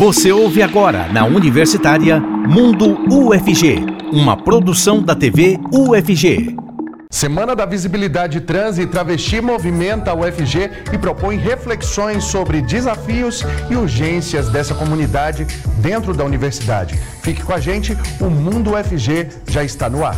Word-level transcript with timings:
Você 0.00 0.32
ouve 0.32 0.62
agora 0.62 1.12
na 1.12 1.26
Universitária 1.26 2.18
Mundo 2.18 2.98
UFG, 3.12 3.84
uma 4.10 4.34
produção 4.34 5.02
da 5.02 5.14
TV 5.14 5.60
UFG. 5.70 6.56
Semana 7.10 7.54
da 7.54 7.66
Visibilidade 7.66 8.40
Trans 8.40 8.78
e 8.78 8.86
Travesti 8.86 9.42
movimenta 9.42 10.10
a 10.10 10.14
UFG 10.14 10.70
e 10.90 10.96
propõe 10.96 11.36
reflexões 11.36 12.24
sobre 12.24 12.62
desafios 12.62 13.44
e 13.68 13.76
urgências 13.76 14.48
dessa 14.48 14.74
comunidade 14.74 15.46
dentro 15.82 16.14
da 16.14 16.24
universidade. 16.24 16.98
Fique 17.20 17.42
com 17.42 17.52
a 17.52 17.60
gente, 17.60 17.94
o 18.18 18.30
Mundo 18.30 18.70
UFG 18.70 19.28
já 19.48 19.62
está 19.62 19.90
no 19.90 20.02
ar. 20.02 20.16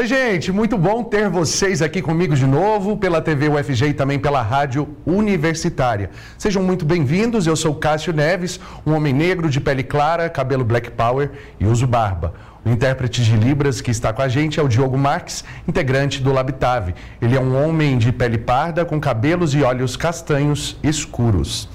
Oi, 0.00 0.06
gente, 0.06 0.50
muito 0.50 0.78
bom 0.78 1.04
ter 1.04 1.28
vocês 1.28 1.82
aqui 1.82 2.00
comigo 2.00 2.34
de 2.34 2.46
novo 2.46 2.96
pela 2.96 3.20
TV 3.20 3.50
UFG 3.50 3.88
e 3.88 3.92
também 3.92 4.18
pela 4.18 4.40
Rádio 4.40 4.96
Universitária. 5.04 6.08
Sejam 6.38 6.62
muito 6.62 6.86
bem-vindos. 6.86 7.46
Eu 7.46 7.54
sou 7.54 7.74
Cássio 7.74 8.10
Neves, 8.10 8.58
um 8.86 8.94
homem 8.94 9.12
negro 9.12 9.50
de 9.50 9.60
pele 9.60 9.82
clara, 9.82 10.30
cabelo 10.30 10.64
black 10.64 10.90
power 10.92 11.30
e 11.60 11.66
uso 11.66 11.86
barba. 11.86 12.32
O 12.64 12.70
intérprete 12.70 13.22
de 13.22 13.36
Libras 13.36 13.82
que 13.82 13.90
está 13.90 14.10
com 14.10 14.22
a 14.22 14.28
gente 14.28 14.58
é 14.58 14.62
o 14.62 14.68
Diogo 14.68 14.96
Marques, 14.96 15.44
integrante 15.68 16.22
do 16.22 16.32
Labitave. 16.32 16.94
Ele 17.20 17.36
é 17.36 17.40
um 17.40 17.62
homem 17.62 17.98
de 17.98 18.10
pele 18.10 18.38
parda 18.38 18.86
com 18.86 18.98
cabelos 18.98 19.54
e 19.54 19.62
olhos 19.62 19.98
castanhos 19.98 20.78
escuros. 20.82 21.68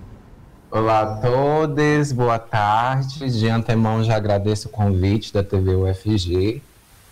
Olá 0.72 1.02
a 1.02 1.06
todos, 1.18 2.14
boa 2.14 2.40
tarde. 2.40 3.30
De 3.30 3.50
antemão 3.50 4.06
já 4.06 4.16
agradeço 4.16 4.70
o 4.70 4.72
convite 4.72 5.34
da 5.34 5.44
TV 5.44 5.76
UFG 5.76 6.62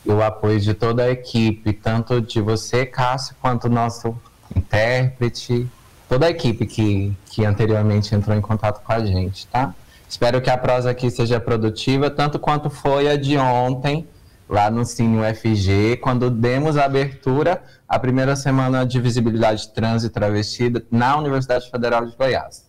e 0.09 0.11
o 0.11 0.23
apoio 0.23 0.59
de 0.59 0.73
toda 0.73 1.03
a 1.03 1.11
equipe, 1.11 1.71
tanto 1.71 2.19
de 2.19 2.41
você, 2.41 2.83
Cássio, 2.83 3.35
quanto 3.39 3.69
nosso 3.69 4.15
intérprete, 4.55 5.67
toda 6.07 6.25
a 6.25 6.29
equipe 6.31 6.65
que, 6.65 7.15
que 7.27 7.45
anteriormente 7.45 8.15
entrou 8.15 8.35
em 8.35 8.41
contato 8.41 8.81
com 8.83 8.91
a 8.91 9.05
gente, 9.05 9.45
tá? 9.47 9.73
Espero 10.09 10.41
que 10.41 10.49
a 10.49 10.57
prosa 10.57 10.89
aqui 10.89 11.11
seja 11.11 11.39
produtiva, 11.39 12.09
tanto 12.09 12.39
quanto 12.39 12.71
foi 12.71 13.07
a 13.07 13.15
de 13.15 13.37
ontem, 13.37 14.07
lá 14.49 14.71
no 14.71 14.83
Cine 14.83 15.19
UFG, 15.19 15.97
quando 15.97 16.31
demos 16.31 16.75
a 16.75 16.85
abertura 16.85 17.61
à 17.87 17.99
primeira 17.99 18.35
semana 18.35 18.83
de 18.87 18.99
visibilidade 18.99 19.69
trans 19.69 20.03
e 20.03 20.09
travestida 20.09 20.83
na 20.89 21.15
Universidade 21.17 21.69
Federal 21.69 22.07
de 22.07 22.15
Goiás. 22.15 22.68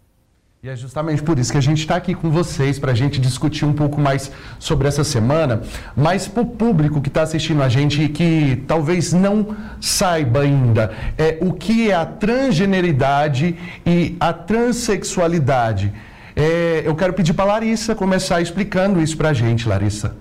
E 0.63 0.69
é 0.69 0.77
justamente 0.77 1.23
por 1.23 1.39
isso 1.39 1.51
que 1.51 1.57
a 1.57 1.63
gente 1.63 1.79
está 1.79 1.97
aqui 1.97 2.15
com 2.15 2.31
vocês, 2.31 2.79
para 2.79 2.93
a 2.93 2.95
gente 2.95 3.19
discutir 3.19 3.65
um 3.65 3.73
pouco 3.73 3.99
mais 3.99 4.31
sobre 4.59 4.87
essa 4.87 5.03
semana, 5.03 5.63
mas 5.97 6.29
para 6.29 6.43
o 6.43 6.47
público 6.47 7.01
que 7.01 7.09
está 7.09 7.23
assistindo 7.23 7.63
a 7.63 7.69
gente 7.71 8.03
e 8.03 8.11
que 8.11 8.63
talvez 8.69 9.11
não 9.11 9.57
saiba 9.81 10.41
ainda 10.41 10.95
é, 11.17 11.39
o 11.41 11.55
que 11.55 11.91
é 11.91 11.95
a 11.95 12.05
transgeneridade 12.05 13.59
e 13.87 14.19
a 14.21 14.35
transexualidade. 14.35 15.95
É, 16.37 16.83
eu 16.85 16.95
quero 16.95 17.15
pedir 17.15 17.33
para 17.33 17.45
a 17.47 17.55
Larissa 17.55 17.95
começar 17.95 18.43
explicando 18.43 19.01
isso 19.01 19.17
para 19.17 19.31
a 19.31 19.33
gente, 19.33 19.67
Larissa. 19.67 20.15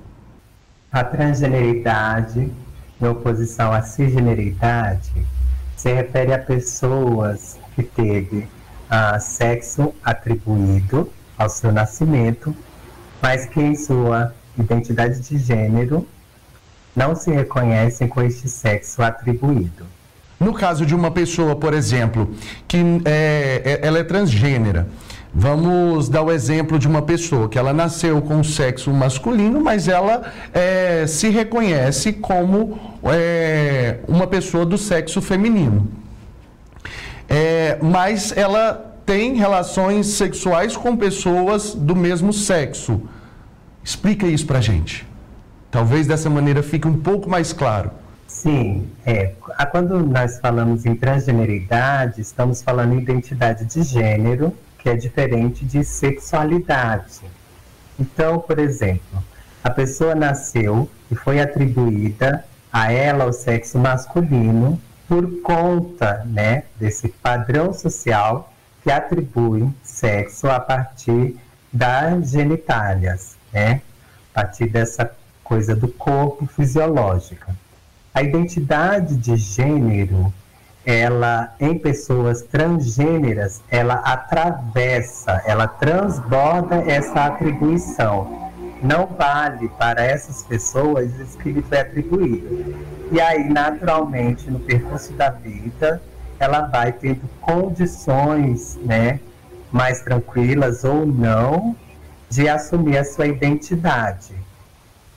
A 0.90 1.04
transgeneridade, 1.04 2.50
em 3.02 3.06
oposição 3.06 3.74
à 3.74 3.82
cisgeneridade, 3.82 5.12
se 5.76 5.94
refere 5.94 6.32
a 6.32 6.40
pessoas 6.40 7.60
que 7.76 7.84
teve 7.84 8.48
uh, 8.90 9.20
sexo 9.20 9.94
atribuído 10.04 11.10
ao 11.38 11.50
seu 11.50 11.72
nascimento, 11.72 12.56
mas 13.22 13.46
que 13.46 13.62
em 13.62 13.76
sua 13.76 14.34
identidade 14.58 15.20
de 15.22 15.38
gênero 15.38 16.06
não 16.96 17.16
se 17.16 17.32
reconhecem 17.32 18.08
com 18.08 18.22
este 18.22 18.50
sexo 18.50 19.02
atribuído. 19.02 19.86
No 20.40 20.54
caso 20.54 20.86
de 20.86 20.96
uma 20.96 21.12
pessoa, 21.12 21.56
por 21.56 21.74
exemplo, 21.74 22.34
que 22.68 22.78
é, 23.06 23.62
é, 23.64 23.88
ela 23.88 24.00
é 24.00 24.04
transgênera, 24.04 24.88
vamos 25.34 26.10
dar 26.10 26.24
o 26.24 26.32
exemplo 26.32 26.80
de 26.80 26.88
uma 26.88 27.02
pessoa 27.02 27.48
que 27.50 27.58
ela 27.58 27.74
nasceu 27.74 28.22
com 28.22 28.44
sexo 28.44 28.92
masculino, 28.92 29.62
mas 29.62 29.88
ela 29.88 30.32
é, 30.54 31.06
se 31.08 31.30
reconhece 31.30 32.14
como 32.14 32.80
é, 33.04 34.00
uma 34.08 34.28
pessoa 34.28 34.66
do 34.66 34.78
sexo 34.78 35.22
feminino 35.22 35.88
é, 37.30 37.78
mas 37.82 38.36
ela 38.36 38.96
tem 39.06 39.36
relações 39.36 40.08
sexuais 40.08 40.76
com 40.76 40.98
pessoas 40.98 41.76
do 41.76 41.96
mesmo 41.96 42.34
sexo. 42.34 43.02
Explica 43.84 44.26
isso 44.26 44.46
pra 44.46 44.60
gente. 44.60 45.08
Talvez 45.72 46.08
dessa 46.08 46.30
maneira 46.30 46.64
fique 46.64 46.88
um 46.88 47.00
pouco 47.00 47.30
mais 47.30 47.54
claro. 47.54 47.92
Sim, 48.28 48.88
é. 49.06 49.34
Quando 49.72 50.00
nós 50.00 50.40
falamos 50.40 50.86
em 50.86 50.96
transgeneridade, 50.96 52.22
estamos 52.22 52.62
falando 52.62 52.94
em 52.94 53.00
identidade 53.00 53.66
de 53.66 53.84
gênero, 53.84 54.54
que 54.78 54.90
é 54.90 54.96
diferente 54.96 55.66
de 55.66 55.84
sexualidade. 55.84 57.22
Então, 58.00 58.40
por 58.40 58.60
exemplo, 58.60 59.24
a 59.64 59.70
pessoa 59.70 60.16
nasceu 60.16 60.90
e 61.12 61.16
foi 61.16 61.40
atribuída 61.40 62.46
a 62.72 62.92
ela 62.92 63.26
o 63.26 63.34
sexo 63.34 63.78
masculino, 63.78 64.80
por 65.10 65.42
conta 65.42 66.24
né, 66.24 66.66
desse 66.80 67.10
padrão 67.10 67.74
social 67.74 68.54
que 68.84 68.92
atribui 68.92 69.68
sexo 69.82 70.48
a 70.48 70.60
partir 70.60 71.36
das 71.74 72.30
genitálias, 72.30 73.36
né? 73.52 73.82
a 74.32 74.44
partir 74.44 74.70
dessa 74.70 75.12
coisa 75.44 75.76
do 75.76 75.88
corpo 75.88 76.46
fisiológica. 76.46 77.56
A 78.14 78.22
identidade 78.22 79.18
de 79.18 79.36
gênero, 79.36 80.32
ela 80.86 81.56
em 81.60 81.78
pessoas 81.78 82.44
transgêneras, 82.44 83.64
ela 83.70 83.96
atravessa, 83.96 85.42
ela 85.46 85.68
transborda 85.68 86.76
essa 86.90 87.26
atribuição 87.26 88.50
não 88.82 89.08
vale 89.08 89.68
para 89.70 90.02
essas 90.04 90.44
pessoas 90.44 91.14
isso 91.20 91.38
que 91.38 91.52
lhe 91.52 91.62
foi 91.62 91.80
atribuído. 91.80 92.76
E 93.12 93.20
aí, 93.20 93.50
naturalmente, 93.50 94.52
no 94.52 94.60
percurso 94.60 95.14
da 95.14 95.32
vida, 95.32 96.02
ela 96.40 96.62
vai 96.62 96.92
tendo 96.92 97.22
condições, 97.42 98.78
né, 98.84 99.20
mais 99.72 100.02
tranquilas 100.02 100.84
ou 100.84 101.06
não, 101.06 101.76
de 102.30 102.48
assumir 102.48 102.98
a 102.98 103.04
sua 103.04 103.26
identidade. 103.26 104.36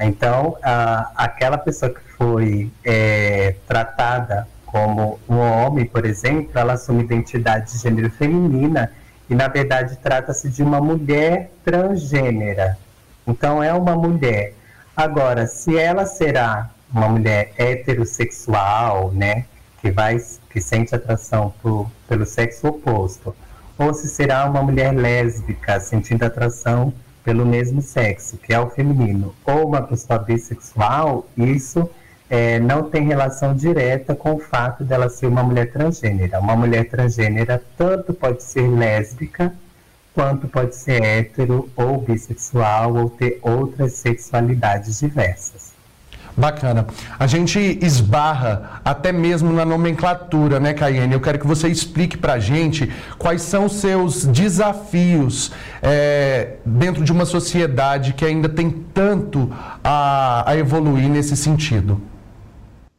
Então, 0.00 0.56
a, 0.62 1.12
aquela 1.14 1.58
pessoa 1.58 1.92
que 1.92 2.00
foi 2.16 2.72
é, 2.82 3.56
tratada 3.68 4.48
como 4.64 5.20
um 5.28 5.36
homem, 5.38 5.84
por 5.84 6.06
exemplo, 6.06 6.50
ela 6.54 6.72
assume 6.72 7.04
identidade 7.04 7.72
de 7.72 7.78
gênero 7.78 8.10
feminina 8.10 8.90
e, 9.28 9.34
na 9.34 9.48
verdade, 9.48 9.98
trata-se 10.02 10.48
de 10.48 10.62
uma 10.62 10.80
mulher 10.80 11.52
transgênera. 11.62 12.78
Então, 13.26 13.62
é 13.62 13.72
uma 13.72 13.94
mulher. 13.94 14.54
Agora, 14.96 15.46
se 15.46 15.76
ela 15.76 16.06
será 16.06 16.70
uma 16.92 17.08
mulher 17.08 17.52
heterossexual, 17.56 19.12
né, 19.12 19.46
que 19.80 19.90
vai 19.90 20.16
que 20.50 20.60
sente 20.60 20.94
atração 20.94 21.52
por, 21.62 21.90
pelo 22.08 22.26
sexo 22.26 22.68
oposto, 22.68 23.34
ou 23.78 23.94
se 23.94 24.08
será 24.08 24.44
uma 24.44 24.62
mulher 24.62 24.94
lésbica 24.94 25.80
sentindo 25.80 26.24
atração 26.24 26.92
pelo 27.24 27.46
mesmo 27.46 27.80
sexo, 27.80 28.36
que 28.36 28.52
é 28.52 28.60
o 28.60 28.68
feminino, 28.68 29.34
ou 29.44 29.66
uma 29.68 29.82
pessoa 29.82 30.18
bissexual, 30.18 31.26
isso 31.36 31.88
é, 32.28 32.58
não 32.58 32.84
tem 32.84 33.06
relação 33.06 33.54
direta 33.54 34.14
com 34.14 34.34
o 34.34 34.38
fato 34.38 34.82
dela 34.84 35.08
ser 35.08 35.26
uma 35.26 35.42
mulher 35.42 35.70
transgênera. 35.70 36.40
Uma 36.40 36.56
mulher 36.56 36.88
transgênera 36.88 37.62
tanto 37.76 38.14
pode 38.14 38.42
ser 38.42 38.66
lésbica, 38.68 39.54
quanto 40.14 40.48
pode 40.48 40.74
ser 40.74 41.02
hétero 41.02 41.68
ou 41.76 42.00
bissexual, 42.00 42.96
ou 42.96 43.10
ter 43.10 43.38
outras 43.42 43.92
sexualidades 43.92 45.00
diversas. 45.00 45.71
Bacana. 46.36 46.86
A 47.18 47.26
gente 47.26 47.78
esbarra 47.82 48.80
até 48.84 49.12
mesmo 49.12 49.52
na 49.52 49.64
nomenclatura, 49.64 50.58
né, 50.58 50.72
Caiane? 50.72 51.12
Eu 51.12 51.20
quero 51.20 51.38
que 51.38 51.46
você 51.46 51.68
explique 51.68 52.16
para 52.16 52.34
a 52.34 52.38
gente 52.38 52.90
quais 53.18 53.42
são 53.42 53.66
os 53.66 53.74
seus 53.74 54.24
desafios 54.24 55.52
é, 55.82 56.54
dentro 56.64 57.04
de 57.04 57.12
uma 57.12 57.26
sociedade 57.26 58.14
que 58.14 58.24
ainda 58.24 58.48
tem 58.48 58.70
tanto 58.70 59.52
a, 59.84 60.50
a 60.50 60.56
evoluir 60.56 61.08
nesse 61.08 61.36
sentido. 61.36 62.00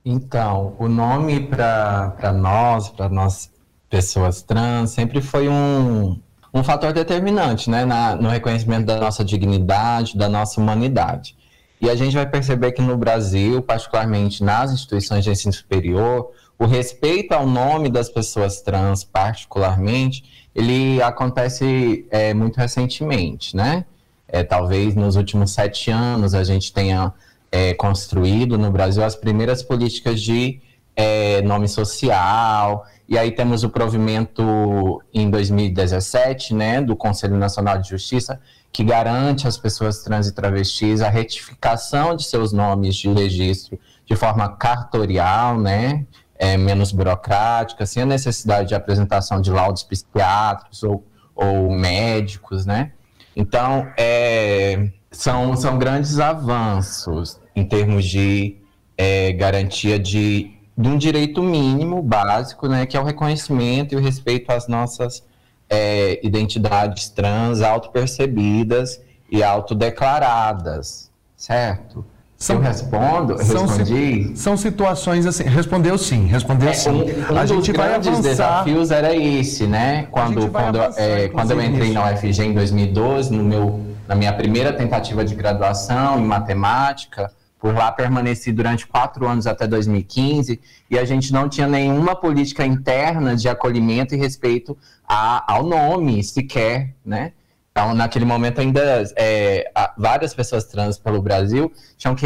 Então, 0.06 0.76
o 0.78 0.88
nome 0.88 1.40
para 1.40 2.34
nós, 2.34 2.90
para 2.90 3.10
nós 3.10 3.50
pessoas 3.90 4.44
trans, 4.44 4.92
sempre 4.92 5.22
foi 5.22 5.50
um, 5.50 6.20
um 6.54 6.64
fator 6.64 6.94
determinante 6.94 7.70
né, 7.70 7.84
na, 7.84 8.16
no 8.16 8.30
reconhecimento 8.30 8.86
da 8.86 9.00
nossa 9.00 9.24
dignidade, 9.24 10.18
da 10.18 10.30
nossa 10.30 10.62
humanidade. 10.62 11.36
E 11.84 11.90
a 11.90 11.96
gente 11.96 12.16
vai 12.16 12.26
perceber 12.26 12.72
que 12.72 12.82
no 12.82 12.96
Brasil, 12.96 13.62
particularmente 13.62 14.42
nas 14.42 14.72
instituições 14.72 15.22
de 15.22 15.32
ensino 15.32 15.52
superior, 15.52 16.32
o 16.58 16.66
respeito 16.66 17.34
ao 17.34 17.46
nome 17.46 17.90
das 17.90 18.08
pessoas 18.08 18.62
trans, 18.62 19.04
particularmente, 19.04 20.48
ele 20.56 21.02
acontece 21.02 22.08
é, 22.10 22.34
muito 22.34 22.56
recentemente, 22.56 23.54
né? 23.54 23.84
É, 24.30 24.46
talvez 24.46 24.96
nos 24.96 25.18
últimos 25.18 25.52
sete 25.52 25.92
anos 25.92 26.34
a 26.34 26.46
gente 26.46 26.72
tenha 26.72 27.12
é, 27.52 27.74
construído 27.74 28.58
no 28.58 28.72
Brasil 28.72 29.04
as 29.04 29.18
primeiras 29.18 29.62
políticas 29.62 30.22
de 30.22 30.62
é, 30.96 31.42
nome 31.42 31.68
social, 31.68 32.86
e 33.08 33.18
aí 33.18 33.32
temos 33.32 33.64
o 33.64 33.70
provimento 33.70 35.02
em 35.14 35.30
2017, 35.30 36.54
né, 36.54 36.82
do 36.82 36.96
Conselho 36.96 37.36
Nacional 37.38 37.78
de 37.78 37.90
Justiça, 37.90 38.40
que 38.72 38.84
garante 38.84 39.48
às 39.48 39.58
pessoas 39.58 40.04
trans 40.04 40.28
e 40.28 40.34
travestis 40.34 41.02
a 41.02 41.10
retificação 41.10 42.16
de 42.16 42.24
seus 42.24 42.52
nomes 42.52 42.96
de 42.96 43.10
registro 43.10 43.80
de 44.06 44.16
forma 44.16 44.50
cartorial, 44.50 45.60
né, 45.60 46.06
é, 46.36 46.58
menos 46.58 46.92
burocrática, 46.92 47.86
sem 47.86 48.04
a 48.04 48.06
necessidade 48.06 48.70
de 48.70 48.76
apresentação 48.76 49.42
de 49.42 49.52
laudos 49.52 49.84
psiquiátricos 49.84 50.84
ou, 50.84 51.06
ou 51.36 51.72
médicos, 51.72 52.66
né. 52.66 52.92
Então, 53.36 53.88
é, 53.98 54.90
são, 55.12 55.56
são 55.56 55.78
grandes 55.78 56.20
avanços 56.20 57.40
em 57.56 57.66
termos 57.66 58.06
de 58.06 58.58
é, 58.98 59.32
garantia 59.34 59.98
de, 59.98 60.53
de 60.78 60.90
um 60.90 60.98
direito 60.98 61.42
mínimo, 61.42 62.02
básico, 62.02 62.68
né, 62.68 62.86
que 62.86 62.98
é 62.98 63.00
o 63.00 63.04
reconhecimento 63.04 63.94
e 63.94 63.96
o 63.98 64.02
respeito 64.02 64.52
às 64.52 64.68
nossas 64.68 65.24
é, 65.70 66.20
identidades 66.26 67.10
trans 67.10 67.62
autopercebidas 67.62 69.00
e 69.30 69.44
autodeclaradas, 69.44 71.10
certo? 71.36 72.06
São, 72.44 72.58
eu 72.58 72.62
respondo, 72.62 73.42
são, 73.42 73.66
respondi. 73.66 74.32
São 74.36 74.58
situações 74.58 75.26
assim. 75.26 75.44
Respondeu 75.44 75.98
sim, 75.98 76.26
respondeu 76.26 76.70
é, 76.70 76.74
sim. 76.74 76.90
Um, 76.90 77.34
um 77.34 77.38
a 77.38 77.46
gente 77.46 77.72
vai 77.72 77.96
avançar. 77.96 78.22
desafios 78.22 78.92
era 78.92 79.16
esse, 79.16 79.66
né? 79.66 80.08
Quando, 80.12 80.50
quando, 80.50 80.78
é, 80.98 81.30
quando 81.30 81.52
eu 81.52 81.62
entrei 81.62 81.94
na 81.94 82.12
UFG 82.12 82.44
em 82.44 82.54
2012, 82.54 83.32
no 83.32 83.46
meu, 83.46 83.80
na 84.06 84.14
minha 84.14 84.34
primeira 84.34 84.74
tentativa 84.74 85.24
de 85.24 85.34
graduação 85.36 86.20
em 86.20 86.26
matemática, 86.26 87.32
por 87.64 87.74
lá 87.74 87.94
permaneci 87.94 88.52
durante 88.52 88.86
quatro 88.86 89.26
anos 89.26 89.48
até 89.48 89.66
2015 89.66 90.60
e 90.92 91.00
a 91.00 91.06
gente 91.06 91.32
não 91.32 91.48
tinha 91.48 91.66
nenhuma 91.66 92.14
política 92.14 92.66
interna 92.66 93.38
de 93.38 93.48
acolhimento 93.48 94.14
e 94.14 94.18
respeito 94.18 94.78
a, 95.08 95.50
ao 95.50 95.64
nome 95.64 96.22
sequer, 96.26 96.94
né? 97.06 97.32
Então, 97.72 97.94
naquele 97.94 98.26
momento 98.26 98.60
ainda 98.60 99.06
é, 99.16 99.72
várias 99.98 100.34
pessoas 100.34 100.66
trans 100.66 100.98
pelo 100.98 101.22
Brasil 101.22 101.72
tinham 101.98 102.14
que 102.14 102.26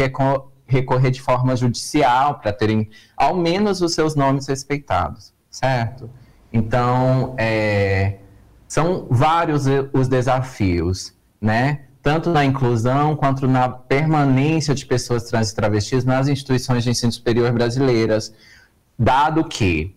recorrer 0.66 1.10
de 1.12 1.22
forma 1.22 1.54
judicial 1.54 2.40
para 2.40 2.52
terem 2.52 2.90
ao 3.16 3.36
menos 3.36 3.80
os 3.80 3.94
seus 3.94 4.16
nomes 4.16 4.48
respeitados, 4.48 5.32
certo? 5.48 6.10
Então, 6.52 7.36
é, 7.38 8.16
são 8.66 9.06
vários 9.08 9.66
os 9.92 10.08
desafios, 10.08 11.14
né? 11.40 11.82
Tanto 12.02 12.30
na 12.30 12.44
inclusão 12.44 13.16
quanto 13.16 13.46
na 13.46 13.68
permanência 13.68 14.74
de 14.74 14.86
pessoas 14.86 15.24
trans 15.24 15.50
e 15.50 15.54
travestis 15.54 16.04
nas 16.04 16.28
instituições 16.28 16.84
de 16.84 16.90
ensino 16.90 17.12
superior 17.12 17.52
brasileiras, 17.52 18.32
dado 18.98 19.44
que, 19.44 19.94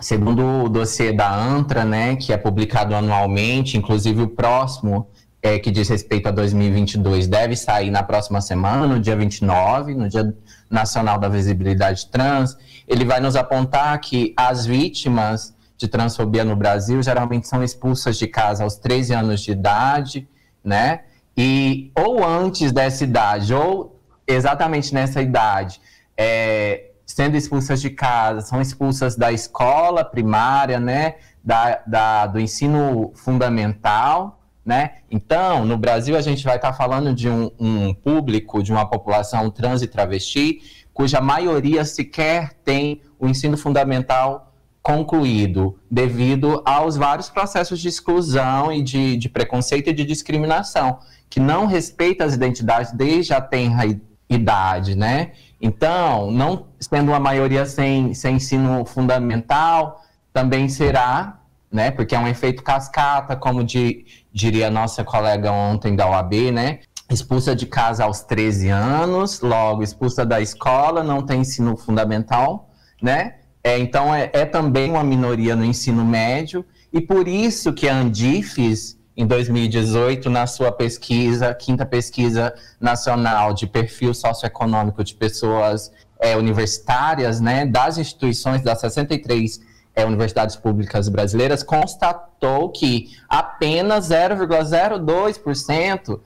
segundo 0.00 0.64
o 0.64 0.68
dossiê 0.68 1.12
da 1.12 1.34
ANTRA, 1.34 1.84
né, 1.84 2.16
que 2.16 2.32
é 2.32 2.36
publicado 2.36 2.94
anualmente, 2.94 3.76
inclusive 3.76 4.22
o 4.22 4.28
próximo, 4.28 5.08
é, 5.42 5.58
que 5.58 5.70
diz 5.70 5.88
respeito 5.90 6.26
a 6.26 6.30
2022, 6.30 7.26
deve 7.26 7.54
sair 7.54 7.90
na 7.90 8.02
próxima 8.02 8.40
semana, 8.40 8.86
no 8.86 8.98
dia 8.98 9.14
29, 9.14 9.94
no 9.94 10.08
Dia 10.08 10.34
Nacional 10.70 11.18
da 11.18 11.28
Visibilidade 11.28 12.06
Trans, 12.06 12.56
ele 12.88 13.04
vai 13.04 13.20
nos 13.20 13.36
apontar 13.36 13.98
que 14.00 14.32
as 14.36 14.64
vítimas 14.64 15.54
de 15.76 15.86
transfobia 15.86 16.44
no 16.44 16.56
Brasil 16.56 17.02
geralmente 17.02 17.46
são 17.46 17.62
expulsas 17.62 18.16
de 18.16 18.26
casa 18.26 18.64
aos 18.64 18.76
13 18.76 19.12
anos 19.12 19.42
de 19.42 19.52
idade, 19.52 20.26
né? 20.64 21.00
E 21.36 21.90
ou 21.96 22.24
antes 22.24 22.72
dessa 22.72 23.04
idade, 23.04 23.52
ou 23.52 24.00
exatamente 24.26 24.94
nessa 24.94 25.20
idade, 25.20 25.80
é, 26.16 26.90
sendo 27.06 27.36
expulsas 27.36 27.80
de 27.80 27.90
casa, 27.90 28.40
são 28.40 28.60
expulsas 28.60 29.16
da 29.16 29.32
escola 29.32 30.04
primária, 30.04 30.78
né, 30.78 31.16
da, 31.42 31.82
da, 31.86 32.26
do 32.26 32.40
ensino 32.40 33.12
fundamental, 33.14 34.40
né? 34.64 34.98
Então, 35.10 35.66
no 35.66 35.76
Brasil, 35.76 36.16
a 36.16 36.22
gente 36.22 36.42
vai 36.42 36.56
estar 36.56 36.70
tá 36.70 36.76
falando 36.76 37.12
de 37.12 37.28
um, 37.28 37.50
um, 37.58 37.92
público, 37.92 38.62
de 38.62 38.72
uma 38.72 38.88
população 38.88 39.50
trans 39.50 39.82
e 39.82 39.86
travesti, 39.86 40.86
cuja 40.94 41.20
maioria 41.20 41.84
sequer 41.84 42.54
tem 42.64 43.02
o 43.18 43.28
ensino 43.28 43.58
fundamental 43.58 44.54
concluído, 44.82 45.78
devido 45.90 46.62
aos 46.64 46.96
vários 46.96 47.28
processos 47.28 47.80
de 47.80 47.88
exclusão 47.88 48.72
e 48.72 48.82
de, 48.82 49.16
de 49.16 49.28
preconceito 49.28 49.88
e 49.88 49.92
de 49.92 50.04
discriminação 50.04 50.98
que 51.34 51.40
não 51.40 51.66
respeita 51.66 52.24
as 52.24 52.32
identidades 52.32 52.92
desde 52.92 53.34
a 53.34 53.40
tenra 53.40 53.82
idade, 54.30 54.94
né? 54.94 55.32
Então, 55.60 56.30
não 56.30 56.66
sendo 56.78 57.08
uma 57.08 57.18
maioria 57.18 57.66
sem, 57.66 58.14
sem 58.14 58.36
ensino 58.36 58.84
fundamental, 58.84 60.00
também 60.32 60.68
será, 60.68 61.40
né? 61.72 61.90
Porque 61.90 62.14
é 62.14 62.18
um 62.20 62.28
efeito 62.28 62.62
cascata, 62.62 63.34
como 63.34 63.64
de, 63.64 64.06
diria 64.32 64.70
nossa 64.70 65.02
colega 65.02 65.50
ontem 65.50 65.96
da 65.96 66.08
OAB, 66.08 66.52
né? 66.52 66.78
Expulsa 67.10 67.52
de 67.52 67.66
casa 67.66 68.04
aos 68.04 68.20
13 68.20 68.68
anos, 68.68 69.40
logo 69.40 69.82
expulsa 69.82 70.24
da 70.24 70.40
escola, 70.40 71.02
não 71.02 71.20
tem 71.20 71.40
ensino 71.40 71.76
fundamental, 71.76 72.70
né? 73.02 73.38
É, 73.64 73.76
então, 73.76 74.14
é, 74.14 74.30
é 74.32 74.44
também 74.46 74.88
uma 74.88 75.02
minoria 75.02 75.56
no 75.56 75.64
ensino 75.64 76.04
médio, 76.04 76.64
e 76.92 77.00
por 77.00 77.26
isso 77.26 77.72
que 77.72 77.88
a 77.88 77.96
Andifes 77.96 78.93
em 79.16 79.26
2018 79.26 80.28
na 80.28 80.46
sua 80.46 80.70
pesquisa, 80.72 81.54
quinta 81.54 81.86
pesquisa 81.86 82.52
nacional 82.80 83.54
de 83.54 83.66
perfil 83.66 84.12
socioeconômico 84.12 85.04
de 85.04 85.14
pessoas 85.14 85.92
é, 86.18 86.36
universitárias, 86.36 87.40
né, 87.40 87.64
das 87.64 87.96
instituições 87.98 88.62
das 88.62 88.80
63 88.80 89.60
é, 89.94 90.04
universidades 90.04 90.56
públicas 90.56 91.08
brasileiras, 91.08 91.62
constatou 91.62 92.70
que 92.70 93.16
apenas 93.28 94.08
0,02% 94.08 96.20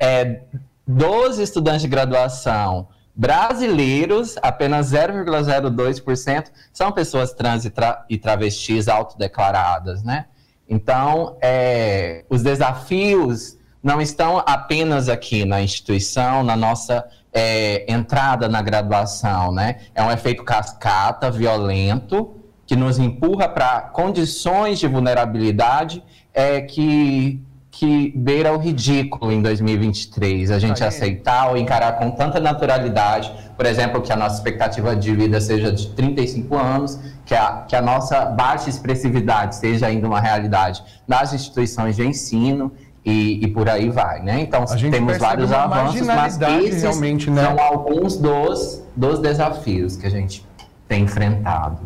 é, 0.00 0.40
dos 0.86 1.38
estudantes 1.38 1.82
de 1.82 1.88
graduação 1.88 2.88
brasileiros, 3.14 4.36
apenas 4.40 4.90
0,02% 4.90 6.46
são 6.72 6.90
pessoas 6.92 7.34
trans 7.34 7.66
e, 7.66 7.70
tra 7.70 8.06
e 8.08 8.16
travestis 8.16 8.88
autodeclaradas, 8.88 10.02
né? 10.02 10.24
Então, 10.72 11.36
é, 11.42 12.24
os 12.30 12.42
desafios 12.42 13.58
não 13.82 14.00
estão 14.00 14.42
apenas 14.46 15.06
aqui 15.10 15.44
na 15.44 15.60
instituição, 15.60 16.42
na 16.42 16.56
nossa 16.56 17.04
é, 17.30 17.84
entrada 17.92 18.48
na 18.48 18.62
graduação, 18.62 19.52
né? 19.52 19.76
É 19.94 20.02
um 20.02 20.10
efeito 20.10 20.42
cascata, 20.42 21.30
violento, 21.30 22.36
que 22.66 22.74
nos 22.74 22.98
empurra 22.98 23.50
para 23.50 23.82
condições 23.82 24.78
de 24.78 24.88
vulnerabilidade 24.88 26.02
é, 26.32 26.62
que, 26.62 27.38
que 27.70 28.10
beira 28.16 28.50
o 28.54 28.56
ridículo 28.56 29.30
em 29.30 29.42
2023. 29.42 30.50
A 30.50 30.58
gente 30.58 30.82
aceitar 30.82 31.50
ou 31.50 31.58
encarar 31.58 31.98
com 31.98 32.12
tanta 32.12 32.40
naturalidade, 32.40 33.30
por 33.58 33.66
exemplo, 33.66 34.00
que 34.00 34.10
a 34.10 34.16
nossa 34.16 34.36
expectativa 34.36 34.96
de 34.96 35.14
vida 35.14 35.38
seja 35.38 35.70
de 35.70 35.88
35 35.88 36.56
anos, 36.56 36.98
que 37.32 37.36
a, 37.36 37.64
que 37.66 37.74
a 37.74 37.80
nossa 37.80 38.26
baixa 38.26 38.68
expressividade 38.68 39.56
seja 39.56 39.86
ainda 39.86 40.06
uma 40.06 40.20
realidade 40.20 40.84
nas 41.08 41.32
instituições 41.32 41.96
de 41.96 42.06
ensino 42.06 42.70
e, 43.02 43.42
e, 43.42 43.48
por 43.48 43.70
aí 43.70 43.88
vai, 43.88 44.20
né? 44.20 44.42
Então 44.42 44.64
temos 44.90 45.16
vários 45.16 45.50
avanços, 45.50 46.06
mas 46.06 46.38
esses 46.38 46.84
né? 47.30 47.42
são 47.42 47.58
alguns 47.58 48.18
dos, 48.18 48.82
dos 48.94 49.18
desafios 49.18 49.96
que 49.96 50.06
a 50.06 50.10
gente 50.10 50.46
tem 50.86 51.04
enfrentado. 51.04 51.80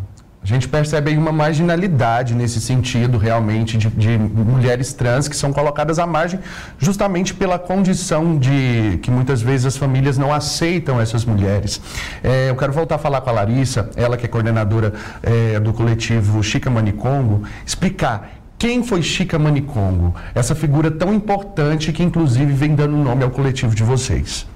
A 0.47 0.49
gente 0.49 0.69
percebe 0.69 1.11
aí 1.11 1.19
uma 1.19 1.33
marginalidade 1.33 2.33
nesse 2.33 2.61
sentido, 2.61 3.19
realmente, 3.19 3.77
de, 3.77 3.89
de, 3.89 4.17
mulheres 4.17 4.93
trans 4.93 5.27
que 5.27 5.35
são 5.35 5.53
colocadas 5.53 5.99
à 5.99 6.07
margem 6.07 6.39
justamente 6.79 7.35
pela 7.35 7.59
condição 7.59 8.39
de 8.39 8.97
que 9.03 9.11
muitas 9.11 9.43
vezes 9.43 9.67
as 9.67 9.77
famílias 9.77 10.17
não 10.17 10.33
aceitam 10.33 11.01
essas 11.01 11.25
mulheres. 11.25 11.81
É, 12.23 12.49
eu 12.49 12.55
quero 12.55 12.73
voltar 12.73 12.95
a 12.95 12.99
falar 12.99 13.23
com 13.23 13.31
a 13.31 13.33
Larissa, 13.33 13.91
ela 13.97 14.17
que 14.17 14.25
é 14.25 14.29
coordenadora 14.29 14.95
é, 15.21 15.59
do 15.59 15.73
coletivo 15.73 16.41
Chica 16.45 16.71
Manicongo, 16.71 17.43
explicar 17.67 18.31
quem 18.57 18.85
foi 18.85 19.03
Chica 19.03 19.41
Manicongo, 19.41 20.15
essa 20.33 20.55
figura 20.55 20.93
tão 20.93 21.13
importante 21.13 21.93
que 21.93 22.05
inclusive 22.05 22.53
vem 22.53 22.77
dando 22.77 22.97
nome 22.97 23.25
ao 23.25 23.31
coletivo 23.31 23.75
de 23.75 23.83
vocês. 23.83 24.47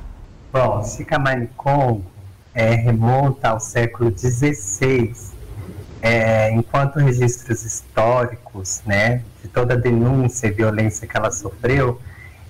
Bom, 0.52 0.84
Chica 0.84 1.18
Manicongo 1.18 2.04
é, 2.54 2.76
remonta 2.76 3.48
ao 3.48 3.58
século 3.58 4.16
XVI 4.16 5.29
é, 6.02 6.50
enquanto 6.52 6.98
registros 6.98 7.64
históricos, 7.64 8.82
né, 8.86 9.22
de 9.42 9.48
toda 9.48 9.74
a 9.74 9.76
denúncia 9.76 10.46
e 10.46 10.50
violência 10.50 11.06
que 11.06 11.16
ela 11.16 11.30
sofreu, 11.30 12.00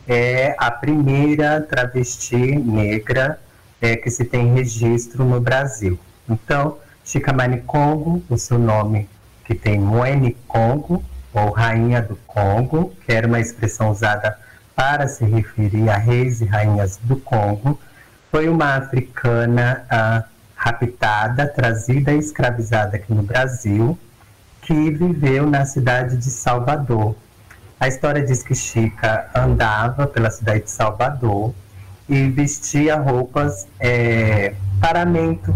é 0.07 0.55
a 0.59 0.71
primeira 0.71 1.61
travesti 1.61 2.57
negra 2.57 3.41
é, 3.81 3.97
que 3.97 4.11
se 4.11 4.25
tem 4.25 4.53
registro 4.55 5.25
no 5.25 5.41
Brasil. 5.41 5.99
Então, 6.29 6.79
Chikamani 7.05 7.61
Congo, 7.63 8.23
o 8.29 8.37
seu 8.37 8.59
nome 8.59 9.09
que 9.45 9.55
tem 9.55 9.81
Moene 9.81 10.37
Congo, 10.47 11.03
ou 11.33 11.51
Rainha 11.51 12.03
do 12.03 12.17
Congo, 12.27 12.93
que 13.05 13.13
era 13.13 13.27
uma 13.27 13.41
expressão 13.41 13.91
usada 13.91 14.39
para 14.75 15.07
se 15.09 15.25
referir 15.25 15.89
a 15.89 15.97
reis 15.97 16.41
e 16.41 16.45
rainhas 16.45 16.99
do 17.03 17.17
Congo, 17.17 17.79
foi 18.31 18.49
uma 18.49 18.77
africana 18.77 19.85
ah, 19.91 20.25
raptada, 20.61 21.47
trazida 21.47 22.13
e 22.13 22.19
escravizada 22.19 22.97
aqui 22.97 23.15
no 23.15 23.23
Brasil, 23.23 23.99
que 24.61 24.91
viveu 24.91 25.47
na 25.47 25.65
cidade 25.65 26.19
de 26.19 26.31
Salvador. 26.31 27.17
A 27.81 27.89
história 27.89 28.23
diz 28.23 28.43
que 28.43 28.55
Chica 28.55 29.31
andava 29.35 30.07
pela 30.07 30.31
cidade 30.31 30.65
de 30.65 30.71
Salvador 30.71 31.55
e 32.07 32.29
vestia 32.29 32.97
roupas 32.97 33.67
é, 33.79 34.55
paramento 34.79 35.55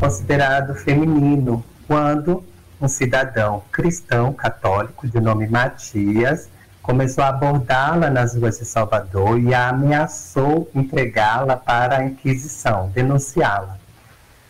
considerado 0.00 0.74
feminino, 0.74 1.62
quando 1.86 2.42
um 2.80 2.88
cidadão 2.88 3.62
cristão 3.70 4.32
católico 4.32 5.06
de 5.06 5.20
nome 5.20 5.46
Matias 5.46 6.48
começou 6.80 7.24
a 7.24 7.28
abordá-la 7.28 8.08
nas 8.08 8.34
ruas 8.34 8.58
de 8.58 8.64
Salvador 8.64 9.38
e 9.38 9.52
a 9.52 9.68
ameaçou 9.68 10.70
entregá-la 10.74 11.56
para 11.56 11.98
a 11.98 12.04
Inquisição, 12.04 12.90
denunciá-la. 12.94 13.85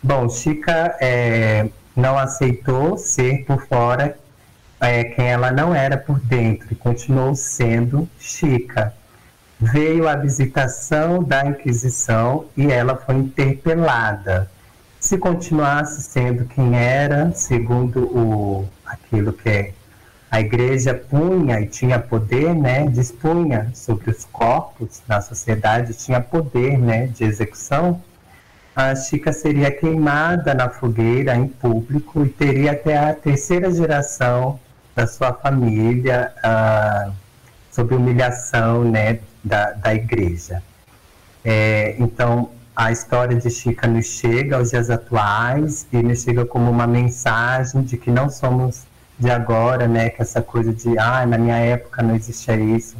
Bom, 0.06 0.28
Chica 0.28 0.96
é, 1.00 1.68
não 1.96 2.16
aceitou 2.16 2.96
ser 2.96 3.44
por 3.44 3.66
fora 3.66 4.16
é, 4.80 5.02
quem 5.02 5.26
ela 5.26 5.50
não 5.50 5.74
era 5.74 5.96
por 5.96 6.20
dentro 6.20 6.68
e 6.70 6.76
continuou 6.76 7.34
sendo 7.34 8.08
Chica. 8.16 8.94
Veio 9.58 10.06
a 10.06 10.14
visitação 10.14 11.24
da 11.24 11.44
Inquisição 11.46 12.46
e 12.56 12.70
ela 12.70 12.94
foi 12.94 13.16
interpelada. 13.16 14.48
Se 15.00 15.18
continuasse 15.18 16.00
sendo 16.02 16.44
quem 16.44 16.78
era, 16.78 17.32
segundo 17.32 18.04
o, 18.04 18.68
aquilo 18.86 19.32
que 19.32 19.74
a 20.30 20.40
igreja 20.40 20.94
punha 20.94 21.60
e 21.60 21.66
tinha 21.66 21.98
poder, 21.98 22.54
né, 22.54 22.86
dispunha 22.86 23.72
sobre 23.74 24.12
os 24.12 24.24
corpos 24.26 25.02
na 25.08 25.20
sociedade, 25.20 25.94
tinha 25.94 26.20
poder, 26.20 26.78
né, 26.78 27.08
de 27.08 27.24
execução, 27.24 28.00
a 28.76 28.94
Chica 28.94 29.32
seria 29.32 29.70
queimada 29.70 30.52
na 30.52 30.68
fogueira 30.68 31.34
em 31.34 31.48
público 31.48 32.26
e 32.26 32.28
teria 32.28 32.72
até 32.72 32.98
a 32.98 33.14
terceira 33.14 33.72
geração 33.72 34.60
da 34.94 35.06
sua 35.06 35.32
família 35.32 36.30
uh, 36.44 37.10
sob 37.70 37.94
humilhação 37.94 38.84
né, 38.84 39.20
da, 39.42 39.72
da 39.72 39.94
igreja. 39.94 40.62
É, 41.42 41.96
então, 41.98 42.50
a 42.74 42.92
história 42.92 43.34
de 43.34 43.48
Chica 43.48 43.86
nos 43.86 44.04
chega 44.04 44.58
aos 44.58 44.68
dias 44.68 44.90
atuais 44.90 45.86
e 45.90 46.02
nos 46.02 46.22
chega 46.22 46.44
como 46.44 46.70
uma 46.70 46.86
mensagem 46.86 47.80
de 47.80 47.96
que 47.96 48.10
não 48.10 48.28
somos 48.28 48.82
de 49.18 49.30
agora, 49.30 49.88
né? 49.88 50.10
Que 50.10 50.20
essa 50.20 50.42
coisa 50.42 50.70
de, 50.74 50.98
ah, 50.98 51.24
na 51.24 51.38
minha 51.38 51.56
época 51.56 52.02
não 52.02 52.14
existia 52.14 52.56
isso. 52.56 52.96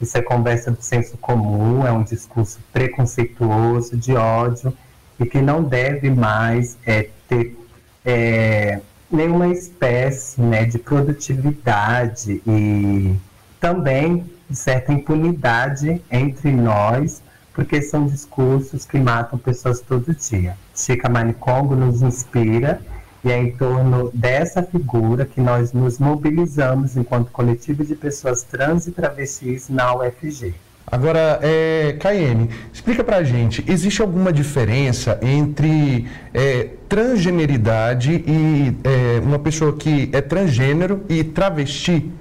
Isso 0.00 0.18
é 0.18 0.22
conversa 0.22 0.72
do 0.72 0.82
senso 0.82 1.16
comum, 1.18 1.86
é 1.86 1.92
um 1.92 2.02
discurso 2.02 2.58
preconceituoso, 2.72 3.96
de 3.96 4.16
ódio 4.16 4.76
e 5.20 5.26
que 5.26 5.42
não 5.42 5.62
deve 5.62 6.10
mais 6.10 6.78
é, 6.86 7.10
ter 7.28 7.56
é, 8.04 8.80
nenhuma 9.12 9.48
espécie 9.48 10.40
né, 10.40 10.64
de 10.64 10.78
produtividade 10.78 12.42
e 12.46 13.14
também 13.60 14.24
certa 14.50 14.92
impunidade 14.92 16.02
entre 16.10 16.50
nós, 16.50 17.22
porque 17.52 17.82
são 17.82 18.06
discursos 18.06 18.86
que 18.86 18.98
matam 18.98 19.38
pessoas 19.38 19.80
todo 19.80 20.14
dia. 20.14 20.56
Chica 20.74 21.08
Manicongo 21.08 21.76
nos 21.76 22.00
inspira 22.00 22.80
e 23.22 23.30
é 23.30 23.36
em 23.36 23.52
torno 23.52 24.10
dessa 24.14 24.62
figura 24.62 25.26
que 25.26 25.40
nós 25.40 25.72
nos 25.72 25.98
mobilizamos 25.98 26.96
enquanto 26.96 27.30
coletivo 27.30 27.84
de 27.84 27.94
pessoas 27.94 28.42
trans 28.42 28.86
e 28.86 28.92
travestis 28.92 29.68
na 29.68 29.94
UFG. 29.94 30.54
Agora, 30.90 31.38
é, 31.40 31.92
KM, 32.00 32.48
explica 32.72 33.04
pra 33.04 33.22
gente, 33.22 33.64
existe 33.68 34.02
alguma 34.02 34.32
diferença 34.32 35.20
entre 35.22 36.10
é, 36.34 36.64
transgeneridade 36.88 38.24
e 38.26 38.76
é, 38.82 39.20
uma 39.20 39.38
pessoa 39.38 39.76
que 39.76 40.10
é 40.12 40.20
transgênero 40.20 41.04
e 41.08 41.22
travesti? 41.22 42.12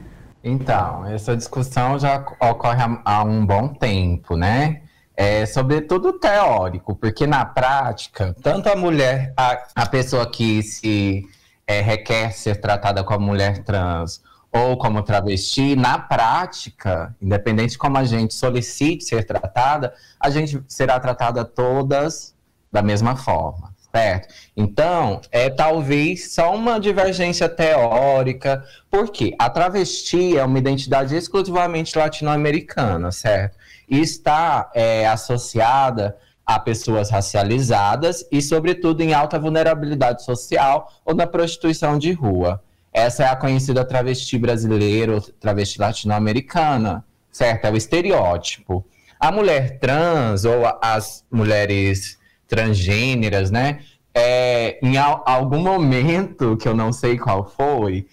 Então, 0.43 1.05
essa 1.07 1.35
discussão 1.35 1.97
já 1.97 2.23
ocorre 2.39 2.81
há, 2.83 3.01
há 3.03 3.23
um 3.23 3.43
bom 3.43 3.69
tempo, 3.69 4.37
né? 4.37 4.81
É, 5.17 5.47
sobretudo 5.47 6.13
teórico, 6.13 6.95
porque 6.95 7.25
na 7.25 7.43
prática, 7.43 8.35
tanto 8.41 8.69
a 8.69 8.75
mulher, 8.75 9.33
a, 9.35 9.57
a 9.75 9.85
pessoa 9.87 10.29
que 10.29 10.61
se 10.61 11.25
é, 11.67 11.81
requer 11.81 12.31
ser 12.31 12.61
tratada 12.61 13.03
como 13.03 13.25
mulher 13.25 13.63
trans, 13.63 14.21
ou 14.51 14.77
como 14.77 15.03
travesti, 15.03 15.75
na 15.75 15.97
prática, 15.99 17.15
independente 17.21 17.71
de 17.71 17.77
como 17.77 17.97
a 17.97 18.03
gente 18.03 18.33
solicite 18.33 19.03
ser 19.03 19.23
tratada, 19.23 19.93
a 20.19 20.29
gente 20.29 20.63
será 20.67 20.99
tratada 20.99 21.45
todas 21.45 22.35
da 22.71 22.81
mesma 22.81 23.15
forma, 23.15 23.73
certo? 23.93 24.33
Então, 24.57 25.21
é 25.31 25.49
talvez 25.49 26.33
só 26.33 26.53
uma 26.53 26.79
divergência 26.79 27.47
teórica, 27.47 28.63
porque 28.89 29.35
a 29.37 29.49
travesti 29.49 30.37
é 30.37 30.43
uma 30.43 30.57
identidade 30.57 31.15
exclusivamente 31.15 31.97
latino-americana, 31.97 33.11
certo? 33.11 33.57
E 33.87 33.99
está 33.99 34.71
é, 34.73 35.07
associada 35.07 36.17
a 36.43 36.59
pessoas 36.59 37.11
racializadas 37.11 38.25
e, 38.31 38.41
sobretudo, 38.41 39.01
em 39.01 39.13
alta 39.13 39.37
vulnerabilidade 39.37 40.23
social 40.23 40.91
ou 41.05 41.13
na 41.13 41.27
prostituição 41.27 41.99
de 41.99 42.11
rua. 42.11 42.63
Essa 42.93 43.23
é 43.23 43.27
a 43.27 43.35
conhecida 43.35 43.85
travesti 43.85 44.37
brasileira 44.37 45.15
ou 45.15 45.21
travesti 45.21 45.79
latino-americana, 45.79 47.05
certo? 47.31 47.65
É 47.65 47.71
o 47.71 47.77
estereótipo. 47.77 48.85
A 49.19 49.31
mulher 49.31 49.79
trans 49.79 50.45
ou 50.45 50.63
as 50.81 51.23
mulheres 51.31 52.17
transgêneras, 52.47 53.51
né? 53.51 53.79
É, 54.13 54.79
em 54.81 54.97
algum 54.97 55.59
momento, 55.59 56.57
que 56.57 56.67
eu 56.67 56.75
não 56.75 56.91
sei 56.91 57.17
qual 57.17 57.47
foi, 57.47 58.07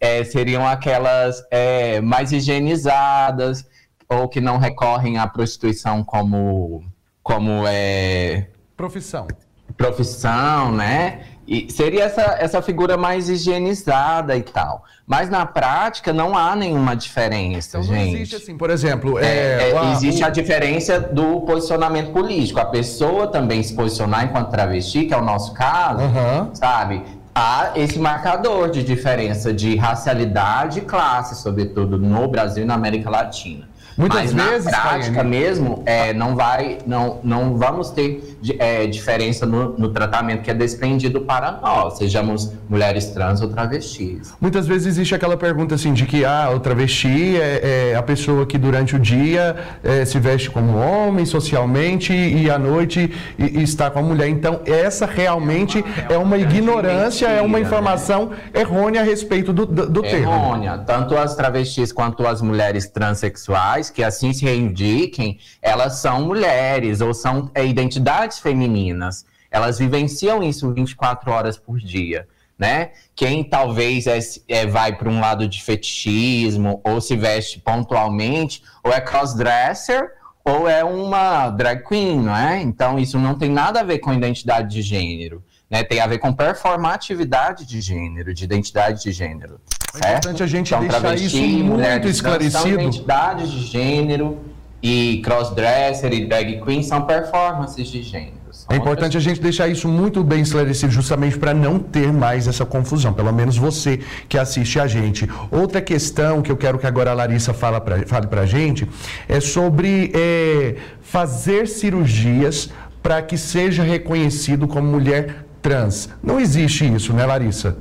é, 0.00 0.24
seriam 0.24 0.66
aquelas 0.66 1.42
é, 1.50 2.00
mais 2.00 2.32
higienizadas 2.32 3.66
ou 4.08 4.28
que 4.28 4.40
não 4.40 4.58
recorrem 4.58 5.18
à 5.18 5.26
prostituição 5.26 6.02
como, 6.02 6.84
como 7.22 7.66
é... 7.66 8.48
Profissão 8.76 9.26
profissão, 9.76 10.72
né? 10.72 11.20
E 11.46 11.70
seria 11.70 12.04
essa, 12.04 12.36
essa 12.38 12.62
figura 12.62 12.96
mais 12.96 13.28
higienizada 13.28 14.36
e 14.36 14.42
tal. 14.42 14.84
Mas 15.06 15.28
na 15.28 15.44
prática 15.44 16.12
não 16.12 16.36
há 16.36 16.54
nenhuma 16.54 16.94
diferença, 16.94 17.78
então, 17.78 17.94
gente. 17.94 18.14
existe 18.14 18.36
assim, 18.36 18.56
por 18.56 18.70
exemplo. 18.70 19.18
É, 19.18 19.70
é, 19.70 19.78
a, 19.78 19.92
existe 19.92 20.22
o... 20.22 20.26
a 20.26 20.30
diferença 20.30 21.00
do 21.00 21.40
posicionamento 21.40 22.12
político. 22.12 22.60
A 22.60 22.64
pessoa 22.64 23.26
também 23.26 23.62
se 23.62 23.74
posicionar 23.74 24.24
enquanto 24.24 24.50
travesti, 24.50 25.06
que 25.06 25.14
é 25.14 25.16
o 25.16 25.24
nosso 25.24 25.52
caso, 25.52 26.02
uhum. 26.02 26.54
sabe? 26.54 27.02
Há 27.34 27.72
esse 27.74 27.98
marcador 27.98 28.70
de 28.70 28.84
diferença 28.84 29.52
de 29.52 29.74
racialidade 29.76 30.78
e 30.78 30.82
classe, 30.82 31.34
sobretudo 31.34 31.98
no 31.98 32.28
Brasil 32.28 32.62
e 32.62 32.66
na 32.66 32.74
América 32.74 33.10
Latina. 33.10 33.71
Muitas 34.02 34.32
Mas 34.32 34.50
vezes, 34.50 34.64
na 34.64 34.80
prática 34.80 35.22
mesmo, 35.22 35.82
é, 35.86 36.12
não 36.12 36.34
vai, 36.34 36.78
não, 36.84 37.20
não 37.22 37.56
vamos 37.56 37.90
ter 37.90 38.36
é, 38.58 38.84
diferença 38.88 39.46
no, 39.46 39.78
no, 39.78 39.90
tratamento 39.90 40.42
que 40.42 40.50
é 40.50 40.54
desprendido 40.54 41.20
para 41.20 41.52
nós, 41.52 41.98
sejamos 41.98 42.52
mulheres 42.68 43.06
trans 43.06 43.40
ou 43.40 43.48
travestis. 43.48 44.34
Muitas 44.40 44.66
vezes 44.66 44.88
existe 44.88 45.14
aquela 45.14 45.36
pergunta 45.36 45.76
assim 45.76 45.92
de 45.92 46.04
que 46.04 46.24
ah, 46.24 46.50
o 46.52 46.58
travesti 46.58 47.36
é, 47.36 47.90
é 47.92 47.96
a 47.96 48.02
pessoa 48.02 48.44
que 48.44 48.58
durante 48.58 48.96
o 48.96 48.98
dia 48.98 49.54
é, 49.84 50.04
se 50.04 50.18
veste 50.18 50.50
como 50.50 50.76
homem 50.76 51.24
socialmente 51.24 52.12
e 52.12 52.50
à 52.50 52.58
noite 52.58 53.12
e, 53.38 53.60
e 53.60 53.62
está 53.62 53.88
com 53.88 54.00
a 54.00 54.02
mulher. 54.02 54.28
Então 54.28 54.62
essa 54.66 55.06
realmente 55.06 55.84
é 56.08 56.16
uma, 56.16 56.38
ignorância, 56.38 57.28
mentira, 57.28 57.44
é 57.44 57.46
uma 57.46 57.60
informação 57.60 58.30
né? 58.30 58.36
errônea 58.62 59.02
a 59.02 59.04
respeito 59.04 59.52
do, 59.52 59.64
do, 59.64 59.88
do 59.88 60.02
termo. 60.02 60.32
Errônea. 60.32 60.78
Tanto 60.78 61.16
as 61.16 61.36
travestis 61.36 61.92
quanto 61.92 62.26
as 62.26 62.42
mulheres 62.42 62.88
transexuais 62.88 63.91
que 63.92 64.02
assim 64.02 64.32
se 64.32 64.44
reivindiquem, 64.44 65.38
elas 65.60 65.98
são 65.98 66.22
mulheres 66.26 67.00
ou 67.00 67.12
são 67.12 67.50
é, 67.54 67.64
identidades 67.64 68.38
femininas. 68.38 69.24
Elas 69.50 69.78
vivenciam 69.78 70.42
isso 70.42 70.72
24 70.72 71.30
horas 71.30 71.58
por 71.58 71.78
dia. 71.78 72.26
Né? 72.58 72.92
Quem 73.14 73.42
talvez 73.42 74.06
é, 74.06 74.18
é 74.48 74.66
vai 74.66 74.96
para 74.96 75.08
um 75.08 75.20
lado 75.20 75.48
de 75.48 75.62
fetichismo 75.62 76.80
ou 76.84 77.00
se 77.00 77.16
veste 77.16 77.58
pontualmente, 77.58 78.62
ou 78.84 78.92
é 78.92 79.00
crossdresser, 79.00 80.12
ou 80.44 80.68
é 80.68 80.84
uma 80.84 81.50
drag 81.50 81.84
queen, 81.86 82.20
não 82.20 82.36
é? 82.36 82.60
Então 82.60 82.98
isso 82.98 83.18
não 83.18 83.34
tem 83.34 83.50
nada 83.50 83.80
a 83.80 83.84
ver 83.84 83.98
com 83.98 84.12
identidade 84.12 84.74
de 84.74 84.82
gênero. 84.82 85.42
Né, 85.72 85.82
tem 85.82 86.00
a 86.00 86.06
ver 86.06 86.18
com 86.18 86.30
performatividade 86.34 87.64
de 87.64 87.80
gênero, 87.80 88.34
de 88.34 88.44
identidade 88.44 89.04
de 89.04 89.10
gênero. 89.10 89.58
É 90.04 90.10
importante 90.10 90.42
a 90.42 90.46
gente 90.46 90.74
então, 90.74 90.86
deixar 90.86 91.14
isso 91.14 91.38
muito 91.38 92.08
esclarecido. 92.08 92.58
São 92.58 92.70
identidades 92.72 93.50
de 93.50 93.62
gênero 93.62 94.38
e 94.82 95.22
crossdresser 95.24 96.12
e 96.12 96.26
drag 96.26 96.60
queen 96.62 96.82
são 96.82 97.06
performances 97.06 97.88
de 97.88 98.02
gênero. 98.02 98.42
É 98.68 98.76
importante 98.76 99.16
a 99.16 99.20
gente 99.20 99.40
deixar 99.40 99.66
isso 99.66 99.88
muito 99.88 100.22
bem 100.22 100.42
esclarecido, 100.42 100.92
justamente 100.92 101.38
para 101.38 101.54
não 101.54 101.78
ter 101.78 102.12
mais 102.12 102.46
essa 102.46 102.66
confusão, 102.66 103.14
pelo 103.14 103.32
menos 103.32 103.56
você 103.56 103.98
que 104.28 104.36
assiste 104.36 104.78
a 104.78 104.86
gente. 104.86 105.26
Outra 105.50 105.80
questão 105.80 106.42
que 106.42 106.52
eu 106.52 106.56
quero 106.56 106.78
que 106.78 106.86
agora 106.86 107.12
a 107.12 107.14
Larissa 107.14 107.54
fala 107.54 107.80
pra, 107.80 108.06
fale 108.06 108.26
para 108.26 108.42
a 108.42 108.46
gente 108.46 108.86
é 109.26 109.40
sobre 109.40 110.12
é, 110.14 110.76
fazer 111.00 111.66
cirurgias 111.66 112.68
para 113.02 113.22
que 113.22 113.38
seja 113.38 113.82
reconhecido 113.82 114.68
como 114.68 114.86
mulher 114.86 115.46
trans. 115.62 116.10
Não 116.22 116.40
existe 116.40 116.92
isso, 116.92 117.12
né, 117.14 117.24
Larissa? 117.24 117.76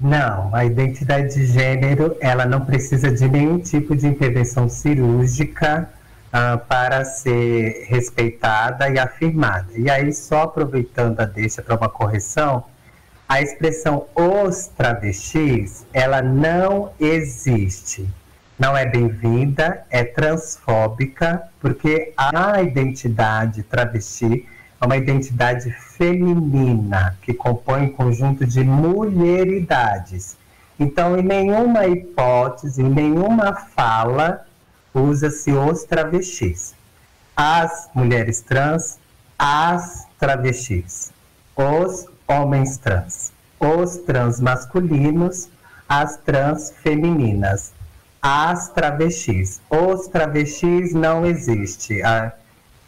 Não, 0.00 0.54
a 0.54 0.64
identidade 0.64 1.34
de 1.34 1.46
gênero 1.46 2.16
ela 2.20 2.44
não 2.44 2.62
precisa 2.64 3.10
de 3.10 3.28
nenhum 3.28 3.58
tipo 3.58 3.94
de 3.94 4.06
intervenção 4.06 4.68
cirúrgica 4.68 5.88
uh, 6.28 6.58
para 6.66 7.04
ser 7.04 7.86
respeitada 7.88 8.88
e 8.90 8.98
afirmada. 8.98 9.68
E 9.74 9.88
aí, 9.90 10.12
só 10.12 10.42
aproveitando 10.42 11.20
a 11.20 11.24
deixa 11.24 11.62
para 11.62 11.76
uma 11.76 11.88
correção, 11.88 12.64
a 13.28 13.40
expressão 13.40 14.06
os 14.14 14.66
travestis 14.68 15.84
ela 15.92 16.20
não 16.20 16.92
existe. 17.00 18.08
Não 18.58 18.76
é 18.76 18.86
bem-vinda, 18.86 19.84
é 19.90 20.04
transfóbica, 20.04 21.42
porque 21.60 22.12
a 22.16 22.62
identidade 22.62 23.62
travesti 23.62 24.46
é 24.80 24.84
uma 24.84 24.96
identidade 24.96 25.70
feminina 25.70 27.16
que 27.22 27.32
compõe 27.32 27.82
um 27.82 27.92
conjunto 27.92 28.44
de 28.44 28.62
mulheridades. 28.62 30.36
Então, 30.78 31.18
em 31.18 31.22
nenhuma 31.22 31.86
hipótese, 31.86 32.82
em 32.82 32.90
nenhuma 32.90 33.54
fala, 33.54 34.46
usa-se 34.92 35.52
os 35.52 35.84
travestis. 35.84 36.74
As 37.34 37.88
mulheres 37.94 38.40
trans, 38.40 38.98
as 39.38 40.06
travestis. 40.18 41.12
Os 41.56 42.06
homens 42.28 42.76
trans. 42.76 43.32
Os 43.58 43.96
trans 43.98 44.40
masculinos, 44.40 45.48
as 45.88 46.18
trans 46.18 46.72
femininas. 46.82 47.72
As 48.20 48.68
travestis. 48.68 49.62
Os 49.70 50.08
travestis 50.08 50.92
não 50.92 51.24
existe. 51.24 52.02
A, 52.02 52.32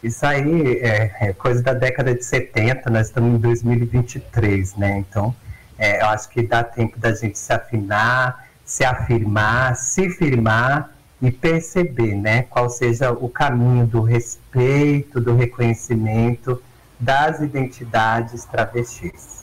isso 0.03 0.25
aí 0.25 0.79
é, 0.79 1.17
é, 1.21 1.33
coisa 1.33 1.63
da 1.63 1.75
década 1.75 2.15
de 2.15 2.25
70, 2.25 2.89
nós 2.91 3.09
estamos 3.09 3.35
em 3.35 3.39
2023, 3.39 4.77
né? 4.77 4.99
Então, 4.99 5.35
é, 5.79 6.03
eu 6.03 6.07
acho 6.07 6.29
que 6.29 6.43
dá 6.43 6.63
tempo 6.63 6.99
da 6.99 7.13
gente 7.15 7.39
se 7.39 7.53
afinar, 7.53 8.47
se 8.65 8.85
afirmar, 8.85 9.77
se 9.77 10.09
firmar 10.11 10.91
e 11.21 11.31
perceber, 11.31 12.15
né? 12.15 12.43
Qual 12.43 12.71
seja 12.71 13.11
o 13.11 13.29
caminho 13.29 13.87
do 13.87 14.03
respeito, 14.03 15.21
do 15.21 15.35
reconhecimento 15.35 16.63
das 16.99 17.41
identidades 17.41 18.45
travestis. 18.45 19.38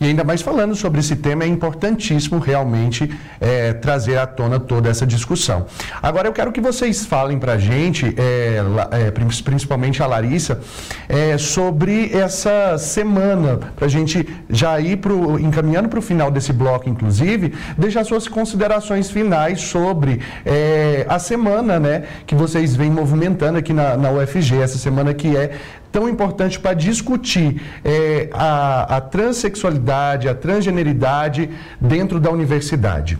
E 0.00 0.06
ainda 0.06 0.22
mais 0.22 0.40
falando 0.40 0.76
sobre 0.76 1.00
esse 1.00 1.16
tema, 1.16 1.42
é 1.42 1.48
importantíssimo 1.48 2.38
realmente 2.38 3.10
é, 3.40 3.72
trazer 3.72 4.16
à 4.16 4.28
tona 4.28 4.60
toda 4.60 4.88
essa 4.88 5.04
discussão. 5.04 5.66
Agora 6.00 6.28
eu 6.28 6.32
quero 6.32 6.52
que 6.52 6.60
vocês 6.60 7.04
falem 7.04 7.36
para 7.36 7.54
a 7.54 7.58
gente, 7.58 8.14
é, 8.16 8.62
é, 8.92 9.10
principalmente 9.10 10.00
a 10.00 10.06
Larissa, 10.06 10.60
é, 11.08 11.36
sobre 11.36 12.12
essa 12.12 12.78
semana, 12.78 13.58
para 13.74 13.86
a 13.86 13.88
gente 13.88 14.24
já 14.48 14.78
ir 14.78 14.98
pro, 14.98 15.36
encaminhando 15.40 15.88
para 15.88 15.98
o 15.98 16.02
final 16.02 16.30
desse 16.30 16.52
bloco, 16.52 16.88
inclusive, 16.88 17.52
deixar 17.76 18.04
suas 18.04 18.28
considerações 18.28 19.10
finais 19.10 19.62
sobre 19.62 20.20
é, 20.46 21.06
a 21.08 21.18
semana 21.18 21.80
né, 21.80 22.04
que 22.24 22.36
vocês 22.36 22.76
vêm 22.76 22.90
movimentando 22.90 23.58
aqui 23.58 23.72
na, 23.72 23.96
na 23.96 24.12
UFG, 24.12 24.58
essa 24.62 24.78
semana 24.78 25.12
que 25.12 25.36
é 25.36 25.58
tão 25.90 26.08
importante 26.08 26.58
para 26.58 26.74
discutir 26.74 27.62
é, 27.84 28.28
a, 28.32 28.96
a 28.96 29.00
transexualidade, 29.00 30.28
a 30.28 30.34
transgeneridade 30.34 31.50
dentro 31.80 32.20
da 32.20 32.30
universidade? 32.30 33.18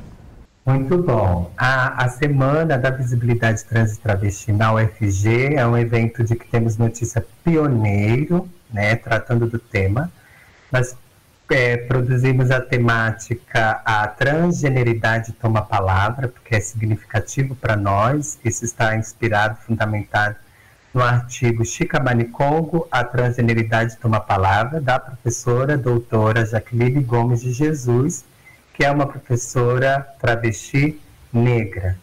Muito 0.64 0.98
bom. 0.98 1.50
A, 1.56 2.04
a 2.04 2.08
Semana 2.10 2.76
da 2.76 2.90
Visibilidade 2.90 3.64
Trans 3.64 3.94
e 3.94 4.00
Travesti 4.00 4.52
na 4.52 4.74
UFG 4.74 5.54
é 5.54 5.66
um 5.66 5.76
evento 5.76 6.22
de 6.22 6.36
que 6.36 6.46
temos 6.46 6.76
notícia 6.76 7.24
pioneiro, 7.42 8.46
né, 8.70 8.94
tratando 8.96 9.46
do 9.46 9.58
tema. 9.58 10.12
Nós 10.70 10.94
é, 11.50 11.78
produzimos 11.78 12.50
a 12.50 12.60
temática 12.60 13.80
A 13.82 14.06
Transgeneridade 14.08 15.32
Toma 15.32 15.62
Palavra, 15.62 16.28
porque 16.28 16.54
é 16.54 16.60
significativo 16.60 17.56
para 17.56 17.74
nós. 17.74 18.38
Isso 18.44 18.64
está 18.64 18.94
inspirado, 18.94 19.56
fundamentado 19.66 20.36
no 20.92 21.02
artigo 21.02 21.64
Chicabani 21.64 22.24
Congo, 22.24 22.86
a 22.90 23.04
transgeneridade 23.04 23.96
toma 23.98 24.20
palavra, 24.20 24.80
da 24.80 24.98
professora 24.98 25.76
doutora 25.76 26.46
Jaqueline 26.46 27.02
Gomes 27.02 27.40
de 27.40 27.52
Jesus, 27.52 28.24
que 28.74 28.84
é 28.84 28.90
uma 28.90 29.06
professora 29.06 30.06
travesti 30.18 31.00
negra. 31.32 31.96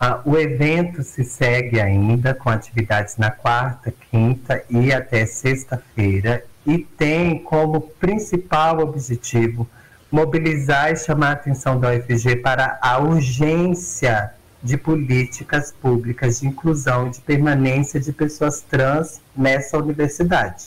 Ah, 0.00 0.20
o 0.24 0.36
evento 0.36 1.02
se 1.02 1.24
segue 1.24 1.80
ainda 1.80 2.32
com 2.32 2.48
atividades 2.48 3.16
na 3.16 3.30
quarta, 3.30 3.92
quinta 4.10 4.62
e 4.70 4.92
até 4.92 5.26
sexta-feira 5.26 6.44
e 6.64 6.78
tem 6.78 7.42
como 7.42 7.80
principal 7.80 8.78
objetivo 8.78 9.68
mobilizar 10.10 10.92
e 10.92 10.96
chamar 10.96 11.30
a 11.30 11.32
atenção 11.32 11.78
da 11.78 11.90
UFG 11.90 12.36
para 12.36 12.78
a 12.80 12.98
urgência 12.98 14.32
de 14.68 14.76
políticas 14.76 15.72
públicas 15.72 16.40
de 16.40 16.46
inclusão 16.46 17.06
e 17.06 17.10
de 17.10 17.20
permanência 17.22 17.98
de 17.98 18.12
pessoas 18.12 18.60
trans 18.60 19.18
nessa 19.34 19.78
universidade. 19.78 20.66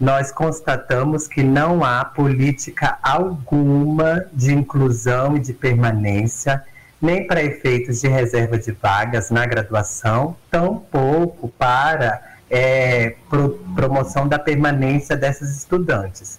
Nós 0.00 0.30
constatamos 0.30 1.26
que 1.26 1.42
não 1.42 1.82
há 1.82 2.04
política 2.04 2.98
alguma 3.02 4.26
de 4.32 4.54
inclusão 4.54 5.36
e 5.36 5.40
de 5.40 5.52
permanência, 5.52 6.62
nem 7.02 7.26
para 7.26 7.42
efeitos 7.42 8.00
de 8.00 8.06
reserva 8.06 8.56
de 8.56 8.70
vagas 8.70 9.28
na 9.28 9.44
graduação, 9.44 10.36
tampouco 10.48 11.48
para 11.48 12.22
é, 12.48 13.16
pro, 13.28 13.58
promoção 13.74 14.28
da 14.28 14.38
permanência 14.38 15.16
dessas 15.16 15.50
estudantes. 15.56 16.38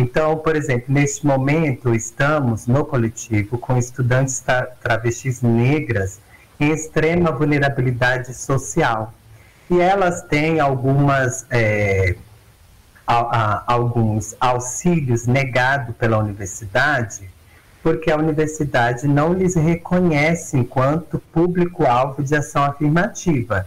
Então, 0.00 0.36
por 0.36 0.54
exemplo, 0.54 0.94
neste 0.94 1.26
momento 1.26 1.92
estamos 1.92 2.68
no 2.68 2.84
coletivo 2.84 3.58
com 3.58 3.76
estudantes 3.76 4.38
tra 4.38 4.64
travestis 4.80 5.42
negras 5.42 6.20
em 6.60 6.70
extrema 6.70 7.32
vulnerabilidade 7.32 8.32
social. 8.32 9.12
E 9.68 9.80
elas 9.80 10.22
têm 10.22 10.60
algumas 10.60 11.44
é, 11.50 12.14
a, 13.04 13.16
a, 13.16 13.64
alguns 13.66 14.36
auxílios 14.38 15.26
negados 15.26 15.96
pela 15.96 16.16
universidade, 16.18 17.28
porque 17.82 18.08
a 18.08 18.16
universidade 18.16 19.08
não 19.08 19.32
lhes 19.32 19.56
reconhece 19.56 20.56
enquanto 20.56 21.18
público-alvo 21.32 22.22
de 22.22 22.36
ação 22.36 22.62
afirmativa. 22.62 23.66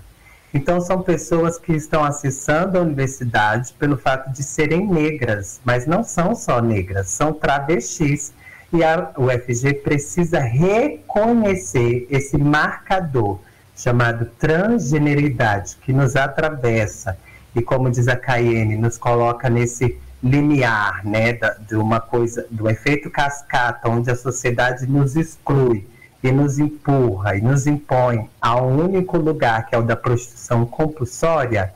Então, 0.53 0.81
são 0.81 1.01
pessoas 1.01 1.57
que 1.57 1.73
estão 1.73 2.03
acessando 2.03 2.77
a 2.77 2.81
universidade 2.81 3.73
pelo 3.79 3.97
fato 3.97 4.31
de 4.31 4.43
serem 4.43 4.85
negras, 4.85 5.61
mas 5.63 5.87
não 5.87 6.03
são 6.03 6.35
só 6.35 6.61
negras, 6.61 7.09
são 7.09 7.31
travestis. 7.31 8.33
E 8.73 8.83
a 8.83 9.11
UFG 9.17 9.75
precisa 9.75 10.39
reconhecer 10.39 12.07
esse 12.09 12.37
marcador 12.37 13.39
chamado 13.75 14.25
transgeneridade 14.37 15.77
que 15.81 15.91
nos 15.91 16.15
atravessa 16.15 17.17
e, 17.55 17.61
como 17.61 17.89
diz 17.89 18.07
a 18.07 18.15
Cayenne, 18.15 18.77
nos 18.77 18.97
coloca 18.97 19.49
nesse 19.49 19.99
limiar, 20.23 21.03
né, 21.05 21.33
da, 21.33 21.53
de 21.53 21.75
uma 21.75 21.99
coisa, 21.99 22.45
do 22.49 22.69
efeito 22.69 23.09
cascata, 23.09 23.89
onde 23.89 24.11
a 24.11 24.15
sociedade 24.15 24.85
nos 24.85 25.15
exclui 25.15 25.85
e 26.23 26.31
nos 26.31 26.59
empurra 26.59 27.35
e 27.35 27.41
nos 27.41 27.65
impõe 27.67 28.29
a 28.41 28.61
um 28.61 28.85
único 28.85 29.17
lugar, 29.17 29.65
que 29.67 29.75
é 29.75 29.77
o 29.77 29.83
da 29.83 29.95
prostituição 29.95 30.65
compulsória, 30.65 31.73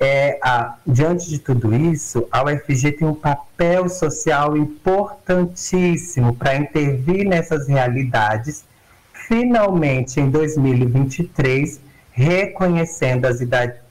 é, 0.00 0.38
a, 0.42 0.74
diante 0.84 1.28
de 1.28 1.38
tudo 1.38 1.72
isso, 1.72 2.26
a 2.32 2.42
UFG 2.42 2.92
tem 2.92 3.06
um 3.06 3.14
papel 3.14 3.88
social 3.88 4.56
importantíssimo 4.56 6.34
para 6.34 6.56
intervir 6.56 7.24
nessas 7.24 7.68
realidades, 7.68 8.64
finalmente 9.12 10.18
em 10.18 10.28
2023, 10.28 11.80
reconhecendo 12.10 13.26
as 13.26 13.40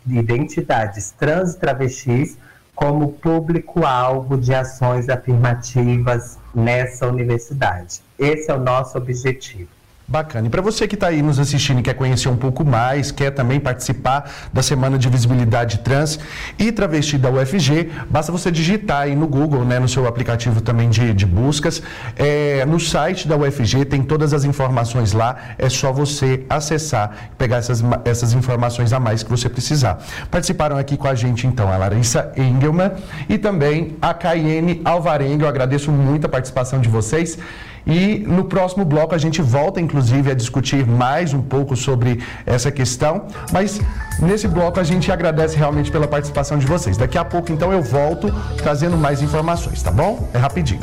identidades 0.05 1.11
trans 1.11 1.53
e 1.53 1.59
travestis 1.59 2.37
como 2.75 3.13
público-alvo 3.13 4.37
de 4.37 4.53
ações 4.53 5.07
afirmativas 5.07 6.37
nessa 6.53 7.07
universidade. 7.07 8.01
Esse 8.19 8.51
é 8.51 8.53
o 8.53 8.59
nosso 8.59 8.97
objetivo. 8.97 9.69
Bacana. 10.12 10.47
E 10.47 10.50
para 10.50 10.62
você 10.62 10.89
que 10.89 10.95
está 10.95 11.08
aí 11.08 11.21
nos 11.21 11.39
assistindo 11.39 11.80
e 11.80 11.82
quer 11.82 11.93
conhecer 11.93 12.28
um 12.28 12.36
pouco 12.36 12.65
mais, 12.65 13.13
quer 13.13 13.32
também 13.32 13.62
participar 13.62 14.30
da 14.52 14.62
Semana 14.62 14.97
de 14.97 15.08
Visibilidade 15.08 15.78
Trans 15.78 16.19
e 16.60 16.69
Travesti 16.69 17.17
da 17.17 17.30
UFG, 17.30 17.89
basta 18.10 18.30
você 18.30 18.52
digitar 18.52 19.04
aí 19.04 19.15
no 19.15 19.26
Google, 19.26 19.63
né, 19.63 19.80
no 19.80 19.88
seu 19.88 20.06
aplicativo 20.06 20.60
também 20.60 20.89
de, 20.89 21.13
de 21.13 21.26
buscas. 21.26 21.82
É, 22.17 22.65
no 22.65 22.78
site 22.78 23.26
da 23.26 23.38
UFG 23.38 23.86
tem 23.86 24.04
todas 24.04 24.34
as 24.34 24.43
informações 24.43 25.13
lá, 25.13 25.38
é 25.58 25.69
só 25.69 25.93
você 25.93 26.45
acessar, 26.50 27.30
pegar 27.38 27.58
essas, 27.58 27.82
essas 28.04 28.34
informações 28.34 28.91
a 28.91 29.00
mais 29.00 29.24
que 29.24 29.30
você 29.30 29.47
precisar. 29.47 30.04
Participaram 30.30 30.78
aqui 30.78 30.97
com 30.97 31.08
a 31.08 31.15
gente 31.15 31.47
então 31.47 31.71
a 31.71 31.78
Larissa 31.78 32.34
Engelman 32.36 32.91
e 33.30 33.38
também 33.38 33.95
a 34.02 34.13
Caiene 34.13 34.82
Alvarenga. 34.84 35.45
Eu 35.45 35.50
agradeço 35.50 35.89
muito 35.89 36.26
a 36.26 36.30
participação 36.30 36.82
de 36.82 36.89
vocês. 36.89 37.39
E 37.86 38.20
no 38.20 38.46
próximo 38.46 38.86
bloco 38.86 39.15
a 39.15 39.17
gente 39.17 39.41
volta, 39.41 39.82
inclusive, 39.82 40.32
a 40.32 40.34
discutir 40.34 40.86
mais 40.86 41.34
um 41.34 41.41
pouco 41.41 41.76
sobre 41.76 42.22
essa 42.46 42.72
questão. 42.72 43.28
Mas 43.52 43.80
nesse 44.20 44.48
bloco 44.48 44.80
a 44.80 44.84
gente 44.84 45.12
agradece 45.12 45.58
realmente 45.58 45.91
pela 45.91 46.08
participação 46.08 46.58
de 46.58 46.65
vocês. 46.65 46.98
Daqui 46.98 47.17
a 47.17 47.26
pouco, 47.26 47.52
então, 47.52 47.72
eu 47.72 47.82
volto 47.82 48.34
trazendo 48.58 48.98
mais 48.98 49.22
informações, 49.22 49.82
tá 49.82 49.91
bom? 49.91 50.30
É 50.34 50.38
rapidinho. 50.38 50.82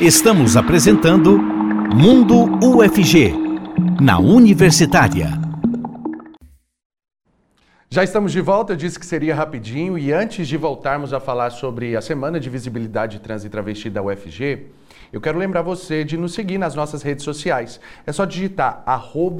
Estamos 0.00 0.56
apresentando 0.56 1.38
Mundo 1.38 2.58
UFG, 2.64 3.34
na 4.00 4.18
Universitária. 4.18 5.44
Já 7.88 8.02
estamos 8.02 8.32
de 8.32 8.40
volta, 8.40 8.72
eu 8.72 8.76
disse 8.76 8.98
que 8.98 9.06
seria 9.06 9.36
rapidinho 9.36 9.96
e 9.96 10.12
antes 10.12 10.48
de 10.48 10.56
voltarmos 10.56 11.12
a 11.12 11.20
falar 11.20 11.50
sobre 11.50 11.94
a 11.94 12.00
Semana 12.00 12.40
de 12.40 12.50
Visibilidade 12.50 13.20
Trans 13.20 13.44
e 13.44 13.48
Travesti 13.48 13.88
da 13.88 14.02
UFG, 14.02 14.66
eu 15.12 15.20
quero 15.20 15.38
lembrar 15.38 15.62
você 15.62 16.04
de 16.04 16.16
nos 16.16 16.34
seguir 16.34 16.58
nas 16.58 16.74
nossas 16.74 17.02
redes 17.02 17.24
sociais. 17.24 17.80
É 18.06 18.12
só 18.12 18.24
digitar 18.24 18.82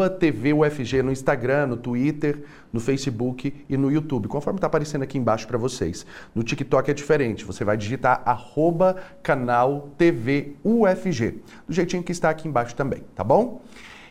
TVUFG 0.09 1.03
no 1.03 1.13
Instagram, 1.13 1.67
no 1.67 1.77
Twitter, 1.77 2.45
no 2.73 2.81
Facebook 2.81 3.55
e 3.69 3.77
no 3.77 3.91
YouTube, 3.91 4.27
conforme 4.27 4.59
está 4.59 4.67
aparecendo 4.67 5.03
aqui 5.03 5.17
embaixo 5.17 5.47
para 5.47 5.57
vocês. 5.57 6.05
No 6.35 6.43
TikTok 6.43 6.91
é 6.91 6.95
diferente, 6.95 7.45
você 7.45 7.65
vai 7.65 7.77
digitar 7.77 8.23
canal 9.23 9.91
TVUFG, 9.97 11.43
do 11.69 11.73
jeitinho 11.73 12.03
que 12.03 12.13
está 12.13 12.31
aqui 12.31 12.49
embaixo 12.49 12.75
também, 12.75 13.03
tá 13.15 13.23
bom? 13.23 13.63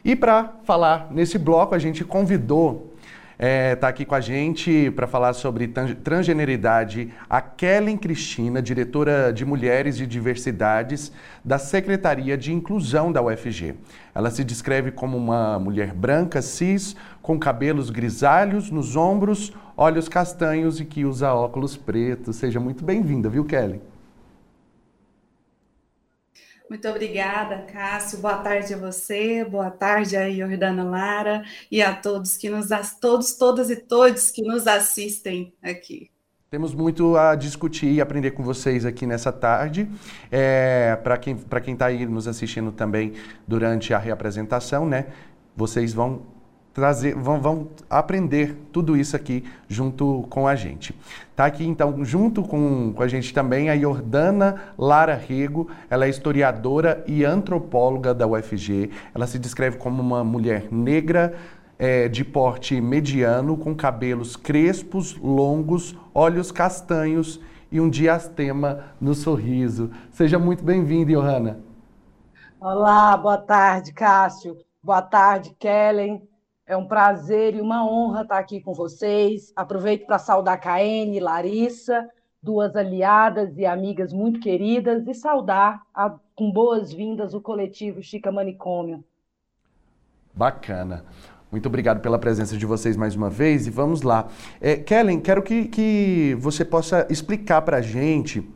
E 0.05 0.15
para 0.15 0.53
falar 0.63 1.09
nesse 1.11 1.37
bloco, 1.37 1.75
a 1.75 1.79
gente 1.79 2.03
convidou 2.03 2.92
está 3.33 3.45
é, 3.47 3.75
tá 3.75 3.87
aqui 3.87 4.05
com 4.05 4.13
a 4.13 4.21
gente 4.21 4.91
para 4.91 5.07
falar 5.07 5.33
sobre 5.33 5.67
transgeneridade 5.67 7.11
a 7.29 7.41
Kellen 7.41 7.97
Cristina, 7.97 8.61
diretora 8.61 9.33
de 9.33 9.43
Mulheres 9.43 9.99
e 9.99 10.05
Diversidades 10.05 11.11
da 11.43 11.57
Secretaria 11.57 12.37
de 12.37 12.53
Inclusão 12.53 13.11
da 13.11 13.21
UFG. 13.21 13.75
Ela 14.13 14.29
se 14.29 14.43
descreve 14.43 14.91
como 14.91 15.17
uma 15.17 15.57
mulher 15.57 15.93
branca, 15.93 16.41
cis, 16.41 16.95
com 17.21 17.39
cabelos 17.39 17.89
grisalhos 17.89 18.69
nos 18.69 18.95
ombros, 18.95 19.51
olhos 19.75 20.07
castanhos 20.07 20.79
e 20.79 20.85
que 20.85 21.03
usa 21.03 21.33
óculos 21.33 21.75
pretos. 21.75 22.35
Seja 22.35 22.59
muito 22.59 22.83
bem-vinda, 22.83 23.29
viu, 23.29 23.43
Kelly? 23.43 23.92
Muito 26.69 26.87
obrigada, 26.87 27.65
Cássio. 27.71 28.19
Boa 28.19 28.37
tarde 28.37 28.73
a 28.73 28.77
você, 28.77 29.43
boa 29.45 29.69
tarde 29.69 30.17
a 30.17 30.29
Jordana 30.31 30.83
Lara 30.83 31.43
e 31.69 31.81
a 31.81 31.93
todos 31.95 32.37
que 32.37 32.49
nos 32.49 32.69
todos, 32.99 33.33
todas 33.33 33.69
e 33.69 33.75
todos 33.75 34.31
que 34.31 34.41
nos 34.41 34.65
assistem 34.65 35.53
aqui. 35.61 36.09
Temos 36.49 36.73
muito 36.73 37.17
a 37.17 37.35
discutir 37.35 37.91
e 37.91 37.99
aprender 37.99 38.31
com 38.31 38.43
vocês 38.43 38.85
aqui 38.85 39.07
nessa 39.07 39.31
tarde. 39.31 39.89
É, 40.31 40.95
Para 41.03 41.17
quem 41.17 41.35
para 41.35 41.59
quem 41.59 41.73
está 41.73 41.87
aí 41.87 42.05
nos 42.05 42.27
assistindo 42.27 42.71
também 42.71 43.13
durante 43.47 43.93
a 43.93 43.97
reapresentação, 43.97 44.85
né? 44.85 45.07
Vocês 45.55 45.93
vão 45.93 46.32
trazer, 46.73 47.15
vão, 47.15 47.39
vão 47.39 47.67
aprender 47.89 48.57
tudo 48.71 48.97
isso 48.97 49.15
aqui 49.15 49.43
junto 49.67 50.25
com 50.29 50.47
a 50.47 50.55
gente. 50.55 50.95
Tá 51.35 51.45
aqui 51.45 51.65
então 51.65 52.03
junto 52.03 52.41
com, 52.41 52.93
com 52.93 53.03
a 53.03 53.07
gente 53.07 53.33
também 53.33 53.69
a 53.69 53.77
Jordana 53.77 54.73
Lara 54.77 55.15
Rego, 55.15 55.69
ela 55.89 56.05
é 56.05 56.09
historiadora 56.09 57.03
e 57.07 57.23
antropóloga 57.23 58.13
da 58.13 58.25
UFG. 58.25 58.89
Ela 59.13 59.27
se 59.27 59.37
descreve 59.37 59.77
como 59.77 60.01
uma 60.01 60.23
mulher 60.23 60.67
negra 60.71 61.35
é, 61.77 62.07
de 62.07 62.23
porte 62.23 62.79
mediano, 62.81 63.57
com 63.57 63.75
cabelos 63.75 64.35
crespos, 64.35 65.15
longos, 65.17 65.95
olhos 66.13 66.51
castanhos 66.51 67.39
e 67.71 67.79
um 67.79 67.89
diastema 67.89 68.85
no 68.99 69.13
sorriso. 69.13 69.91
Seja 70.11 70.39
muito 70.39 70.63
bem-vinda, 70.63 71.11
Johanna. 71.11 71.59
Olá, 72.59 73.17
boa 73.17 73.37
tarde, 73.37 73.91
Cássio. 73.91 74.55
Boa 74.81 75.01
tarde, 75.01 75.55
Kellen. 75.59 76.21
É 76.73 76.77
um 76.77 76.87
prazer 76.87 77.53
e 77.53 77.61
uma 77.61 77.87
honra 77.87 78.23
estar 78.23 78.39
aqui 78.39 78.59
com 78.59 78.73
vocês. 78.73 79.53
Aproveito 79.55 80.07
para 80.07 80.17
saudar 80.17 80.59
Caene 80.59 81.19
Larissa, 81.19 82.09
duas 82.41 82.75
aliadas 82.75 83.55
e 83.59 83.63
amigas 83.63 84.11
muito 84.11 84.39
queridas, 84.39 85.05
e 85.07 85.13
saudar 85.13 85.83
a, 85.93 86.15
com 86.35 86.51
boas-vindas 86.51 87.35
o 87.35 87.41
coletivo 87.41 88.01
Chica 88.01 88.31
Manicômio. 88.31 89.03
Bacana. 90.33 91.05
Muito 91.51 91.67
obrigado 91.67 92.01
pela 92.01 92.17
presença 92.17 92.57
de 92.57 92.65
vocês 92.65 92.97
mais 92.97 93.15
uma 93.15 93.29
vez 93.29 93.67
e 93.67 93.69
vamos 93.69 94.01
lá. 94.01 94.27
É, 94.59 94.75
Kellen, 94.75 95.19
quero 95.19 95.43
que, 95.43 95.65
que 95.65 96.35
você 96.39 96.65
possa 96.65 97.05
explicar 97.07 97.61
para 97.61 97.77
a 97.77 97.81
gente 97.81 98.51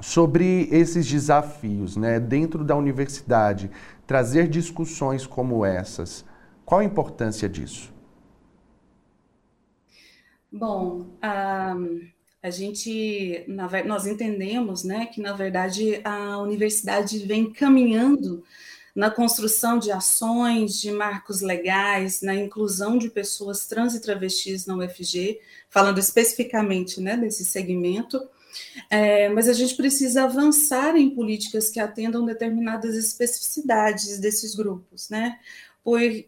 sobre 0.00 0.68
esses 0.72 1.06
desafios 1.06 1.96
né, 1.96 2.18
dentro 2.18 2.64
da 2.64 2.74
universidade, 2.74 3.70
trazer 4.04 4.48
discussões 4.48 5.28
como 5.28 5.64
essas. 5.64 6.25
Qual 6.66 6.80
a 6.80 6.84
importância 6.84 7.48
disso? 7.48 7.94
Bom, 10.50 11.06
a, 11.22 11.76
a 12.42 12.50
gente, 12.50 13.44
na, 13.46 13.68
nós 13.84 14.04
entendemos 14.04 14.82
né, 14.82 15.06
que, 15.06 15.20
na 15.20 15.32
verdade, 15.32 16.00
a 16.02 16.38
universidade 16.38 17.20
vem 17.20 17.52
caminhando 17.52 18.42
na 18.96 19.10
construção 19.10 19.78
de 19.78 19.92
ações, 19.92 20.80
de 20.80 20.90
marcos 20.90 21.40
legais, 21.40 22.20
na 22.20 22.34
inclusão 22.34 22.98
de 22.98 23.10
pessoas 23.10 23.66
trans 23.68 23.94
e 23.94 24.00
travestis 24.00 24.66
na 24.66 24.74
UFG, 24.74 25.38
falando 25.68 25.98
especificamente 25.98 27.00
né, 27.00 27.16
desse 27.16 27.44
segmento, 27.44 28.18
é, 28.90 29.28
mas 29.28 29.48
a 29.48 29.52
gente 29.52 29.76
precisa 29.76 30.24
avançar 30.24 30.96
em 30.96 31.10
políticas 31.10 31.68
que 31.68 31.78
atendam 31.78 32.24
determinadas 32.24 32.96
especificidades 32.96 34.18
desses 34.18 34.54
grupos, 34.54 35.10
né? 35.10 35.38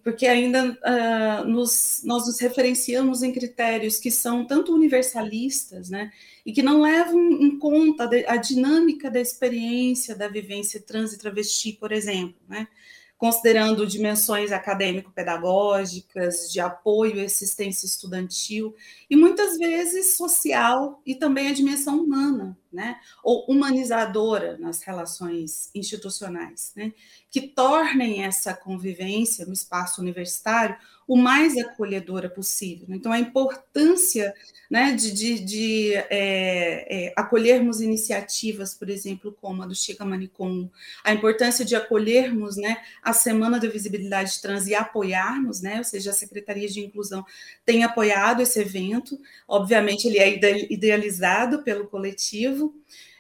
Porque 0.05 0.25
ainda 0.25 0.71
uh, 0.71 1.49
nos, 1.49 2.01
nós 2.05 2.29
nos 2.29 2.39
referenciamos 2.39 3.25
em 3.25 3.33
critérios 3.33 3.99
que 3.99 4.09
são 4.09 4.47
tanto 4.47 4.73
universalistas, 4.73 5.91
né, 5.91 6.13
e 6.47 6.53
que 6.53 6.63
não 6.63 6.81
levam 6.81 7.33
em 7.33 7.59
conta 7.59 8.09
a 8.29 8.37
dinâmica 8.37 9.11
da 9.11 9.21
experiência 9.21 10.15
da 10.15 10.29
vivência 10.29 10.81
trans 10.81 11.13
e 11.13 11.19
travesti, 11.19 11.73
por 11.73 11.91
exemplo, 11.91 12.37
né, 12.49 12.69
considerando 13.17 13.85
dimensões 13.85 14.53
acadêmico-pedagógicas, 14.53 16.53
de 16.53 16.61
apoio 16.61 17.17
e 17.17 17.25
assistência 17.25 17.85
estudantil, 17.85 18.77
e 19.11 19.17
muitas 19.17 19.59
vezes 19.59 20.17
social 20.17 21.03
e 21.05 21.17
também 21.17 21.49
a 21.49 21.53
dimensão 21.53 22.01
humana, 22.01 22.57
né? 22.73 23.01
ou 23.23 23.45
humanizadora 23.47 24.57
nas 24.59 24.83
relações 24.83 25.71
institucionais, 25.75 26.73
né? 26.77 26.93
que 27.31 27.41
tornem 27.41 28.25
essa 28.25 28.55
convivência 28.55 29.47
no 29.47 29.53
espaço 29.53 30.01
universitário 30.01 30.77
o 31.09 31.17
mais 31.17 31.57
acolhedora 31.57 32.29
possível. 32.29 32.87
Então, 32.91 33.11
a 33.11 33.19
importância 33.19 34.35
né, 34.71 34.93
de, 34.93 35.11
de, 35.11 35.41
de 35.41 35.95
é, 35.95 37.07
é, 37.07 37.13
acolhermos 37.17 37.81
iniciativas, 37.81 38.75
por 38.75 38.91
exemplo, 38.91 39.35
como 39.41 39.63
a 39.63 39.67
do 39.67 39.75
Chica 39.75 40.05
Manicom, 40.05 40.69
a 41.03 41.11
importância 41.11 41.65
de 41.65 41.75
acolhermos 41.75 42.59
né, 42.59 42.77
a 43.03 43.15
Semana 43.15 43.59
da 43.59 43.67
Visibilidade 43.67 44.39
Trans 44.43 44.67
e 44.67 44.75
apoiarmos, 44.75 45.63
né, 45.63 45.79
ou 45.79 45.85
seja, 45.85 46.11
a 46.11 46.13
Secretaria 46.13 46.69
de 46.69 46.81
Inclusão 46.81 47.25
tem 47.65 47.85
apoiado 47.85 48.43
esse 48.43 48.61
evento, 48.61 49.19
obviamente 49.47 50.07
ele 50.07 50.19
é 50.19 50.71
idealizado 50.71 51.63
pelo 51.63 51.87
coletivo, 51.87 52.58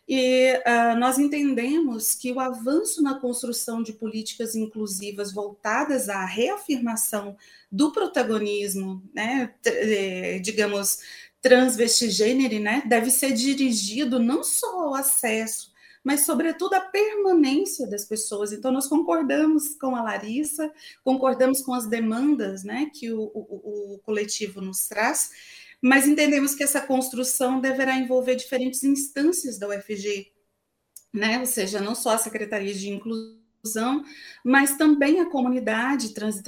e 0.09 0.55
uh, 0.55 0.99
nós 0.99 1.19
entendemos 1.19 2.15
que 2.15 2.33
o 2.33 2.41
avanço 2.41 3.03
na 3.03 3.21
construção 3.21 3.83
de 3.83 3.93
políticas 3.93 4.55
inclusivas 4.55 5.33
voltadas 5.33 6.09
à 6.09 6.25
reafirmação 6.25 7.37
do 7.71 7.93
protagonismo, 7.93 9.03
né, 9.15 9.53
eh, 9.67 10.39
digamos, 10.39 11.01
transvestigênero, 11.43 12.59
né, 12.59 12.83
deve 12.87 13.11
ser 13.11 13.33
dirigido 13.33 14.19
não 14.19 14.43
só 14.43 14.85
ao 14.85 14.95
acesso, 14.95 15.71
mas, 16.03 16.21
sobretudo, 16.21 16.73
à 16.73 16.81
permanência 16.81 17.87
das 17.87 18.07
pessoas. 18.07 18.51
Então, 18.51 18.73
nós 18.73 18.87
concordamos 18.87 19.75
com 19.75 19.95
a 19.95 20.03
Larissa, 20.03 20.73
concordamos 21.05 21.61
com 21.61 21.75
as 21.75 21.87
demandas 21.87 22.65
né, 22.65 22.91
que 22.95 23.13
o, 23.13 23.21
o, 23.21 23.95
o 23.95 23.99
coletivo 23.99 24.63
nos 24.63 24.89
traz, 24.89 25.31
mas 25.83 26.07
entendemos 26.07 26.55
que 26.55 26.63
essa 26.63 26.81
construção 26.81 27.61
deverá 27.61 27.97
envolver 27.97 28.35
diferentes 28.35 28.83
instâncias 28.85 29.59
da 29.59 29.69
UFG, 29.69 30.33
né? 31.13 31.39
ou 31.39 31.47
seja, 31.47 31.81
não 31.81 31.95
só 31.95 32.11
a 32.11 32.19
Secretaria 32.19 32.75
de 32.75 32.91
Inclusão, 32.91 34.05
mas 34.45 34.77
também 34.77 35.21
a 35.21 35.31
comunidade 35.31 36.15
trans 36.15 36.43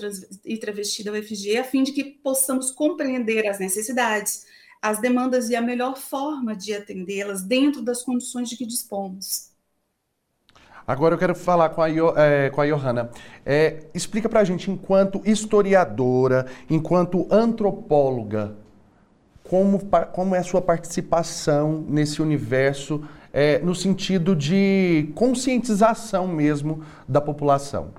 e 0.45 0.57
travesti 0.57 1.05
da 1.05 1.13
UFG, 1.13 1.59
a 1.59 1.65
fim 1.65 1.83
de 1.83 1.93
que 1.93 2.05
possamos 2.05 2.71
compreender 2.71 3.47
as 3.47 3.59
necessidades, 3.59 4.47
as 4.83 5.01
demandas 5.01 5.51
e 5.51 5.57
a 5.57 5.61
melhor 5.61 5.97
forma 5.97 6.57
de 6.57 6.75
atendê-las 6.75 7.43
dentro 7.43 7.83
das 7.83 8.03
condições 8.03 8.49
de 8.49 8.57
que 8.57 8.67
dispomos. 8.67 9.51
Agora 10.87 11.15
eu 11.15 11.19
quero 11.19 11.37
falar 11.37 11.69
com 11.69 11.83
a, 11.83 11.89
é, 11.89 12.51
com 12.51 12.61
a 12.61 12.67
Johanna. 12.67 13.11
É, 13.47 13.85
explica 13.95 14.29
para 14.29 14.41
a 14.41 14.45
gente, 14.45 14.71
enquanto 14.71 15.23
historiadora, 15.25 16.47
enquanto 16.69 17.29
antropóloga, 17.31 18.57
como, 19.51 19.81
como 20.13 20.37
é 20.37 20.39
a 20.39 20.45
sua 20.45 20.63
participação 20.63 21.85
nesse 21.89 22.23
universo, 22.23 23.03
é, 23.33 23.59
no 23.59 23.75
sentido 23.75 24.37
de 24.37 25.11
conscientização 25.17 26.29
mesmo 26.29 26.85
da 27.09 27.21
população? 27.21 27.91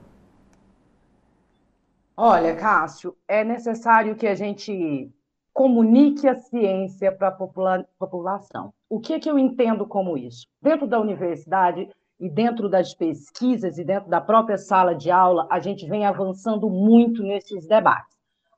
Olha, 2.16 2.56
Cássio, 2.56 3.18
é 3.28 3.44
necessário 3.44 4.16
que 4.16 4.28
a 4.28 4.34
gente 4.34 5.12
comunique 5.54 6.26
a 6.26 6.36
ciência 6.36 7.12
para 7.12 7.28
a 7.28 7.32
popula 7.32 7.86
população. 8.00 8.74
O 8.90 9.02
que, 9.02 9.20
que 9.20 9.30
eu 9.30 9.38
entendo 9.38 9.86
como 9.86 10.18
isso? 10.18 10.48
Dentro 10.62 10.88
da 10.88 11.02
universidade 11.02 11.90
e 12.18 12.30
dentro 12.30 12.70
das 12.70 12.94
pesquisas 12.94 13.78
e 13.78 13.84
dentro 13.84 14.10
da 14.10 14.22
própria 14.22 14.58
sala 14.58 14.96
de 14.96 15.12
aula, 15.12 15.48
a 15.50 15.60
gente 15.60 15.86
vem 15.86 16.06
avançando 16.06 16.70
muito 16.70 17.22
nesses 17.22 17.68
debates. 17.68 18.16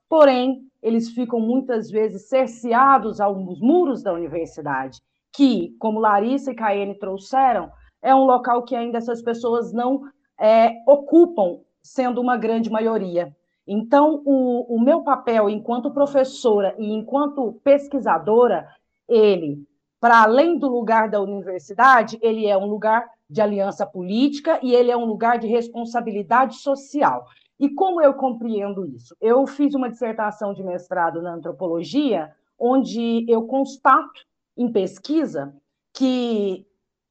Porém, 0.08 0.62
eles 0.84 1.10
ficam 1.10 1.39
muitas 1.39 1.89
vezes 1.89 2.28
cerceados 2.28 3.22
aos 3.22 3.60
muros 3.62 4.04
da 4.04 4.13
universidade, 4.13 5.00
que, 5.34 5.76
como 5.80 6.00
Larissa 6.00 6.52
e 6.52 6.56
Caene 6.56 7.00
trouxeram, 7.00 7.72
é 8.02 8.13
um 8.13 8.26
local 8.26 8.63
que 8.63 8.76
ainda 8.76 8.98
essas 8.98 9.22
pessoas 9.22 9.72
não 9.72 10.02
é, 10.39 10.74
ocupam, 10.86 11.62
sendo 11.82 12.19
uma 12.19 12.36
grande 12.36 12.69
maioria. 12.69 13.34
Então, 13.65 14.22
o, 14.26 14.76
o 14.76 14.84
meu 14.84 15.04
papel 15.04 15.50
enquanto 15.50 15.93
professora 15.93 16.76
e 16.78 16.91
enquanto 16.91 17.60
pesquisadora, 17.63 18.67
ele, 19.08 19.65
para 20.02 20.24
além 20.24 20.60
do 20.60 20.67
lugar 20.67 21.10
da 21.10 21.22
universidade, 21.22 22.19
ele 22.22 22.46
é 22.46 22.58
um 22.58 22.65
lugar 22.65 23.10
de 23.30 23.41
aliança 23.41 23.86
política 23.86 24.60
e 24.62 24.76
ele 24.76 24.91
é 24.91 24.98
um 24.98 25.06
lugar 25.06 25.39
de 25.39 25.48
responsabilidade 25.48 26.56
social. 26.56 27.26
E 27.60 27.70
como 27.70 28.02
eu 28.02 28.13
compreendo 28.13 28.86
isso? 28.86 29.16
Eu 29.22 29.48
fiz 29.48 29.74
uma 29.76 29.89
dissertação 29.89 30.54
de 30.54 30.63
mestrado 30.63 31.22
na 31.22 31.34
antropologia, 31.34 32.34
onde 32.58 33.26
eu 33.30 33.46
constato 33.46 34.26
em 34.58 34.72
pesquisa 34.72 35.56
que 35.94 36.66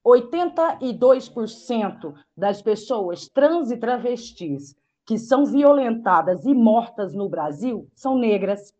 82% 0.05 2.14
das 2.37 2.61
pessoas 2.61 3.28
trans 3.28 3.70
e 3.70 3.76
travestis 3.76 4.74
que 5.07 5.18
são 5.18 5.44
violentadas 5.44 6.44
e 6.44 6.55
mortas 6.55 7.14
no 7.14 7.28
Brasil 7.28 7.88
são 7.94 8.16
negras. 8.16 8.74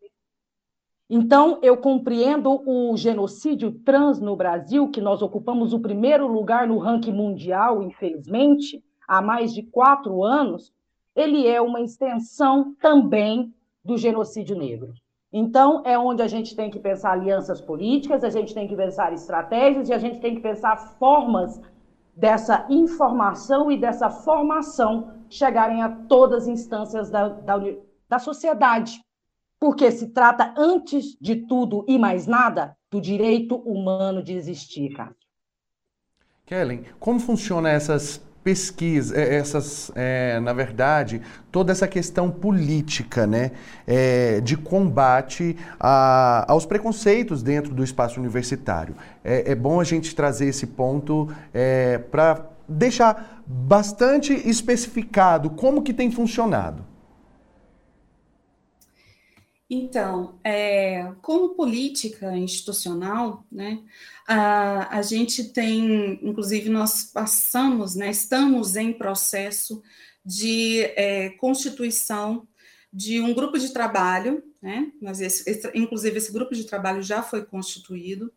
Então, 1.11 1.59
eu 1.63 1.77
compreendo 1.77 2.63
o 2.67 2.97
genocídio 2.97 3.73
trans 3.85 4.21
no 4.21 4.35
Brasil, 4.35 4.89
que 4.89 5.01
nós 5.01 5.21
ocupamos 5.21 5.73
o 5.73 5.81
primeiro 5.81 6.27
lugar 6.27 6.67
no 6.67 6.79
ranking 6.79 7.13
mundial, 7.13 7.83
infelizmente, 7.83 8.83
há 9.07 9.21
mais 9.21 9.53
de 9.53 9.63
quatro 9.63 10.25
anos, 10.25 10.73
ele 11.15 11.47
é 11.47 11.61
uma 11.61 11.81
extensão 11.81 12.75
também 12.81 13.55
do 13.85 13.97
genocídio 13.97 14.57
negro. 14.57 14.93
Então, 15.33 15.83
é 15.85 15.99
onde 15.99 16.23
a 16.23 16.29
gente 16.29 16.55
tem 16.55 16.71
que 16.71 16.79
pensar 16.79 17.13
alianças 17.13 17.61
políticas, 17.61 18.23
a 18.23 18.31
gente 18.31 18.53
tem 18.53 18.69
que 18.69 18.77
pensar 18.77 19.13
estratégias 19.13 19.89
e 19.89 19.93
a 19.93 19.99
gente 19.99 20.21
tem 20.21 20.35
que 20.35 20.41
pensar 20.43 20.77
formas 20.99 21.61
dessa 22.15 22.67
informação 22.69 23.71
e 23.73 23.79
dessa 23.79 24.11
formação 24.11 25.15
chegarem 25.31 25.83
a 25.83 25.89
todas 25.89 26.43
as 26.43 26.49
instâncias 26.49 27.11
da, 27.11 27.29
da, 27.29 27.57
da 28.09 28.19
sociedade. 28.19 29.01
Porque 29.59 29.91
se 29.91 30.09
trata, 30.09 30.53
antes 30.57 31.17
de 31.19 31.47
tudo 31.47 31.85
e 31.89 31.99
mais 31.99 32.27
nada, 32.27 32.77
do 32.91 33.01
direito 33.01 33.57
humano 33.57 34.23
de 34.23 34.35
existir, 34.35 34.91
cara. 34.91 35.17
Kellen, 36.45 36.85
como 37.01 37.19
funcionam 37.19 37.71
essas 37.71 38.21
pesquisa, 38.43 39.17
é, 39.17 39.37
essas, 39.37 39.91
é, 39.95 40.41
na 40.41 40.53
verdade, 40.53 41.23
toda 41.51 41.73
essa 41.73 41.87
questão 41.87 42.31
política, 42.31 43.27
né, 43.27 43.53
é, 43.87 44.41
de 44.41 44.57
combate 44.57 45.57
a, 45.79 46.45
aos 46.51 46.67
preconceitos 46.67 47.43
dentro 47.43 47.75
do 47.75 47.85
espaço 47.85 48.19
universitário. 48.19 48.95
É, 49.25 49.53
é 49.53 49.55
bom 49.55 49.81
a 49.81 49.85
gente 49.85 50.15
trazer 50.15 50.47
esse 50.47 50.67
ponto 50.67 51.29
é, 51.55 51.99
para 51.99 52.47
deixar 52.69 53.43
bastante 53.47 54.33
especificado 54.33 55.51
como 55.51 55.83
que 55.83 55.93
tem 55.93 56.11
funcionado. 56.11 56.92
Então, 59.75 60.39
é, 60.45 61.15
como 61.23 61.55
política 61.55 62.37
institucional, 62.37 63.43
né, 63.51 63.83
a, 64.29 64.99
a 64.99 65.01
gente 65.01 65.45
tem, 65.45 66.21
inclusive, 66.23 66.69
nós 66.69 67.05
passamos, 67.05 67.95
né, 67.95 68.11
estamos 68.11 68.77
em 68.77 68.93
processo 68.93 69.83
de 70.23 70.83
é, 70.95 71.31
constituição 71.39 72.47
de 72.93 73.19
um 73.23 73.33
grupo 73.33 73.59
de 73.59 73.73
trabalho, 73.73 74.45
né, 74.61 74.93
mas 75.01 75.23
esse, 75.23 75.49
esse, 75.49 75.71
inclusive 75.75 76.19
esse 76.19 76.31
grupo 76.31 76.55
de 76.55 76.65
trabalho 76.65 77.01
já 77.01 77.23
foi 77.23 77.43
constituído, 77.43 78.31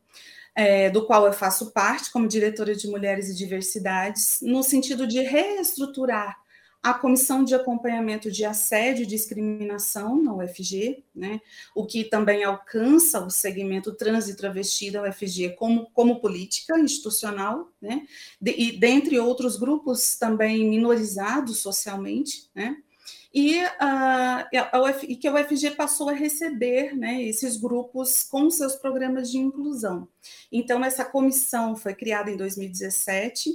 é, 0.55 0.89
do 0.89 1.05
qual 1.05 1.25
eu 1.25 1.33
faço 1.33 1.71
parte 1.71 2.13
como 2.13 2.29
diretora 2.29 2.73
de 2.73 2.87
Mulheres 2.87 3.27
e 3.27 3.35
Diversidades, 3.35 4.39
no 4.41 4.63
sentido 4.63 5.05
de 5.05 5.19
reestruturar 5.19 6.44
a 6.85 6.93
Comissão 6.93 7.43
de 7.43 7.55
Acompanhamento 7.55 8.31
de 8.31 8.45
Assédio 8.45 9.01
e 9.01 9.07
Discriminação 9.07 10.21
na 10.21 10.35
UFG, 10.35 11.03
né, 11.15 11.41
o 11.73 11.83
que 11.83 12.03
também 12.03 12.43
alcança 12.43 13.25
o 13.25 13.29
segmento 13.31 13.91
trans 13.91 14.29
e 14.29 14.35
travesti 14.35 14.91
da 14.91 15.01
UFG 15.01 15.55
como, 15.57 15.89
como 15.95 16.21
política 16.21 16.77
institucional, 16.77 17.71
né, 17.81 18.05
de, 18.39 18.51
e 18.51 18.77
dentre 18.77 19.17
outros 19.17 19.57
grupos 19.57 20.15
também 20.15 20.69
minorizados 20.69 21.57
socialmente, 21.57 22.51
né, 22.53 22.77
e, 23.33 23.61
uh, 23.63 24.45
a 24.71 24.81
Uf, 24.81 25.07
e 25.07 25.15
que 25.15 25.27
a 25.27 25.33
UFG 25.33 25.71
passou 25.71 26.09
a 26.09 26.13
receber 26.13 26.95
né, 26.95 27.21
esses 27.23 27.57
grupos 27.57 28.23
com 28.23 28.47
seus 28.49 28.75
programas 28.75 29.29
de 29.31 29.39
inclusão. 29.39 30.07
Então, 30.51 30.85
essa 30.85 31.03
comissão 31.03 31.75
foi 31.75 31.95
criada 31.95 32.31
em 32.31 32.37
2017, 32.37 33.49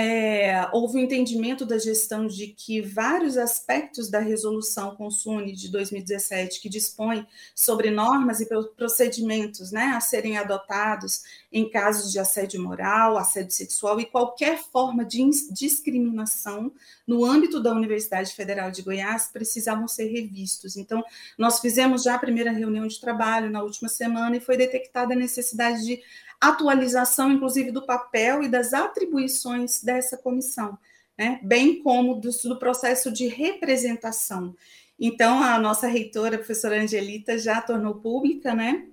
é, 0.00 0.68
houve 0.72 0.96
um 0.96 1.00
entendimento 1.00 1.66
da 1.66 1.76
gestão 1.76 2.28
de 2.28 2.46
que 2.46 2.80
vários 2.80 3.36
aspectos 3.36 4.08
da 4.08 4.20
resolução 4.20 4.94
Consune 4.94 5.50
de 5.50 5.68
2017, 5.72 6.60
que 6.60 6.68
dispõe 6.68 7.26
sobre 7.52 7.90
normas 7.90 8.40
e 8.40 8.46
procedimentos 8.76 9.72
né, 9.72 9.94
a 9.96 10.00
serem 10.00 10.38
adotados 10.38 11.24
em 11.52 11.68
casos 11.68 12.12
de 12.12 12.20
assédio 12.20 12.62
moral, 12.62 13.18
assédio 13.18 13.50
sexual 13.50 13.98
e 13.98 14.06
qualquer 14.06 14.62
forma 14.70 15.04
de 15.04 15.28
discriminação 15.50 16.70
no 17.04 17.24
âmbito 17.24 17.60
da 17.60 17.72
Universidade 17.72 18.32
Federal 18.32 18.70
de 18.70 18.82
Goiás, 18.82 19.28
precisavam 19.32 19.88
ser 19.88 20.12
revistos. 20.12 20.76
Então, 20.76 21.02
nós 21.36 21.58
fizemos 21.58 22.04
já 22.04 22.14
a 22.14 22.18
primeira 22.20 22.52
reunião 22.52 22.86
de 22.86 23.00
trabalho 23.00 23.50
na 23.50 23.64
última 23.64 23.88
semana 23.88 24.36
e 24.36 24.40
foi 24.40 24.56
detectada 24.56 25.14
a 25.14 25.16
necessidade 25.16 25.84
de 25.84 26.00
atualização, 26.40 27.32
inclusive, 27.32 27.70
do 27.70 27.84
papel 27.84 28.42
e 28.42 28.48
das 28.48 28.72
atribuições 28.72 29.82
dessa 29.82 30.16
comissão, 30.16 30.78
né? 31.16 31.40
bem 31.42 31.82
como 31.82 32.14
do, 32.14 32.30
do 32.30 32.58
processo 32.58 33.10
de 33.10 33.26
representação. 33.26 34.54
Então, 34.98 35.42
a 35.42 35.58
nossa 35.58 35.86
reitora, 35.86 36.34
a 36.34 36.38
professora 36.38 36.80
Angelita, 36.80 37.38
já 37.38 37.60
tornou 37.60 37.96
pública, 37.96 38.54
né, 38.54 38.86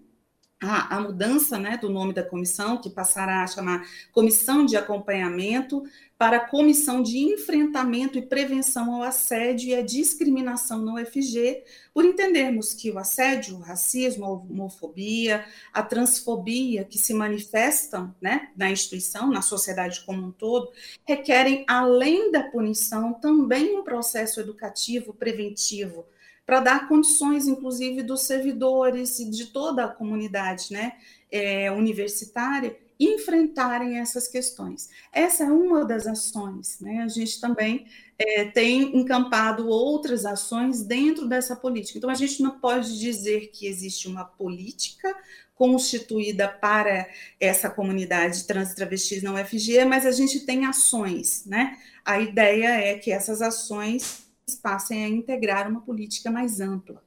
a, 0.62 0.98
a, 0.98 1.00
mudança 1.00 1.58
né, 1.58 1.78
do 1.78 1.90
nome 1.90 2.14
da 2.14 2.24
comissão, 2.24 2.78
que 2.78 2.90
passará 2.90 3.44
a 3.44 3.48
chamar 3.48 3.86
Comissão 4.12 4.66
de 4.66 4.78
Acompanhamento 4.78 5.84
para 6.18 6.38
a 6.38 6.48
Comissão 6.48 7.04
de 7.04 7.18
Enfrentamento 7.18 8.18
e 8.18 8.22
Prevenção 8.22 8.94
ao 8.96 9.04
Assédio 9.04 9.70
e 9.70 9.76
à 9.76 9.82
Discriminação 9.82 10.82
na 10.82 10.94
UFG, 10.94 11.64
por 11.94 12.06
entendermos 12.06 12.74
que 12.74 12.90
o 12.90 12.98
assédio, 12.98 13.58
o 13.58 13.60
racismo, 13.60 14.26
a 14.26 14.30
homofobia, 14.30 15.46
a 15.74 15.84
transfobia 15.84 16.86
que 16.86 16.98
se 16.98 17.14
manifestam 17.14 18.16
né, 18.22 18.50
na 18.56 18.72
instituição, 18.72 19.30
na 19.30 19.42
sociedade 19.42 20.06
como 20.06 20.28
um 20.28 20.32
todo, 20.32 20.72
requerem, 21.06 21.66
além 21.68 22.32
da 22.32 22.44
punição, 22.44 23.14
também 23.14 23.78
um 23.78 23.84
processo 23.84 24.40
educativo 24.40 25.14
preventivo 25.14 26.06
para 26.46 26.60
dar 26.60 26.88
condições, 26.88 27.48
inclusive, 27.48 28.04
dos 28.04 28.22
servidores 28.22 29.20
e 29.20 29.30
de 29.30 29.48
toda 29.48 29.84
a 29.84 29.88
comunidade 29.88 30.72
né, 30.72 30.94
é, 31.32 31.72
universitária 31.72 32.78
enfrentarem 33.00 34.00
essas 34.00 34.28
questões. 34.28 34.90
Essa 35.12 35.44
é 35.44 35.52
uma 35.52 35.84
das 35.84 36.08
ações. 36.08 36.80
Né? 36.80 37.02
A 37.04 37.08
gente 37.08 37.40
também 37.40 37.86
é, 38.18 38.46
tem 38.46 38.98
encampado 38.98 39.68
outras 39.68 40.26
ações 40.26 40.82
dentro 40.82 41.28
dessa 41.28 41.56
política. 41.56 41.98
Então, 41.98 42.10
a 42.10 42.16
gente 42.16 42.42
não 42.42 42.60
pode 42.60 43.00
dizer 43.00 43.52
que 43.54 43.68
existe 43.68 44.08
uma 44.08 44.24
política 44.24 45.14
constituída 45.54 46.48
para 46.48 47.08
essa 47.40 47.70
comunidade 47.70 48.46
trans 48.46 48.72
e 48.72 48.76
travestis 48.76 49.24
na 49.24 49.34
UFG, 49.34 49.86
mas 49.86 50.06
a 50.06 50.12
gente 50.12 50.42
tem 50.42 50.66
ações. 50.66 51.46
Né? 51.46 51.78
A 52.04 52.20
ideia 52.20 52.68
é 52.68 52.98
que 52.98 53.12
essas 53.12 53.42
ações 53.42 54.26
passem 54.62 55.04
a 55.04 55.08
integrar 55.10 55.70
uma 55.70 55.82
política 55.82 56.30
mais 56.30 56.60
ampla. 56.60 57.02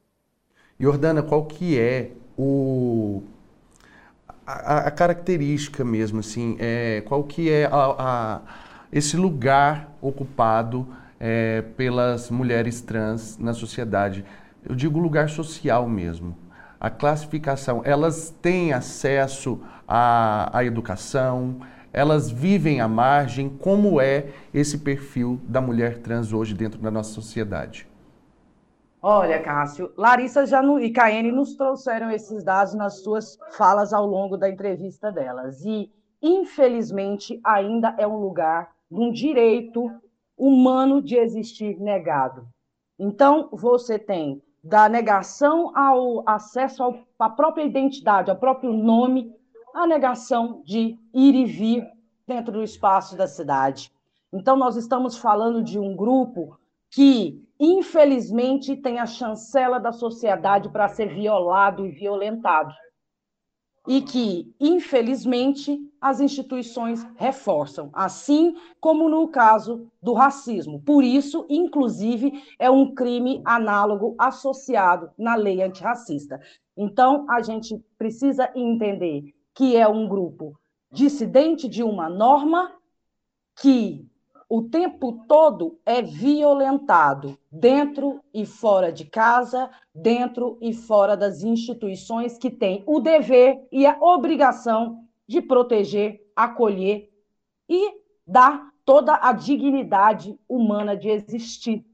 Jordana, 0.79 1.23
qual 1.23 1.47
que 1.47 1.79
é 1.79 2.13
o 2.37 3.23
a, 4.49 4.79
a 4.87 4.91
característica 4.91 5.85
mesmo 5.85 6.21
assim, 6.21 6.57
é, 6.59 7.03
qual 7.05 7.23
que 7.23 7.51
é 7.51 7.67
a, 7.67 7.71
a, 7.71 8.41
esse 8.91 9.15
lugar 9.15 9.95
ocupado 10.01 10.89
é, 11.21 11.61
pelas 11.77 12.31
mulheres 12.31 12.81
trans 12.81 13.37
na 13.37 13.53
sociedade? 13.53 14.25
Eu 14.67 14.75
digo 14.75 14.99
lugar 14.99 15.29
social 15.29 15.87
mesmo. 15.87 16.35
A 16.81 16.89
classificação, 16.89 17.83
elas 17.85 18.35
têm 18.41 18.73
acesso 18.73 19.61
à, 19.87 20.57
à 20.57 20.65
educação, 20.65 21.61
elas 21.93 22.31
vivem 22.31 22.81
à 22.81 22.89
margem? 22.89 23.51
Como 23.51 24.01
é 24.01 24.29
esse 24.55 24.79
perfil 24.79 25.39
da 25.47 25.61
mulher 25.61 25.99
trans 25.99 26.33
hoje 26.33 26.55
dentro 26.55 26.81
da 26.81 26.91
nossa 26.91 27.13
sociedade? 27.13 27.87
Olha, 29.01 29.41
Cássio, 29.41 29.93
Larissa 29.97 30.45
já 30.45 30.61
no, 30.61 30.81
e 30.81 30.91
Caene 30.91 31.31
nos 31.31 31.55
trouxeram 31.55 32.11
esses 32.11 32.43
dados 32.43 32.75
nas 32.75 33.01
suas 33.01 33.39
falas 33.53 33.93
ao 33.93 34.05
longo 34.05 34.37
da 34.37 34.51
entrevista 34.51 35.13
delas. 35.13 35.65
E, 35.65 35.93
infelizmente, 36.21 37.41
ainda 37.45 37.95
é 37.97 38.07
um 38.07 38.17
lugar 38.17 38.73
de 38.91 38.99
um 38.99 39.13
direito 39.13 39.89
humano 40.37 41.01
de 41.01 41.17
existir 41.17 41.79
negado. 41.79 42.49
Então, 42.99 43.49
você 43.53 44.01
tem 44.01 44.43
da 44.65 44.89
negação 44.89 45.77
ao 45.77 46.29
acesso 46.29 46.83
ao, 46.83 46.99
à 47.21 47.31
própria 47.31 47.63
identidade, 47.63 48.31
ao 48.31 48.37
próprio 48.37 48.73
nome, 48.73 49.33
a 49.73 49.87
negação 49.87 50.61
de 50.65 50.99
ir 51.15 51.35
e 51.37 51.45
vir 51.45 51.87
dentro 52.27 52.53
do 52.53 52.65
espaço 52.65 53.17
da 53.17 53.29
cidade. 53.29 53.93
Então, 54.33 54.57
nós 54.57 54.75
estamos 54.77 55.17
falando 55.17 55.63
de 55.63 55.79
um 55.79 55.95
grupo 55.95 56.59
que, 56.91 57.45
infelizmente, 57.59 58.77
tem 58.77 58.99
a 58.99 59.07
chancela 59.07 59.79
da 59.79 59.93
sociedade 59.93 60.69
para 60.71 60.89
ser 60.89 61.15
violado 61.15 61.87
e 61.87 61.91
violentado. 61.91 62.73
E 63.87 64.03
que, 64.03 64.55
infelizmente, 64.61 65.81
as 66.01 66.21
instituições 66.21 67.07
reforçam, 67.17 67.91
assim 67.93 68.55
como 68.81 69.09
no 69.09 69.29
caso 69.29 69.91
do 70.03 70.13
racismo. 70.13 70.81
Por 70.83 71.03
isso, 71.03 71.47
inclusive, 71.49 72.43
é 72.59 72.71
um 72.71 72.95
crime 72.95 73.41
análogo 73.45 74.15
associado 74.19 75.11
na 75.17 75.35
lei 75.35 75.63
antirracista. 75.63 76.41
Então, 76.77 77.27
a 77.31 77.41
gente 77.41 77.83
precisa 77.97 78.51
entender 78.55 79.35
que 79.55 79.77
é 79.77 79.89
um 79.89 80.07
grupo 80.07 80.59
dissidente 80.93 81.69
de 81.69 81.83
uma 81.83 82.09
norma 82.09 82.73
que 83.61 84.08
o 84.49 84.63
tempo 84.63 85.25
todo 85.29 85.79
é 85.85 86.01
violentado 86.01 87.37
dentro 87.53 88.21
e 88.33 88.47
fora 88.47 88.91
de 88.91 89.05
casa, 89.05 89.69
dentro 89.95 90.57
e 90.63 90.73
fora 90.73 91.17
das 91.17 91.43
instituições 91.43 92.39
que 92.39 92.51
têm 92.51 92.83
o 92.87 92.99
dever 92.99 93.67
e 93.71 93.87
a 93.87 93.99
obrigação 94.01 95.05
de 95.27 95.43
proteger, 95.43 96.27
acolher 96.35 97.11
e 97.69 97.93
dar 98.27 98.71
toda 98.87 99.19
a 99.21 99.35
dignidade 99.35 100.39
humana 100.49 100.97
de 100.97 101.11
existir. 101.11 101.85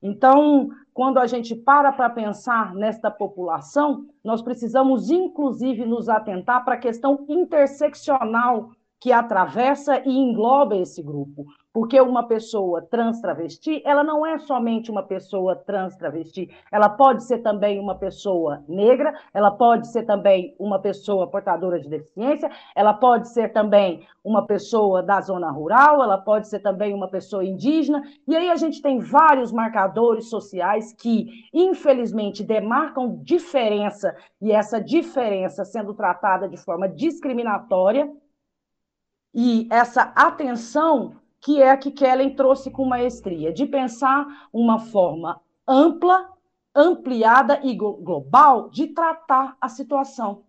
Então, 0.00 0.68
quando 0.92 1.18
a 1.18 1.26
gente 1.26 1.56
para 1.56 1.90
para 1.90 2.10
pensar 2.10 2.74
nesta 2.76 3.10
população, 3.10 4.06
nós 4.22 4.40
precisamos, 4.40 5.10
inclusive, 5.10 5.84
nos 5.84 6.08
atentar 6.08 6.64
para 6.64 6.74
a 6.74 6.78
questão 6.78 7.24
interseccional 7.28 8.70
que 9.00 9.10
atravessa 9.10 10.00
e 10.06 10.16
engloba 10.16 10.76
esse 10.76 11.02
grupo. 11.02 11.44
Porque 11.74 12.00
uma 12.00 12.28
pessoa 12.28 12.82
trans 12.82 13.20
travesti, 13.20 13.82
ela 13.84 14.04
não 14.04 14.24
é 14.24 14.38
somente 14.38 14.92
uma 14.92 15.02
pessoa 15.02 15.56
trans 15.56 15.96
travesti, 15.96 16.48
ela 16.70 16.88
pode 16.88 17.24
ser 17.24 17.38
também 17.38 17.80
uma 17.80 17.96
pessoa 17.96 18.62
negra, 18.68 19.12
ela 19.34 19.50
pode 19.50 19.88
ser 19.88 20.04
também 20.04 20.54
uma 20.56 20.78
pessoa 20.78 21.26
portadora 21.26 21.80
de 21.80 21.88
deficiência, 21.88 22.48
ela 22.76 22.94
pode 22.94 23.28
ser 23.28 23.52
também 23.52 24.06
uma 24.22 24.46
pessoa 24.46 25.02
da 25.02 25.20
zona 25.20 25.50
rural, 25.50 26.00
ela 26.00 26.16
pode 26.16 26.46
ser 26.46 26.60
também 26.60 26.94
uma 26.94 27.08
pessoa 27.08 27.44
indígena, 27.44 28.04
e 28.28 28.36
aí 28.36 28.50
a 28.50 28.56
gente 28.56 28.80
tem 28.80 29.00
vários 29.00 29.50
marcadores 29.50 30.30
sociais 30.30 30.92
que, 30.92 31.26
infelizmente, 31.52 32.44
demarcam 32.44 33.18
diferença, 33.20 34.14
e 34.40 34.52
essa 34.52 34.80
diferença 34.80 35.64
sendo 35.64 35.92
tratada 35.92 36.48
de 36.48 36.56
forma 36.56 36.88
discriminatória, 36.88 38.08
e 39.34 39.66
essa 39.72 40.12
atenção 40.14 41.23
que 41.44 41.60
é 41.60 41.70
a 41.70 41.76
que 41.76 41.90
Kellen 41.90 42.34
trouxe 42.34 42.70
com 42.70 42.86
maestria, 42.86 43.52
de 43.52 43.66
pensar 43.66 44.48
uma 44.50 44.78
forma 44.78 45.38
ampla, 45.68 46.30
ampliada 46.74 47.60
e 47.62 47.76
global 47.76 48.70
de 48.70 48.86
tratar 48.86 49.54
a 49.60 49.68
situação. 49.68 50.44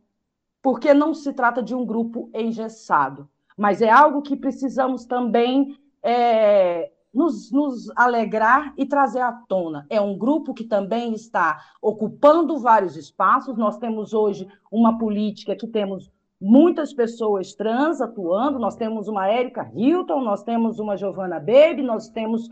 Porque 0.62 0.94
não 0.94 1.14
se 1.14 1.34
trata 1.34 1.62
de 1.62 1.76
um 1.76 1.86
grupo 1.86 2.30
engessado, 2.34 3.30
mas 3.58 3.82
é 3.82 3.90
algo 3.90 4.22
que 4.22 4.38
precisamos 4.38 5.04
também 5.04 5.78
é, 6.02 6.90
nos, 7.14 7.52
nos, 7.52 7.92
alegrar 7.94 8.74
e 8.78 8.86
trazer 8.86 9.20
à 9.20 9.34
tona. 9.34 9.86
É 9.90 10.00
um 10.00 10.18
grupo 10.18 10.54
que 10.54 10.64
também 10.64 11.14
está 11.14 11.60
ocupando 11.82 12.58
vários 12.58 12.96
espaços. 12.96 13.58
Nós 13.58 13.78
temos 13.78 14.14
hoje 14.14 14.48
uma 14.72 14.98
política 14.98 15.58
que 15.58 15.68
temos 15.68 16.10
muitas 16.40 16.94
pessoas 16.94 17.54
trans 17.54 18.02
atuando. 18.02 18.60
Nós 18.60 18.76
temos 18.76 19.08
uma 19.08 19.28
Érica 19.28 19.70
Hilton, 19.74 20.22
nós 20.22 20.44
temos 20.44 20.80
uma 20.80 20.98
Giovanna 20.98 21.40
Baby, 21.40 21.82
nós 21.82 22.10
temos 22.10 22.50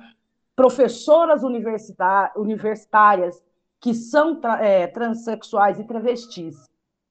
professoras 0.55 1.43
universitárias 1.43 3.43
que 3.79 3.93
são 3.93 4.39
é, 4.59 4.87
transexuais 4.87 5.79
e 5.79 5.83
travestis. 5.83 6.55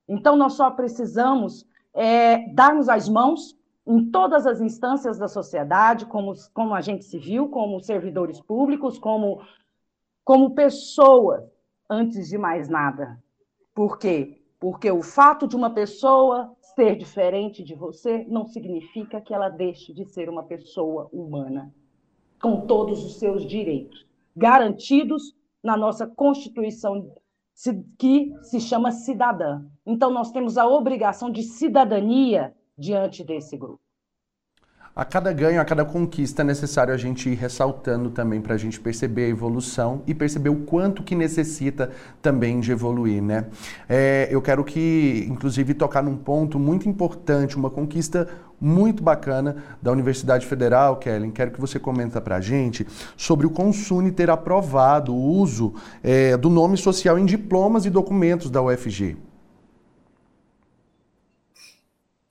Então, 0.09 0.37
nós 0.37 0.55
só 0.55 0.71
precisamos 0.71 1.67
é, 1.95 2.49
darmos 2.55 2.89
as 2.89 3.09
mãos 3.09 3.57
em 3.87 4.11
todas 4.11 4.47
as 4.47 4.61
instâncias 4.61 5.19
da 5.19 5.29
sociedade, 5.29 6.07
como, 6.07 6.33
como 6.55 6.75
agente 6.75 7.05
civil, 7.05 7.49
como 7.49 7.81
servidores 7.81 8.41
públicos, 8.41 8.99
como, 8.99 9.43
como 10.25 10.55
pessoas, 10.55 11.45
antes 11.91 12.29
de 12.29 12.39
mais 12.39 12.69
nada. 12.69 13.21
Por 13.75 13.99
quê? 13.99 14.41
Porque 14.61 14.91
o 14.91 15.03
fato 15.03 15.49
de 15.49 15.57
uma 15.57 15.71
pessoa 15.71 16.55
ser 16.75 16.97
diferente 16.97 17.63
de 17.63 17.75
você 17.75 18.25
não 18.29 18.47
significa 18.47 19.21
que 19.21 19.35
ela 19.35 19.49
deixe 19.49 19.93
de 19.93 20.05
ser 20.07 20.29
uma 20.29 20.43
pessoa 20.43 21.09
humana, 21.13 21.75
com 22.41 22.67
todos 22.67 23.05
os 23.05 23.17
seus 23.19 23.47
direitos, 23.47 24.07
garantidos 24.37 25.35
na 25.63 25.77
nossa 25.77 26.07
Constituição, 26.07 27.15
que 27.99 28.33
se 28.43 28.61
chama 28.61 28.91
cidadã. 28.91 29.65
Então, 29.85 30.11
nós 30.11 30.33
temos 30.33 30.57
a 30.57 30.67
obrigação 30.67 31.31
de 31.31 31.43
cidadania 31.43 32.55
diante 32.77 33.23
desse 33.23 33.57
grupo 33.57 33.82
a 34.95 35.07
cada 35.07 35.33
ganho, 35.33 35.59
a 35.59 35.65
cada 35.65 35.87
conquista 35.87 36.43
é 36.43 36.45
necessário 36.45 36.93
a 36.93 36.99
gente 36.99 37.31
ir 37.31 37.35
ressaltando 37.35 38.11
também 38.11 38.43
para 38.43 38.55
a 38.55 38.59
gente 38.59 38.79
perceber 38.79 39.25
a 39.25 39.29
evolução 39.29 40.03
e 40.07 40.13
perceber 40.13 40.51
o 40.51 40.57
quanto 40.57 41.03
que 41.03 41.15
necessita 41.15 41.91
também 42.21 42.61
de 42.61 42.73
evoluir, 42.73 43.23
né? 43.23 43.47
É, 43.89 44.29
eu 44.31 44.43
quero 44.43 44.63
que, 44.63 45.27
inclusive, 45.31 45.73
tocar 45.73 46.03
num 46.03 46.17
ponto 46.17 46.59
muito 46.59 46.91
importante, 46.91 47.57
uma 47.57 47.71
conquista 47.71 48.29
muito 48.61 49.03
bacana 49.03 49.57
da 49.81 49.91
Universidade 49.91 50.47
Federal, 50.47 50.97
Kellen. 50.97 51.31
Quero 51.31 51.53
que 51.53 51.61
você 51.61 51.79
comenta 51.79 52.21
para 52.21 52.37
a 52.37 52.41
gente 52.41 52.87
sobre 53.17 53.47
o 53.47 53.51
Consune 53.51 54.13
ter 54.13 54.29
aprovado 54.29 55.15
o 55.15 55.19
uso 55.19 55.73
é, 56.03 56.37
do 56.37 56.51
nome 56.51 56.77
social 56.77 57.19
em 57.19 57.25
diplomas 57.25 57.87
e 57.87 57.91
documentos 57.91 58.51
da 58.51 58.61
UFG. 58.61 59.17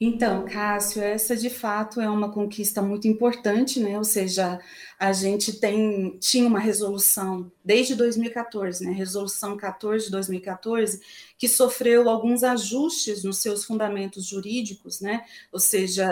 Então, 0.03 0.45
Cássio, 0.45 1.03
essa 1.03 1.35
de 1.37 1.47
fato 1.49 2.01
é 2.01 2.09
uma 2.09 2.31
conquista 2.31 2.81
muito 2.81 3.07
importante, 3.07 3.79
né? 3.79 3.99
Ou 3.99 4.03
seja, 4.03 4.59
a 5.01 5.13
gente 5.13 5.53
tem, 5.53 6.15
tinha 6.19 6.47
uma 6.47 6.59
resolução 6.59 7.51
desde 7.65 7.95
2014, 7.95 8.85
né? 8.85 8.91
Resolução 8.91 9.57
14 9.57 10.05
de 10.05 10.11
2014, 10.11 11.01
que 11.39 11.47
sofreu 11.47 12.07
alguns 12.07 12.43
ajustes 12.43 13.23
nos 13.23 13.39
seus 13.39 13.65
fundamentos 13.65 14.27
jurídicos, 14.27 15.01
né? 15.01 15.25
Ou 15.51 15.59
seja, 15.59 16.05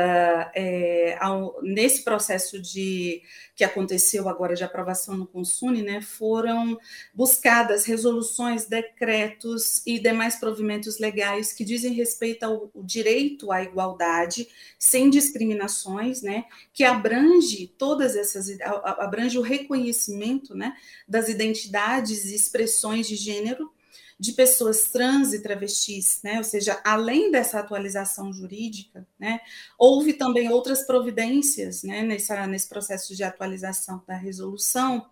é, 0.55 1.15
ao, 1.19 1.61
nesse 1.61 2.03
processo 2.03 2.59
de 2.59 3.21
que 3.55 3.63
aconteceu 3.63 4.27
agora 4.27 4.55
de 4.55 4.63
aprovação 4.63 5.15
no 5.15 5.27
Consune, 5.27 5.83
né? 5.83 6.01
Foram 6.01 6.79
buscadas 7.13 7.85
resoluções, 7.85 8.65
decretos 8.65 9.85
e 9.85 9.99
demais 9.99 10.37
provimentos 10.37 10.97
legais 10.97 11.53
que 11.53 11.63
dizem 11.63 11.93
respeito 11.93 12.43
ao 12.43 12.71
direito 12.77 13.51
à 13.51 13.61
igualdade, 13.61 14.47
sem 14.79 15.11
discriminações, 15.11 16.23
né? 16.23 16.45
Que 16.73 16.83
abrange 16.83 17.67
todas 17.77 18.15
essas 18.15 18.47
abrange 18.83 19.37
o 19.37 19.41
reconhecimento 19.41 20.55
né, 20.55 20.73
das 21.07 21.29
identidades 21.29 22.25
e 22.25 22.35
expressões 22.35 23.07
de 23.07 23.15
gênero 23.15 23.71
de 24.19 24.33
pessoas 24.33 24.83
trans 24.83 25.33
e 25.33 25.41
travestis, 25.41 26.19
né? 26.21 26.39
Ou 26.39 26.43
seja, 26.43 26.81
além 26.83 27.31
dessa 27.31 27.57
atualização 27.57 28.33
jurídica, 28.33 29.07
né, 29.17 29.39
houve 29.77 30.11
também 30.11 30.51
outras 30.51 30.85
providências, 30.85 31.83
né, 31.83 32.03
nessa, 32.03 32.45
nesse 32.45 32.67
processo 32.67 33.15
de 33.15 33.23
atualização 33.23 34.03
da 34.05 34.17
resolução 34.17 35.07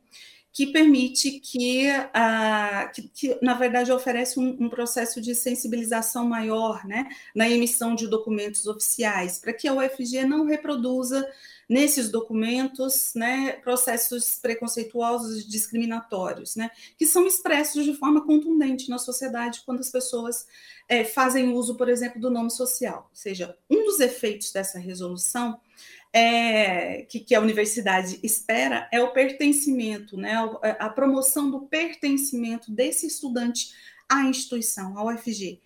que 0.57 0.65
permite 0.65 1.39
que, 1.39 1.87
uh, 1.91 2.91
que, 2.91 3.03
que, 3.09 3.37
na 3.43 3.53
verdade, 3.53 3.91
oferece 3.91 4.39
um, 4.39 4.57
um, 4.59 4.67
processo 4.67 5.21
de 5.21 5.35
sensibilização 5.35 6.27
maior 6.27 6.83
né, 6.83 7.07
na 7.35 7.47
emissão 7.47 7.93
de 7.93 8.07
documentos 8.07 8.65
oficiais, 8.65 9.37
para 9.37 9.53
que 9.53 9.67
a 9.67 9.73
UFG 9.75 10.25
não 10.25 10.47
reproduza 10.47 11.23
nesses 11.67 12.09
documentos 12.09 13.11
né, 13.13 13.53
processos 13.53 14.39
preconceituosos 14.39 15.41
e 15.41 15.47
discriminatórios, 15.47 16.55
né, 16.55 16.71
que 16.97 17.05
são 17.05 17.25
expressos 17.27 17.83
de 17.83 17.93
forma 17.93 18.25
contundente 18.25 18.89
na 18.89 18.97
sociedade 18.97 19.61
quando 19.65 19.79
as 19.79 19.89
pessoas 19.89 20.47
é, 20.87 21.03
fazem 21.03 21.51
uso, 21.51 21.75
por 21.75 21.89
exemplo, 21.89 22.21
do 22.21 22.29
nome 22.29 22.49
social. 22.49 23.07
Ou 23.09 23.15
seja, 23.15 23.57
um 23.69 23.83
dos 23.83 23.99
efeitos 23.99 24.51
dessa 24.51 24.79
resolução 24.79 25.59
é, 26.13 27.01
que, 27.09 27.19
que, 27.19 27.35
a 27.35 27.41
universidade 27.41 28.17
espera 28.23 28.87
é 28.91 29.01
o 29.01 29.11
pertencimento, 29.11 30.15
né, 30.15 30.35
a 30.79 30.89
promoção 30.89 31.51
do 31.51 31.61
pertencimento 31.61 32.71
desse 32.71 33.05
estudante 33.05 33.73
à 34.07 34.23
instituição, 34.23 34.97
à 34.97 35.03
UFG 35.03 35.61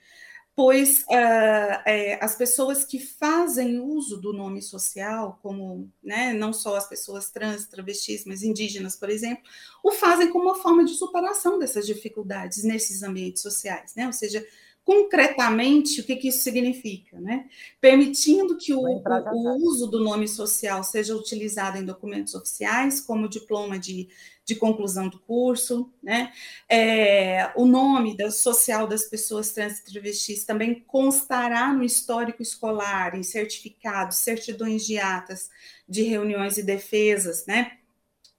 pois 0.56 1.02
uh, 1.04 1.82
é, 1.86 2.20
as 2.22 2.36
pessoas 2.36 2.84
que 2.84 3.00
fazem 3.00 3.80
uso 3.80 4.20
do 4.20 4.34
nome 4.34 4.62
social, 4.62 5.40
como 5.42 5.90
né, 6.04 6.34
não 6.34 6.52
só 6.52 6.76
as 6.76 6.88
pessoas 6.88 7.32
trans, 7.32 7.66
travestis, 7.68 8.26
mas 8.26 8.44
indígenas, 8.44 8.96
por 8.96 9.10
exemplo, 9.10 9.44
o 9.84 9.92
fazem 9.92 10.30
como 10.30 10.46
uma 10.46 10.56
forma 10.56 10.84
de 10.84 10.94
superação 10.94 11.58
dessas 11.58 11.86
dificuldades 11.86 12.64
nesses 12.64 13.02
ambientes 13.02 13.42
sociais, 13.42 13.96
né? 13.96 14.08
Ou 14.08 14.14
seja, 14.14 14.46
concretamente, 14.84 16.02
o 16.02 16.04
que, 16.04 16.16
que 16.16 16.28
isso 16.30 16.40
significa? 16.40 17.20
Né? 17.20 17.48
Permitindo 17.80 18.58
que 18.58 18.74
o, 18.74 18.82
o, 18.82 19.68
uso 19.68 19.88
do 19.88 20.00
nome 20.00 20.28
social 20.28 20.84
seja 20.84 21.16
utilizado 21.16 21.78
em 21.78 21.86
documentos 21.86 22.34
oficiais, 22.34 23.00
como 23.00 23.30
diploma 23.30 23.78
de, 23.78 24.10
de 24.52 24.60
conclusão 24.60 25.08
do 25.08 25.18
curso, 25.20 25.90
né? 26.04 26.34
É, 26.68 27.52
o 27.56 27.66
nome 27.66 28.18
da, 28.18 28.30
social 28.30 28.86
das 28.86 29.06
pessoas 29.06 29.52
trans 29.52 29.80
e 29.80 29.86
travestis 29.86 30.44
também 30.44 30.82
constará 30.82 31.72
no 31.72 31.84
histórico 31.84 32.42
escolar, 32.42 33.16
em 33.16 33.24
certificados, 33.24 34.18
certidões 34.18 34.86
de 34.86 34.98
atas 34.98 35.50
de 35.88 36.04
reuniões 36.04 36.58
e 36.58 36.64
defesas, 36.64 37.46
né? 37.46 37.78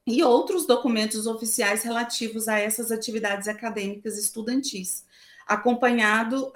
E 0.06 0.22
outros 0.22 0.66
documentos 0.66 1.26
oficiais 1.26 1.82
relativos 1.82 2.48
a 2.48 2.58
essas 2.58 2.90
atividades 2.90 3.48
acadêmicas 3.48 4.18
estudantis 4.18 5.04
acompanhado, 5.47 6.51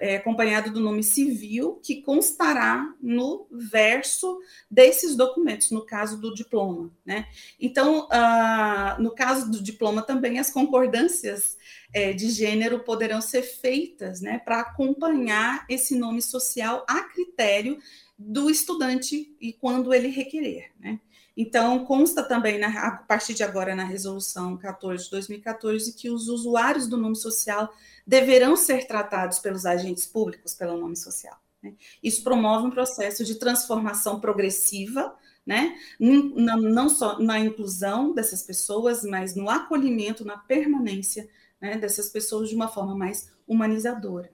é, 0.00 0.16
acompanhado 0.16 0.70
do 0.70 0.80
nome 0.80 1.02
civil, 1.02 1.80
que 1.82 2.02
constará 2.02 2.94
no 3.00 3.46
verso 3.50 4.38
desses 4.70 5.16
documentos, 5.16 5.70
no 5.70 5.84
caso 5.84 6.20
do 6.20 6.34
diploma. 6.34 6.90
Né? 7.04 7.26
Então, 7.60 8.08
uh, 8.08 9.02
no 9.02 9.14
caso 9.14 9.50
do 9.50 9.62
diploma 9.62 10.02
também, 10.02 10.38
as 10.38 10.50
concordâncias 10.50 11.56
é, 11.92 12.12
de 12.12 12.28
gênero 12.30 12.80
poderão 12.80 13.20
ser 13.20 13.42
feitas 13.42 14.20
né, 14.20 14.38
para 14.38 14.60
acompanhar 14.60 15.64
esse 15.68 15.96
nome 15.96 16.20
social 16.20 16.84
a 16.88 17.04
critério 17.04 17.78
do 18.18 18.50
estudante 18.50 19.34
e 19.40 19.52
quando 19.52 19.92
ele 19.92 20.08
requerer. 20.08 20.70
Né? 20.78 21.00
Então, 21.36 21.84
consta 21.84 22.22
também, 22.22 22.58
na, 22.58 22.68
a 22.68 22.90
partir 22.92 23.34
de 23.34 23.42
agora, 23.42 23.74
na 23.74 23.84
resolução 23.84 24.56
14 24.56 25.04
de 25.04 25.10
2014, 25.10 25.92
que 25.94 26.08
os 26.08 26.28
usuários 26.28 26.86
do 26.86 26.96
nome 26.96 27.16
social 27.16 27.72
deverão 28.06 28.56
ser 28.56 28.86
tratados 28.86 29.38
pelos 29.40 29.66
agentes 29.66 30.06
públicos 30.06 30.54
pelo 30.54 30.76
nome 30.76 30.96
social. 30.96 31.36
Né? 31.62 31.74
Isso 32.02 32.22
promove 32.22 32.66
um 32.66 32.70
processo 32.70 33.24
de 33.24 33.34
transformação 33.34 34.20
progressiva, 34.20 35.16
né? 35.44 35.76
não, 35.98 36.56
não 36.58 36.88
só 36.88 37.18
na 37.18 37.40
inclusão 37.40 38.14
dessas 38.14 38.42
pessoas, 38.42 39.02
mas 39.02 39.34
no 39.34 39.50
acolhimento, 39.50 40.24
na 40.24 40.38
permanência 40.38 41.28
né, 41.60 41.76
dessas 41.76 42.08
pessoas 42.08 42.48
de 42.48 42.54
uma 42.54 42.68
forma 42.68 42.94
mais 42.94 43.32
humanizadora. 43.46 44.30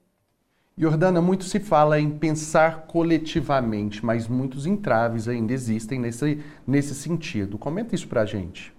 Jordana, 0.81 1.21
muito 1.21 1.45
se 1.45 1.61
fala 1.61 2.01
em 2.01 2.09
pensar 2.09 2.87
coletivamente, 2.87 4.03
mas 4.03 4.27
muitos 4.27 4.65
entraves 4.65 5.29
ainda 5.29 5.53
existem 5.53 6.01
nesse, 6.01 6.43
nesse 6.67 6.95
sentido. 6.95 7.59
Comenta 7.59 7.95
isso 7.95 8.09
para 8.09 8.23
a 8.23 8.25
gente. 8.25 8.75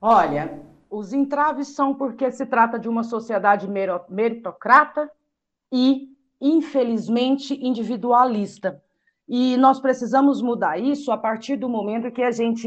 Olha, 0.00 0.58
os 0.88 1.12
entraves 1.12 1.68
são 1.74 1.94
porque 1.94 2.30
se 2.30 2.46
trata 2.46 2.78
de 2.78 2.88
uma 2.88 3.04
sociedade 3.04 3.68
meritocrata 4.08 5.10
e, 5.70 6.08
infelizmente, 6.40 7.52
individualista. 7.62 8.82
E 9.28 9.54
nós 9.58 9.78
precisamos 9.78 10.40
mudar 10.40 10.78
isso 10.78 11.12
a 11.12 11.18
partir 11.18 11.56
do 11.56 11.68
momento 11.68 12.10
que 12.10 12.22
a 12.22 12.30
gente 12.30 12.66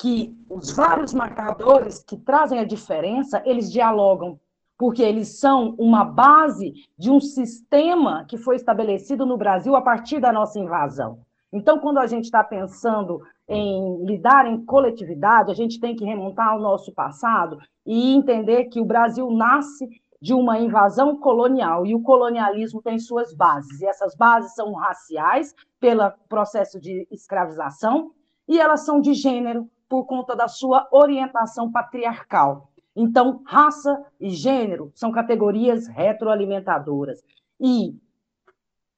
que 0.00 0.32
os 0.48 0.70
vários 0.70 1.12
marcadores 1.12 1.98
que 1.98 2.16
trazem 2.16 2.60
a 2.60 2.64
diferença, 2.64 3.42
eles 3.44 3.72
dialogam, 3.72 4.38
porque 4.78 5.02
eles 5.02 5.40
são 5.40 5.74
uma 5.76 6.04
base 6.04 6.72
de 6.96 7.10
um 7.10 7.20
sistema 7.20 8.24
que 8.28 8.38
foi 8.38 8.54
estabelecido 8.54 9.26
no 9.26 9.36
Brasil 9.36 9.74
a 9.74 9.82
partir 9.82 10.20
da 10.20 10.32
nossa 10.32 10.58
invasão. 10.58 11.18
Então, 11.52 11.80
quando 11.80 11.98
a 11.98 12.06
gente 12.06 12.24
está 12.24 12.44
pensando 12.44 13.20
em 13.48 14.04
lidar 14.04 14.46
em 14.46 14.64
coletividade, 14.64 15.50
a 15.50 15.54
gente 15.54 15.80
tem 15.80 15.96
que 15.96 16.04
remontar 16.04 16.50
ao 16.50 16.60
nosso 16.60 16.92
passado 16.92 17.58
e 17.84 18.14
entender 18.14 18.66
que 18.66 18.80
o 18.80 18.84
Brasil 18.84 19.30
nasce 19.30 19.88
de 20.20 20.34
uma 20.34 20.58
invasão 20.58 21.16
colonial 21.16 21.86
e 21.86 21.94
o 21.94 22.02
colonialismo 22.02 22.82
tem 22.82 22.98
suas 22.98 23.34
bases. 23.34 23.80
E 23.80 23.86
essas 23.86 24.14
bases 24.14 24.54
são 24.54 24.72
raciais, 24.74 25.54
pelo 25.80 26.10
processo 26.28 26.78
de 26.78 27.06
escravização, 27.10 28.10
e 28.46 28.60
elas 28.60 28.84
são 28.84 29.00
de 29.00 29.14
gênero, 29.14 29.68
por 29.88 30.04
conta 30.04 30.36
da 30.36 30.48
sua 30.48 30.86
orientação 30.92 31.72
patriarcal. 31.72 32.68
Então, 33.00 33.42
raça 33.46 34.04
e 34.18 34.28
gênero 34.28 34.90
são 34.92 35.12
categorias 35.12 35.86
retroalimentadoras. 35.86 37.22
E 37.60 37.96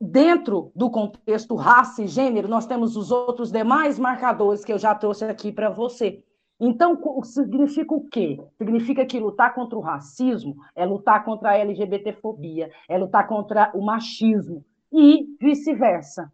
dentro 0.01 0.73
do 0.75 0.91
contexto 0.91 1.55
raça 1.55 2.03
e 2.03 2.09
gênero, 2.09 2.49
nós 2.49 2.65
temos 2.65 2.97
os 2.97 3.11
outros 3.11 3.53
demais 3.53 3.99
marcadores 3.99 4.65
que 4.65 4.73
eu 4.73 4.79
já 4.79 4.95
trouxe 4.95 5.27
aqui 5.27 5.53
para 5.53 5.69
você, 5.69 6.25
Então, 6.59 6.99
significa 7.25 7.95
o 7.95 8.07
quê? 8.07 8.39
Significa 8.59 9.07
que 9.07 9.19
lutar 9.19 9.55
contra 9.55 9.79
o 9.79 9.83
racismo 9.83 10.57
é 10.75 10.85
lutar 10.85 11.25
contra 11.25 11.51
a 11.51 11.57
LGBTfobia, 11.59 12.71
é 12.87 12.99
lutar 12.99 13.27
contra 13.27 13.71
o 13.75 13.83
machismo 13.83 14.63
e 14.93 15.27
vice-versa. 15.41 16.31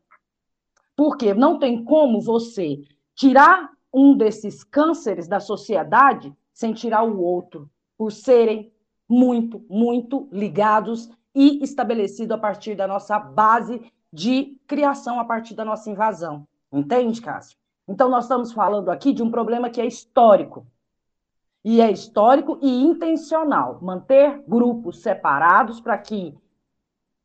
Porque 0.97 1.33
não 1.33 1.59
tem 1.61 1.85
como 1.85 2.21
você 2.21 2.81
tirar 3.15 3.71
um 3.93 4.17
desses 4.17 4.65
cânceres 4.65 5.29
da 5.29 5.39
sociedade 5.39 6.35
sem 6.57 6.73
tirar 6.73 7.03
o 7.03 7.21
outro, 7.21 7.71
por 7.99 8.11
serem 8.11 8.73
muito, 9.07 9.63
muito 9.69 10.27
ligados 10.33 11.11
e 11.35 11.63
estabelecidos 11.63 12.35
a 12.35 12.41
partir 12.41 12.75
da 12.75 12.87
nossa 12.87 13.19
base 13.19 13.93
de 14.11 14.59
criação, 14.67 15.21
a 15.21 15.25
partir 15.27 15.55
da 15.55 15.67
nossa 15.67 15.91
invasão. 15.91 16.49
Entende, 16.73 17.21
Cássio? 17.21 17.59
Então, 17.87 18.09
nós 18.09 18.25
estamos 18.25 18.55
falando 18.55 18.89
aqui 18.89 19.13
de 19.13 19.23
um 19.23 19.31
problema 19.31 19.69
que 19.69 19.83
é 19.83 19.87
histórico. 19.87 20.67
E 21.63 21.79
é 21.79 21.91
histórico 21.91 22.59
e 22.63 22.71
intencional. 22.71 23.79
Manter 23.83 24.43
grupos 24.49 25.03
separados 25.03 25.79
para 25.79 25.99
que 25.99 26.35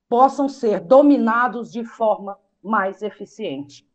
possam 0.10 0.50
ser 0.50 0.82
dominados 0.82 1.72
de 1.72 1.86
forma 1.86 2.38
mais 2.62 3.02
eficiente. 3.02 3.88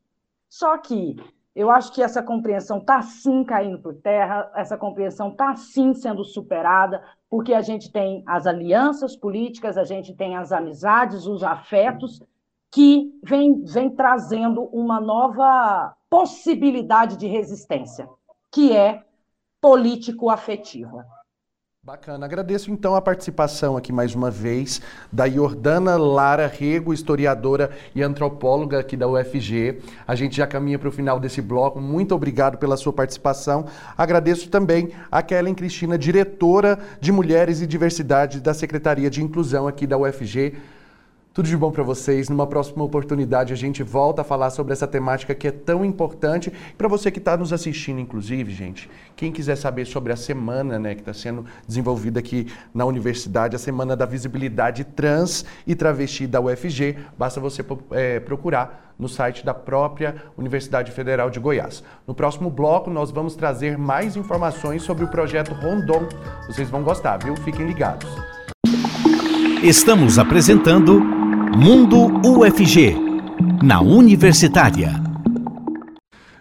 Só 0.49 0.79
que 0.79 1.17
eu 1.57 1.71
acho 1.71 1.91
que 1.91 2.03
essa 2.03 2.23
compreensão 2.23 2.77
está 2.77 3.01
sim 3.01 3.43
caindo 3.43 3.79
por 3.79 3.95
terra, 3.95 4.53
essa 4.55 4.77
compreensão 4.77 5.31
está 5.31 5.57
sim 5.57 5.95
sendo 5.95 6.23
superada, 6.23 7.03
porque 7.31 7.55
a 7.55 7.63
gente 7.63 7.91
tem 7.91 8.23
as 8.27 8.47
alianças 8.47 9.17
políticas, 9.17 9.79
a 9.79 9.83
gente 9.83 10.15
tem 10.15 10.37
as 10.37 10.53
amizades, 10.53 11.27
os 11.27 11.43
afetos, 11.43 12.23
que 12.71 13.11
vem, 13.25 13.65
vem 13.65 13.89
trazendo 13.89 14.65
uma 14.65 15.01
nova 15.01 15.97
possibilidade 16.11 17.17
de 17.17 17.27
resistência, 17.27 18.07
que 18.53 18.77
é 18.77 19.03
político-afetiva. 19.59 21.07
Bacana. 21.87 22.27
Agradeço 22.27 22.73
então 22.73 22.97
a 22.97 23.01
participação 23.01 23.77
aqui 23.77 23.93
mais 23.93 24.13
uma 24.13 24.29
vez 24.29 24.83
da 25.13 25.31
Jordana 25.31 25.97
Lara 25.97 26.49
Rego, 26.49 26.93
historiadora 26.93 27.71
e 27.95 28.03
antropóloga 28.03 28.81
aqui 28.81 28.97
da 28.97 29.07
UFG. 29.07 29.79
A 30.05 30.17
gente 30.17 30.37
já 30.37 30.49
caminha 30.49 30.81
para 30.81 30.89
o 30.89 30.91
final 30.91 31.21
desse 31.21 31.41
bloco. 31.41 31.81
Muito 31.81 32.13
obrigado 32.13 32.59
pela 32.59 32.77
sua 32.77 32.93
participação. 32.93 33.67
Agradeço 33.97 34.51
também 34.51 34.91
a 35.13 35.23
Kellen 35.23 35.55
Cristina, 35.55 35.97
diretora 35.97 36.77
de 37.01 37.13
Mulheres 37.13 37.61
e 37.61 37.69
Diversidade 37.69 38.41
da 38.41 38.53
Secretaria 38.53 39.09
de 39.09 39.23
Inclusão 39.23 39.69
aqui 39.69 39.87
da 39.87 39.97
UFG. 39.97 40.57
Tudo 41.37 41.51
de 41.51 41.57
bom 41.59 41.71
para 41.71 41.83
vocês. 41.83 42.31
Numa 42.31 42.47
próxima 42.47 42.83
oportunidade 42.83 43.53
a 43.53 43.57
gente 43.57 43.83
volta 43.83 44.23
a 44.23 44.25
falar 44.25 44.49
sobre 44.49 44.73
essa 44.73 44.87
temática 44.87 45.35
que 45.35 45.47
é 45.47 45.51
tão 45.51 45.85
importante. 45.85 46.51
Para 46.79 46.89
você 46.89 47.11
que 47.11 47.19
está 47.19 47.37
nos 47.37 47.53
assistindo, 47.53 48.01
inclusive, 48.01 48.51
gente, 48.55 48.89
quem 49.15 49.31
quiser 49.31 49.55
saber 49.57 49.85
sobre 49.85 50.15
a 50.15 50.17
semana 50.17 50.79
né, 50.79 50.95
que 50.95 51.03
está 51.03 51.13
sendo 51.13 51.45
desenvolvida 51.69 52.21
aqui 52.21 52.51
na 52.73 52.87
universidade, 52.87 53.55
a 53.55 53.59
Semana 53.59 53.95
da 53.95 54.07
Visibilidade 54.07 54.83
Trans 54.83 55.45
e 55.67 55.75
Travesti 55.75 56.27
da 56.27 56.41
UFG, 56.41 56.97
basta 57.19 57.39
você 57.39 57.63
é, 57.91 58.19
procurar 58.19 58.95
no 58.99 59.07
site 59.07 59.45
da 59.45 59.53
própria 59.53 60.17
Universidade 60.39 60.91
Federal 60.91 61.29
de 61.29 61.39
Goiás. 61.39 61.85
No 62.07 62.15
próximo 62.15 62.49
bloco, 62.49 62.89
nós 62.89 63.11
vamos 63.11 63.37
trazer 63.37 63.77
mais 63.77 64.17
informações 64.17 64.83
sobre 64.83 65.05
o 65.05 65.09
projeto 65.09 65.53
Rondon. 65.53 66.09
Vocês 66.47 66.71
vão 66.71 66.83
gostar, 66.83 67.19
viu? 67.19 67.37
Fiquem 67.37 67.67
ligados. 67.67 68.09
Estamos 69.63 70.19
apresentando 70.19 71.26
Mundo 71.59 72.21
UFG, 72.23 72.95
na 73.63 73.81
Universitária. 73.81 74.91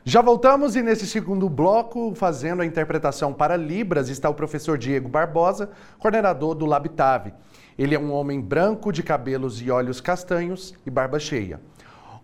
Já 0.04 0.22
voltamos 0.22 0.76
e 0.76 0.82
nesse 0.82 1.08
segundo 1.08 1.48
bloco, 1.48 2.14
fazendo 2.14 2.62
a 2.62 2.66
interpretação 2.66 3.32
para 3.32 3.56
Libras, 3.56 4.10
está 4.10 4.30
o 4.30 4.34
professor 4.34 4.78
Diego 4.78 5.08
Barbosa, 5.08 5.70
coordenador 6.00 6.54
do 6.54 6.66
Labitave. 6.66 7.34
Ele 7.80 7.96
é 7.96 8.00
um 8.00 8.12
homem 8.12 8.42
branco, 8.42 8.92
de 8.92 9.02
cabelos 9.02 9.62
e 9.62 9.72
olhos 9.72 10.02
castanhos 10.02 10.74
e 10.86 10.90
barba 10.90 11.18
cheia. 11.18 11.62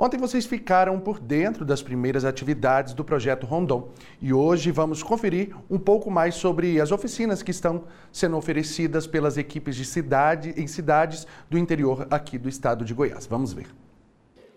Ontem 0.03 0.17
vocês 0.17 0.47
ficaram 0.47 0.99
por 0.99 1.19
dentro 1.19 1.63
das 1.63 1.83
primeiras 1.83 2.25
atividades 2.25 2.91
do 2.95 3.05
projeto 3.05 3.45
Rondon 3.45 3.89
e 4.19 4.33
hoje 4.33 4.71
vamos 4.71 5.03
conferir 5.03 5.55
um 5.69 5.77
pouco 5.77 6.09
mais 6.09 6.33
sobre 6.33 6.81
as 6.81 6.91
oficinas 6.91 7.43
que 7.43 7.51
estão 7.51 7.83
sendo 8.11 8.35
oferecidas 8.35 9.05
pelas 9.05 9.37
equipes 9.37 9.75
de 9.75 9.85
cidade 9.85 10.55
em 10.57 10.65
cidades 10.65 11.27
do 11.47 11.55
interior 11.55 12.07
aqui 12.09 12.39
do 12.39 12.49
estado 12.49 12.83
de 12.83 12.95
Goiás. 12.95 13.27
Vamos 13.27 13.53
ver. 13.53 13.67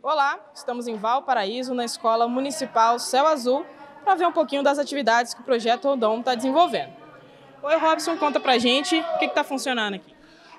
Olá, 0.03 0.41
estamos 0.55 0.89
em 0.89 0.97
Valparaíso, 0.97 1.75
na 1.75 1.85
Escola 1.85 2.27
Municipal 2.27 2.99
Céu 2.99 3.27
Azul, 3.27 3.67
para 4.03 4.15
ver 4.15 4.27
um 4.27 4.33
pouquinho 4.33 4.63
das 4.63 4.79
atividades 4.79 5.35
que 5.35 5.43
o 5.43 5.45
projeto 5.45 5.89
Rondon 5.89 6.21
está 6.21 6.35
desenvolvendo. 6.35 6.95
Oi, 7.63 7.77
Robson, 7.77 8.17
conta 8.17 8.41
pra 8.41 8.57
gente 8.57 8.99
o 8.99 9.19
que 9.19 9.27
está 9.27 9.45
funcionando 9.45 9.93
aqui. 9.93 10.15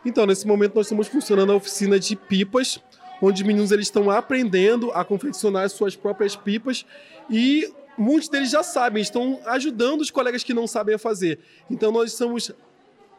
Então, 0.05 0.27
nesse 0.27 0.45
momento 0.45 0.75
nós 0.75 0.85
estamos 0.85 1.07
funcionando 1.07 1.51
a 1.51 1.55
oficina 1.55 1.99
de 1.99 2.15
pipas 2.15 2.79
onde 3.25 3.41
os 3.41 3.47
meninos 3.47 3.71
eles 3.71 3.87
estão 3.87 4.09
aprendendo 4.11 4.91
a 4.91 5.03
confeccionar 5.03 5.67
suas 5.69 5.95
próprias 5.95 6.35
pipas 6.35 6.85
e 7.29 7.73
muitos 7.97 8.29
deles 8.29 8.51
já 8.51 8.61
sabem, 8.61 9.01
estão 9.01 9.39
ajudando 9.45 10.01
os 10.01 10.11
colegas 10.11 10.43
que 10.43 10.53
não 10.53 10.67
sabem 10.67 10.95
a 10.95 10.99
fazer. 10.99 11.39
Então 11.69 11.91
nós 11.91 12.11
estamos 12.11 12.51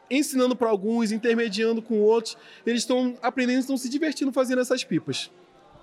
ensinando 0.09 0.55
para 0.55 0.69
alguns, 0.69 1.11
intermediando 1.11 1.83
com 1.83 2.01
outros, 2.01 2.39
eles 2.65 2.83
estão 2.83 3.19
aprendendo, 3.21 3.59
estão 3.59 3.77
se 3.77 3.89
divertindo 3.89 4.33
fazendo 4.33 4.61
essas 4.61 4.85
pipas. 4.85 5.31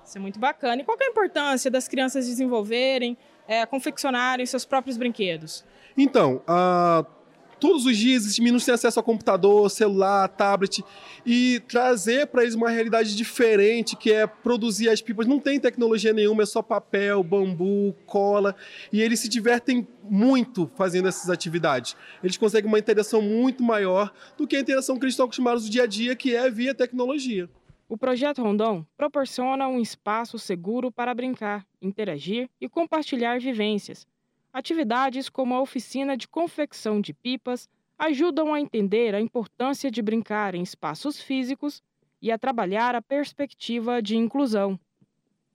Isso 0.05 0.17
é 0.17 0.21
muito 0.21 0.39
bacana. 0.39 0.81
E 0.81 0.85
qual 0.85 0.97
é 1.01 1.05
a 1.05 1.09
importância 1.09 1.69
das 1.69 1.87
crianças 1.87 2.25
desenvolverem, 2.25 3.17
é, 3.45 3.65
confeccionarem 3.65 4.45
seus 4.45 4.63
próprios 4.63 4.95
brinquedos? 4.95 5.65
Então, 5.97 6.41
a 6.47 7.05
todos 7.59 7.85
os 7.85 7.97
dias 7.97 8.25
esses 8.25 8.39
meninos 8.39 8.65
têm 8.65 8.73
acesso 8.73 8.99
a 8.99 9.03
computador, 9.03 9.69
celular, 9.69 10.27
tablet 10.29 10.83
e 11.25 11.61
trazer 11.67 12.27
para 12.27 12.43
eles 12.43 12.55
uma 12.55 12.69
realidade 12.69 13.15
diferente, 13.15 13.95
que 13.95 14.11
é 14.11 14.27
produzir 14.27 14.89
as 14.89 15.01
pipas. 15.01 15.27
Não 15.27 15.39
tem 15.39 15.59
tecnologia 15.59 16.13
nenhuma, 16.13 16.43
é 16.43 16.45
só 16.45 16.61
papel, 16.61 17.23
bambu, 17.23 17.95
cola 18.05 18.55
e 18.91 19.01
eles 19.01 19.19
se 19.19 19.29
divertem 19.29 19.87
muito 20.03 20.69
fazendo 20.75 21.07
essas 21.07 21.29
atividades. 21.29 21.95
Eles 22.23 22.37
conseguem 22.37 22.69
uma 22.69 22.79
interação 22.79 23.21
muito 23.21 23.63
maior 23.63 24.13
do 24.37 24.47
que 24.47 24.55
a 24.55 24.59
interação 24.59 24.97
que 24.97 25.05
eles 25.05 25.13
estão 25.13 25.25
acostumados 25.25 25.65
no 25.65 25.69
dia 25.69 25.83
a 25.83 25.87
dia, 25.87 26.15
que 26.15 26.35
é 26.35 26.49
via 26.49 26.73
tecnologia. 26.75 27.49
O 27.87 27.97
projeto 27.97 28.41
Rondon 28.41 28.85
proporciona 28.97 29.67
um 29.67 29.79
espaço 29.79 30.39
seguro 30.39 30.91
para 30.91 31.13
brincar, 31.13 31.65
interagir 31.81 32.49
e 32.59 32.67
compartilhar 32.67 33.39
vivências 33.39 34.07
Atividades 34.53 35.29
como 35.29 35.55
a 35.55 35.61
oficina 35.61 36.15
de 36.15 36.27
confecção 36.27 37.01
de 37.01 37.13
pipas 37.13 37.67
ajudam 37.97 38.53
a 38.53 38.61
entender 38.61 39.15
a 39.15 39.19
importância 39.19 39.89
de 39.89 40.01
brincar 40.01 40.53
em 40.53 40.61
espaços 40.61 41.19
físicos 41.19 41.81
e 42.21 42.31
a 42.31 42.37
trabalhar 42.37 42.95
a 42.95 43.01
perspectiva 43.01 44.01
de 44.01 44.15
inclusão. 44.15 44.79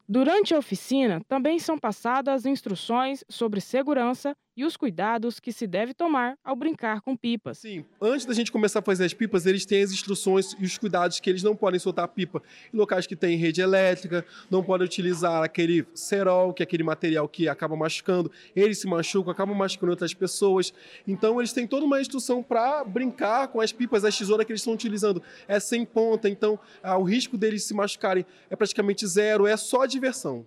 Durante 0.09 0.55
a 0.55 0.59
oficina, 0.59 1.23
também 1.29 1.59
são 1.59 1.79
passadas 1.79 2.47
instruções 2.47 3.25
sobre 3.29 3.61
segurança 3.61 4.37
e 4.59 4.65
os 4.65 4.77
cuidados 4.77 5.39
que 5.39 5.53
se 5.53 5.69
deve 5.69 5.95
tomar 5.95 6.37
ao 6.45 6.57
brincar 6.57 7.01
com 7.01 7.17
pipas. 7.17 7.59
Sim, 7.59 7.85
antes 8.03 8.27
da 8.27 8.35
gente 8.35 8.51
começar 8.51 8.81
a 8.81 8.83
fazer 8.83 9.05
as 9.05 9.15
pipas, 9.15 9.47
eles 9.47 9.65
têm 9.65 9.85
as 9.85 9.93
instruções 9.93 10.57
e 10.59 10.65
os 10.65 10.77
cuidados 10.77 11.21
que 11.21 11.31
eles 11.31 11.45
não 11.45 11.55
podem 11.55 11.79
soltar 11.79 12.09
pipa 12.09 12.43
em 12.75 12.77
locais 12.77 13.07
que 13.07 13.15
tem 13.15 13.37
rede 13.37 13.61
elétrica, 13.61 14.27
não 14.51 14.65
podem 14.65 14.85
utilizar 14.85 15.45
aquele 15.45 15.87
cerol, 15.95 16.53
que 16.53 16.61
é 16.61 16.65
aquele 16.65 16.83
material 16.83 17.29
que 17.29 17.49
acaba 17.49 17.77
machucando, 17.77 18.33
eles 18.57 18.79
se 18.79 18.89
machucam, 18.89 19.31
acabam 19.31 19.57
machucando 19.57 19.93
outras 19.93 20.13
pessoas. 20.13 20.75
Então 21.07 21.39
eles 21.39 21.53
têm 21.53 21.65
toda 21.65 21.87
uma 21.87 22.01
instrução 22.01 22.43
para 22.43 22.83
brincar 22.83 23.47
com 23.47 23.61
as 23.61 23.71
pipas, 23.71 24.05
a 24.05 24.11
tesoura 24.11 24.45
que 24.45 24.51
eles 24.51 24.61
estão 24.61 24.75
utilizando 24.75 25.23
é 25.47 25.61
sem 25.61 25.85
ponta, 25.85 26.29
então 26.29 26.59
ah, 26.83 26.99
o 26.99 27.05
risco 27.05 27.39
deles 27.39 27.63
se 27.63 27.75
machucarem 27.75 28.27
é 28.51 28.57
praticamente 28.57 29.07
zero, 29.07 29.47
é 29.47 29.57
só 29.57 29.87
diversão. 29.87 30.45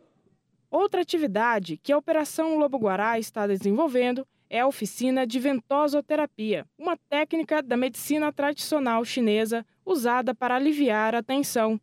Outra 0.71 1.01
atividade 1.01 1.75
que 1.75 1.91
a 1.91 1.97
Operação 1.97 2.57
Lobo 2.57 2.77
Guará 2.77 3.19
está 3.19 3.45
desenvolvendo 3.45 4.25
é 4.49 4.61
a 4.61 4.67
oficina 4.67 5.27
de 5.27 5.37
ventosoterapia, 5.37 6.65
uma 6.79 6.95
técnica 7.09 7.61
da 7.61 7.75
medicina 7.75 8.31
tradicional 8.31 9.03
chinesa 9.03 9.65
usada 9.85 10.33
para 10.33 10.55
aliviar 10.55 11.13
a 11.13 11.21
tensão. 11.21 11.77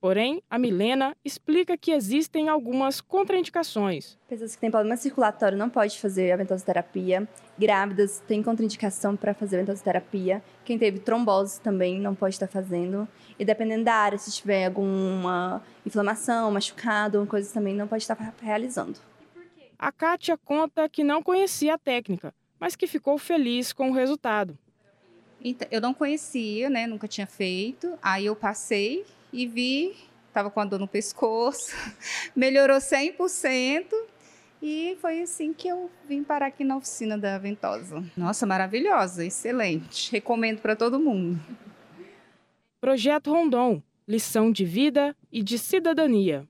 Porém, 0.00 0.42
a 0.48 0.58
Milena 0.58 1.14
explica 1.22 1.76
que 1.76 1.90
existem 1.90 2.48
algumas 2.48 3.02
contraindicações. 3.02 4.16
Pessoas 4.26 4.54
que 4.54 4.60
têm 4.60 4.70
problema 4.70 4.96
circulatório 4.96 5.58
não 5.58 5.68
podem 5.68 5.94
fazer 5.98 6.32
a 6.32 6.36
ventosoterapia. 6.36 7.28
Grávidas 7.58 8.22
têm 8.26 8.42
contraindicação 8.42 9.14
para 9.14 9.34
fazer 9.34 9.56
a 9.56 9.60
ventosoterapia. 9.60 10.42
Quem 10.64 10.78
teve 10.78 11.00
trombose 11.00 11.60
também 11.60 12.00
não 12.00 12.14
pode 12.14 12.34
estar 12.34 12.46
fazendo. 12.46 13.06
E 13.38 13.44
dependendo 13.44 13.84
da 13.84 13.92
área, 13.92 14.16
se 14.16 14.32
tiver 14.32 14.64
alguma 14.64 15.62
inflamação, 15.84 16.50
machucado, 16.50 17.26
coisas 17.26 17.52
também 17.52 17.74
não 17.74 17.86
pode 17.86 18.02
estar 18.02 18.16
realizando. 18.40 18.98
A 19.78 19.92
Kátia 19.92 20.38
conta 20.38 20.88
que 20.88 21.04
não 21.04 21.22
conhecia 21.22 21.74
a 21.74 21.78
técnica, 21.78 22.34
mas 22.58 22.74
que 22.74 22.86
ficou 22.86 23.18
feliz 23.18 23.70
com 23.70 23.90
o 23.90 23.94
resultado. 23.94 24.58
Então, 25.42 25.68
eu 25.70 25.80
não 25.80 25.92
conhecia, 25.92 26.70
né? 26.70 26.86
Nunca 26.86 27.06
tinha 27.06 27.26
feito. 27.26 27.98
Aí 28.02 28.24
eu 28.26 28.36
passei 28.36 29.04
e 29.32 29.46
vi, 29.46 29.96
estava 30.28 30.50
com 30.50 30.60
a 30.60 30.64
dor 30.64 30.78
no 30.78 30.88
pescoço, 30.88 31.74
melhorou 32.34 32.78
100%. 32.78 33.86
E 34.62 34.98
foi 35.00 35.22
assim 35.22 35.54
que 35.54 35.68
eu 35.68 35.90
vim 36.06 36.22
parar 36.22 36.46
aqui 36.46 36.64
na 36.64 36.76
oficina 36.76 37.16
da 37.16 37.38
Ventosa. 37.38 38.04
Nossa, 38.14 38.44
maravilhosa, 38.44 39.24
excelente. 39.24 40.12
Recomendo 40.12 40.60
para 40.60 40.76
todo 40.76 41.00
mundo. 41.00 41.40
Projeto 42.78 43.32
Rondon 43.32 43.82
lição 44.10 44.50
de 44.50 44.64
vida 44.64 45.14
e 45.30 45.40
de 45.40 45.56
cidadania. 45.56 46.48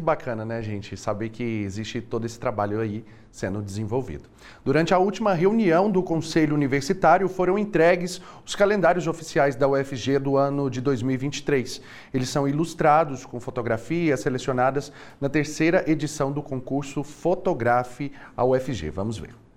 Muito 0.00 0.06
bacana, 0.06 0.46
né, 0.46 0.62
gente? 0.62 0.96
Saber 0.96 1.28
que 1.28 1.42
existe 1.42 2.00
todo 2.00 2.24
esse 2.24 2.40
trabalho 2.40 2.80
aí 2.80 3.04
sendo 3.30 3.60
desenvolvido. 3.60 4.30
Durante 4.64 4.94
a 4.94 4.98
última 4.98 5.34
reunião 5.34 5.90
do 5.90 6.02
Conselho 6.02 6.54
Universitário, 6.54 7.28
foram 7.28 7.58
entregues 7.58 8.22
os 8.46 8.54
calendários 8.54 9.06
oficiais 9.06 9.56
da 9.56 9.68
UFG 9.68 10.18
do 10.18 10.38
ano 10.38 10.70
de 10.70 10.80
2023. 10.80 11.82
Eles 12.14 12.30
são 12.30 12.48
ilustrados 12.48 13.26
com 13.26 13.38
fotografias 13.38 14.20
selecionadas 14.20 14.90
na 15.20 15.28
terceira 15.28 15.84
edição 15.86 16.32
do 16.32 16.42
concurso 16.42 17.04
Fotografe 17.04 18.10
a 18.34 18.42
UFG. 18.42 18.88
Vamos 18.90 19.18
ver. 19.18 19.49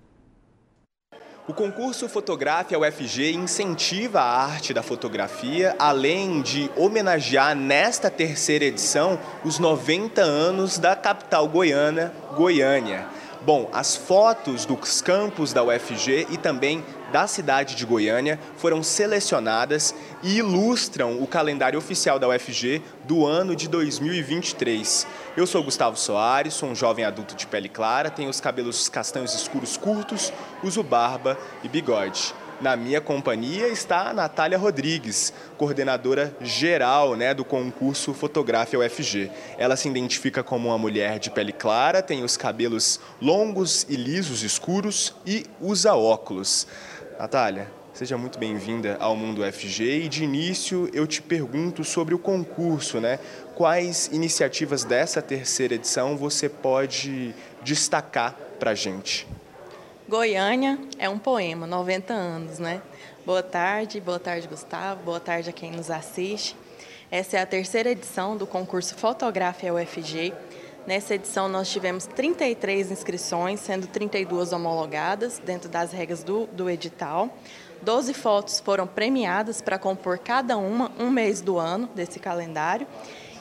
O 1.45 1.53
concurso 1.53 2.07
Fotografe 2.07 2.73
UFG 2.73 3.33
incentiva 3.33 4.21
a 4.21 4.45
arte 4.45 4.73
da 4.73 4.81
fotografia, 4.81 5.75
além 5.77 6.41
de 6.41 6.71
homenagear 6.73 7.53
nesta 7.53 8.09
terceira 8.09 8.63
edição 8.63 9.19
os 9.43 9.59
90 9.59 10.21
anos 10.21 10.77
da 10.77 10.95
capital 10.95 11.45
goiana, 11.49 12.13
Goiânia. 12.33 13.07
Bom, 13.41 13.69
as 13.73 13.93
fotos 13.93 14.65
dos 14.65 15.01
campos 15.01 15.51
da 15.51 15.61
UFG 15.61 16.27
e 16.29 16.37
também 16.37 16.81
da 17.14 17.28
cidade 17.28 17.76
de 17.76 17.86
Goiânia 17.86 18.39
foram 18.57 18.82
selecionadas 18.82 19.93
e 20.24 20.38
ilustram 20.38 21.22
o 21.22 21.28
calendário 21.28 21.78
oficial 21.78 22.18
da 22.18 22.28
UFG 22.28 22.82
do 23.05 23.24
ano 23.24 23.55
de 23.55 23.68
2023. 23.68 25.05
Eu 25.38 25.45
sou 25.45 25.64
Gustavo 25.64 25.95
Soares, 25.95 26.55
sou 26.55 26.70
um 26.70 26.76
jovem 26.76 27.05
adulto 27.05 27.36
de 27.36 27.45
pele 27.45 27.70
clara, 27.70 28.09
tenho 28.09 28.32
os 28.32 28.41
cabelos 28.41 28.89
castanhos 28.89 29.36
escuros 29.36 29.78
curtos, 29.78 30.34
uso 30.64 30.82
barba 30.82 31.38
e 31.64 31.70
bigode. 31.70 32.34
Na 32.59 32.76
minha 32.76 33.01
companhia 33.01 33.68
está 33.68 34.09
a 34.09 34.14
Natália 34.14 34.57
Rodrigues, 34.57 35.34
coordenadora 35.57 36.36
geral 36.39 37.16
né, 37.16 37.34
do 37.34 37.43
concurso 37.43 38.14
Fotografia 38.14 38.80
UFG. 38.80 39.30
Ela 39.57 39.76
se 39.76 39.89
identifica 39.89 40.41
como 40.41 40.70
uma 40.70 40.78
mulher 40.78 41.20
de 41.20 41.30
pele 41.30 41.51
clara, 41.51 42.01
tem 42.01 42.24
os 42.24 42.38
cabelos 42.38 42.99
longos 43.22 43.86
e 43.89 43.95
lisos 43.95 44.43
escuros 44.43 45.14
e 45.26 45.45
usa 45.59 45.93
óculos. 45.93 46.66
Natália, 47.18 47.70
seja 47.93 48.18
muito 48.18 48.39
bem-vinda 48.39 48.97
ao 48.99 49.16
Mundo 49.16 49.43
UFG 49.43 50.05
e 50.05 50.09
de 50.09 50.24
início 50.24 50.89
eu 50.93 51.05
te 51.05 51.22
pergunto 51.22 51.84
sobre 51.84 52.16
o 52.16 52.20
concurso, 52.20 52.99
né? 52.99 53.20
Quais 53.55 54.09
iniciativas 54.11 54.84
dessa 54.84 55.22
terceira 55.22 55.76
edição 55.76 56.18
você 56.18 56.49
pode 56.49 57.34
destacar 57.61 58.36
para 58.59 58.72
a 58.72 58.76
gente? 58.76 59.28
Goiânia 60.09 60.80
é 60.97 61.07
um 61.07 61.20
poema, 61.20 61.68
90 61.68 62.14
anos, 62.14 62.59
né? 62.59 62.82
Boa 63.26 63.43
tarde, 63.43 64.01
boa 64.01 64.20
tarde, 64.20 64.47
Gustavo, 64.47 65.03
boa 65.03 65.20
tarde 65.20 65.49
a 65.49 65.53
quem 65.53 65.72
nos 65.72 65.89
assiste. 65.89 66.55
Essa 67.11 67.38
é 67.38 67.41
a 67.41 67.45
terceira 67.45 67.91
edição 67.91 68.36
do 68.36 68.47
concurso 68.47 68.95
Fotografia 68.95 69.72
UFG. 69.72 70.34
Nessa 70.86 71.15
edição 71.15 71.47
nós 71.47 71.71
tivemos 71.71 72.05
33 72.05 72.91
inscrições, 72.91 73.61
sendo 73.61 73.88
32 73.88 74.51
homologadas 74.51 75.39
dentro 75.39 75.69
das 75.69 75.93
regras 75.93 76.23
do, 76.23 76.45
do 76.47 76.69
edital. 76.69 77.29
12 77.81 78.13
fotos 78.13 78.59
foram 78.59 78.86
premiadas 78.86 79.61
para 79.61 79.79
compor 79.79 80.17
cada 80.17 80.57
uma 80.57 80.91
um 80.99 81.09
mês 81.09 81.39
do 81.39 81.57
ano 81.57 81.89
desse 81.95 82.19
calendário 82.19 82.86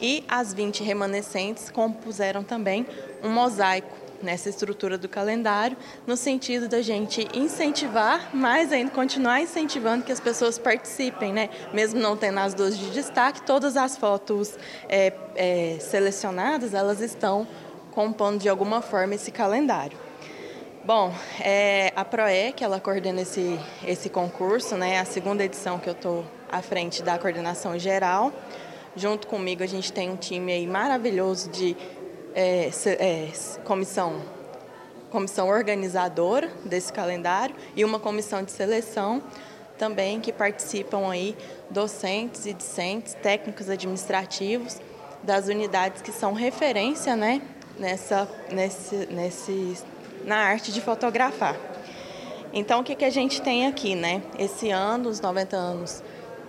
e 0.00 0.24
as 0.28 0.54
20 0.54 0.84
remanescentes 0.84 1.68
compuseram 1.68 2.44
também 2.44 2.86
um 3.22 3.28
mosaico 3.28 4.01
nessa 4.22 4.48
estrutura 4.48 4.96
do 4.96 5.08
calendário, 5.08 5.76
no 6.06 6.16
sentido 6.16 6.68
da 6.68 6.80
gente 6.80 7.26
incentivar, 7.34 8.34
mais 8.34 8.72
ainda 8.72 8.90
continuar 8.90 9.40
incentivando 9.40 10.04
que 10.04 10.12
as 10.12 10.20
pessoas 10.20 10.58
participem, 10.58 11.32
né? 11.32 11.50
Mesmo 11.72 12.00
não 12.00 12.16
tendo 12.16 12.38
as 12.38 12.54
duas 12.54 12.78
de 12.78 12.90
destaque, 12.90 13.42
todas 13.42 13.76
as 13.76 13.96
fotos 13.96 14.56
é, 14.88 15.12
é, 15.34 15.76
selecionadas, 15.80 16.74
elas 16.74 17.00
estão 17.00 17.46
compondo 17.90 18.38
de 18.38 18.48
alguma 18.48 18.80
forma 18.80 19.14
esse 19.14 19.30
calendário. 19.30 19.98
Bom, 20.84 21.14
é, 21.40 21.92
a 21.94 22.04
PROEC, 22.04 22.64
ela 22.64 22.80
coordena 22.80 23.20
esse, 23.20 23.56
esse 23.86 24.08
concurso, 24.08 24.76
né? 24.76 24.98
A 24.98 25.04
segunda 25.04 25.44
edição 25.44 25.78
que 25.78 25.88
eu 25.88 25.92
estou 25.92 26.24
à 26.50 26.60
frente 26.60 27.02
da 27.02 27.16
coordenação 27.18 27.78
geral. 27.78 28.32
Junto 28.96 29.26
comigo 29.26 29.62
a 29.62 29.66
gente 29.66 29.92
tem 29.92 30.10
um 30.10 30.16
time 30.16 30.52
aí 30.52 30.66
maravilhoso 30.66 31.50
de 31.50 31.76
é, 32.34 32.70
é, 32.86 33.28
comissão, 33.64 34.22
comissão 35.10 35.48
organizadora 35.48 36.50
desse 36.64 36.92
calendário 36.92 37.54
e 37.76 37.84
uma 37.84 37.98
comissão 37.98 38.42
de 38.42 38.50
seleção 38.50 39.22
também 39.78 40.20
que 40.20 40.32
participam 40.32 41.10
aí 41.10 41.36
docentes 41.68 42.46
e 42.46 42.52
discentes, 42.52 43.14
técnicos 43.14 43.68
administrativos 43.68 44.80
das 45.22 45.48
unidades 45.48 46.02
que 46.02 46.12
são 46.12 46.32
referência, 46.32 47.16
né, 47.16 47.42
nessa, 47.78 48.28
nesse, 48.50 49.06
nesse, 49.06 49.78
na 50.24 50.36
arte 50.36 50.72
de 50.72 50.80
fotografar. 50.80 51.56
Então, 52.52 52.80
o 52.80 52.84
que, 52.84 52.94
que 52.94 53.04
a 53.04 53.10
gente 53.10 53.40
tem 53.40 53.66
aqui, 53.66 53.94
né? 53.94 54.22
Esse 54.38 54.70
ano, 54.70 55.08
os 55.08 55.20
90 55.20 55.56
anos 55.56 56.02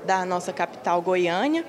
da 0.05 0.25
nossa 0.25 0.51
capital 0.51 1.01
Goiânia, 1.01 1.65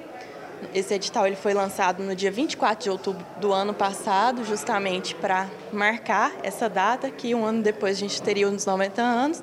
esse 0.73 0.95
edital 0.95 1.27
ele 1.27 1.37
foi 1.37 1.53
lançado 1.53 2.03
no 2.03 2.15
dia 2.15 2.31
24 2.31 2.85
de 2.85 2.91
outubro 2.91 3.25
do 3.41 3.53
ano 3.53 3.75
passado, 3.75 4.45
justamente 4.45 5.15
para 5.15 5.49
marcar 5.73 6.33
essa 6.43 6.69
data, 6.69 7.11
que 7.11 7.35
um 7.35 7.45
ano 7.45 7.63
depois 7.63 7.97
a 7.97 8.01
gente 8.01 8.23
teria 8.23 8.49
os 8.49 8.65
90 8.65 9.03
anos. 9.03 9.43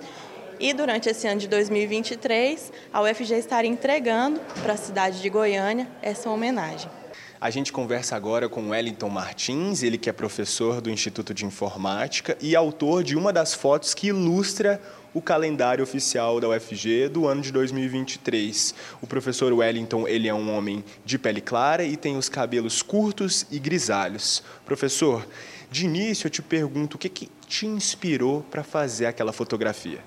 E 0.60 0.74
durante 0.74 1.10
esse 1.10 1.28
ano 1.28 1.40
de 1.40 1.48
2023, 1.48 2.72
a 2.94 3.02
UFG 3.02 3.34
estaria 3.34 3.70
entregando 3.70 4.40
para 4.62 4.74
a 4.74 4.78
cidade 4.78 5.22
de 5.22 5.30
Goiânia 5.30 5.88
essa 6.02 6.30
homenagem. 6.30 7.01
A 7.42 7.50
gente 7.50 7.74
conversa 7.74 8.16
agora 8.16 8.48
com 8.48 8.70
Wellington 8.70 9.10
Martins, 9.10 9.82
ele 9.82 9.98
que 9.98 10.08
é 10.08 10.14
professor 10.14 10.80
do 10.80 10.92
Instituto 10.92 11.34
de 11.34 11.44
Informática 11.44 12.38
e 12.40 12.56
autor 12.56 13.04
de 13.04 13.18
uma 13.18 13.34
das 13.34 13.52
fotos 13.52 13.96
que 13.96 14.10
ilustra 14.10 14.80
o 15.12 15.24
calendário 15.24 15.84
oficial 15.84 16.40
da 16.40 16.48
UFG 16.50 17.10
do 17.10 17.28
ano 17.28 17.42
de 17.42 17.52
2023. 17.52 18.76
O 19.02 19.08
professor 19.08 19.52
Wellington, 19.52 20.08
ele 20.08 20.28
é 20.28 20.34
um 20.36 20.56
homem 20.56 20.84
de 21.04 21.18
pele 21.18 21.42
clara 21.42 21.84
e 21.84 21.98
tem 21.98 22.16
os 22.16 22.30
cabelos 22.30 22.84
curtos 22.84 23.48
e 23.50 23.58
grisalhos. 23.58 24.44
Professor, 24.64 25.28
de 25.72 25.86
início 25.86 26.28
eu 26.28 26.32
te 26.32 26.44
pergunto 26.44 26.96
o 26.96 27.00
que, 27.00 27.10
que 27.10 27.28
te 27.48 27.66
inspirou 27.66 28.46
para 28.52 28.62
fazer 28.62 29.08
aquela 29.08 29.34
fotografia? 29.34 30.04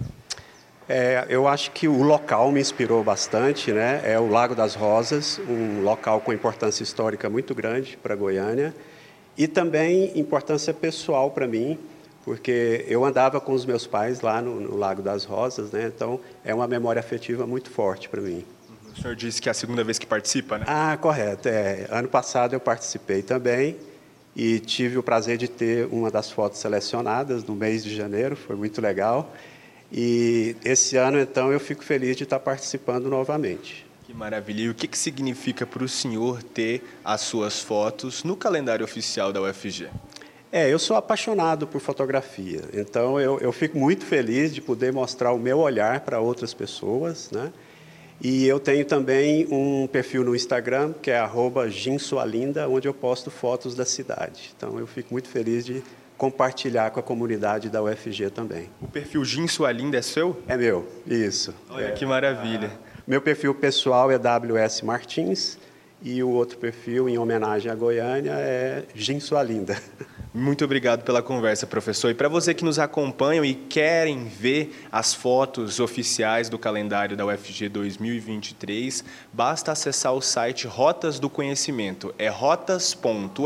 É, 0.88 1.24
eu 1.30 1.48
acho 1.48 1.70
que 1.70 1.88
o 1.88 2.02
local 2.02 2.52
me 2.52 2.60
inspirou 2.60 3.02
bastante, 3.02 3.72
né? 3.72 4.02
É 4.04 4.18
o 4.18 4.28
Lago 4.28 4.54
das 4.54 4.74
Rosas, 4.74 5.40
um 5.48 5.82
local 5.82 6.20
com 6.20 6.32
importância 6.32 6.82
histórica 6.82 7.30
muito 7.30 7.54
grande 7.54 7.96
para 7.96 8.14
Goiânia 8.14 8.74
e 9.36 9.48
também 9.48 10.12
importância 10.18 10.74
pessoal 10.74 11.30
para 11.30 11.46
mim, 11.46 11.78
porque 12.24 12.84
eu 12.86 13.02
andava 13.04 13.40
com 13.40 13.52
os 13.52 13.64
meus 13.64 13.86
pais 13.86 14.20
lá 14.20 14.42
no, 14.42 14.60
no, 14.60 14.76
Lago 14.76 15.00
das 15.00 15.24
Rosas, 15.24 15.70
né? 15.70 15.90
Então 15.94 16.20
é 16.44 16.54
uma 16.54 16.68
memória 16.68 17.00
afetiva 17.00 17.46
muito 17.46 17.70
forte 17.70 18.08
para 18.08 18.20
mim. 18.20 18.44
O 18.96 19.00
senhor 19.00 19.16
disse 19.16 19.40
que 19.40 19.48
é 19.48 19.52
a 19.52 19.54
segunda 19.54 19.82
vez 19.82 19.98
que 19.98 20.06
participa, 20.06 20.58
né? 20.58 20.64
Ah, 20.68 20.96
correto. 21.00 21.48
É. 21.48 21.86
Ano 21.90 22.08
passado 22.08 22.52
eu 22.52 22.60
participei 22.60 23.22
também 23.22 23.76
e 24.36 24.60
tive 24.60 24.98
o 24.98 25.02
prazer 25.02 25.38
de 25.38 25.48
ter 25.48 25.88
uma 25.90 26.10
das 26.10 26.30
fotos 26.30 26.58
selecionadas 26.58 27.42
no 27.42 27.54
mês 27.54 27.82
de 27.82 27.94
janeiro, 27.94 28.36
foi 28.36 28.54
muito 28.54 28.80
legal. 28.80 29.32
E 29.96 30.56
esse 30.64 30.96
ano, 30.96 31.20
então, 31.20 31.52
eu 31.52 31.60
fico 31.60 31.84
feliz 31.84 32.16
de 32.16 32.24
estar 32.24 32.40
participando 32.40 33.08
novamente. 33.08 33.86
Que 34.04 34.12
maravilha. 34.12 34.62
E 34.62 34.68
o 34.68 34.74
que, 34.74 34.88
que 34.88 34.98
significa 34.98 35.64
para 35.64 35.84
o 35.84 35.88
senhor 35.88 36.42
ter 36.42 36.82
as 37.04 37.20
suas 37.20 37.60
fotos 37.60 38.24
no 38.24 38.36
calendário 38.36 38.84
oficial 38.84 39.32
da 39.32 39.40
UFG? 39.40 39.88
É, 40.50 40.68
eu 40.68 40.80
sou 40.80 40.96
apaixonado 40.96 41.66
por 41.66 41.80
fotografia, 41.80 42.62
então 42.72 43.18
eu, 43.18 43.40
eu 43.40 43.50
fico 43.50 43.76
muito 43.76 44.04
feliz 44.04 44.54
de 44.54 44.60
poder 44.60 44.92
mostrar 44.92 45.32
o 45.32 45.38
meu 45.38 45.58
olhar 45.58 46.00
para 46.00 46.20
outras 46.20 46.54
pessoas, 46.54 47.28
né? 47.32 47.52
E 48.20 48.46
eu 48.46 48.60
tenho 48.60 48.84
também 48.84 49.48
um 49.50 49.88
perfil 49.88 50.22
no 50.22 50.34
Instagram, 50.34 50.92
que 51.02 51.10
é 51.10 51.20
@ginsualinda, 51.68 52.68
onde 52.68 52.86
eu 52.86 52.94
posto 52.94 53.32
fotos 53.32 53.74
da 53.74 53.84
cidade. 53.84 54.54
Então 54.56 54.78
eu 54.78 54.86
fico 54.86 55.12
muito 55.12 55.28
feliz 55.28 55.64
de 55.64 55.82
compartilhar 56.16 56.90
com 56.90 57.00
a 57.00 57.02
comunidade 57.02 57.68
da 57.68 57.82
UFG 57.82 58.30
também. 58.30 58.70
O 58.80 58.88
perfil 58.88 59.24
Ginsualinda 59.24 59.98
é 59.98 60.02
seu? 60.02 60.42
É 60.46 60.56
meu, 60.56 60.86
isso. 61.06 61.54
Olha 61.70 61.86
é. 61.86 61.90
que 61.92 62.06
maravilha. 62.06 62.70
Meu 63.06 63.20
perfil 63.20 63.54
pessoal 63.54 64.10
é 64.10 64.18
WS 64.18 64.82
Martins 64.82 65.58
e 66.02 66.22
o 66.22 66.28
outro 66.30 66.58
perfil, 66.58 67.08
em 67.08 67.16
homenagem 67.18 67.70
à 67.70 67.74
Goiânia, 67.74 68.32
é 68.32 68.84
Ginsualinda. 68.94 69.80
Muito 70.36 70.64
obrigado 70.64 71.04
pela 71.04 71.22
conversa, 71.22 71.66
professor. 71.66 72.10
E 72.10 72.14
para 72.14 72.28
você 72.28 72.52
que 72.52 72.64
nos 72.64 72.78
acompanham 72.78 73.44
e 73.44 73.54
querem 73.54 74.24
ver 74.24 74.74
as 74.90 75.14
fotos 75.14 75.78
oficiais 75.78 76.48
do 76.48 76.58
calendário 76.58 77.16
da 77.16 77.24
UFG 77.24 77.68
2023, 77.68 79.04
basta 79.32 79.70
acessar 79.70 80.12
o 80.12 80.20
site 80.20 80.66
Rotas 80.66 81.20
do 81.20 81.30
Conhecimento. 81.30 82.12
É 82.18 82.28
rotas.ufg.br 82.28 83.38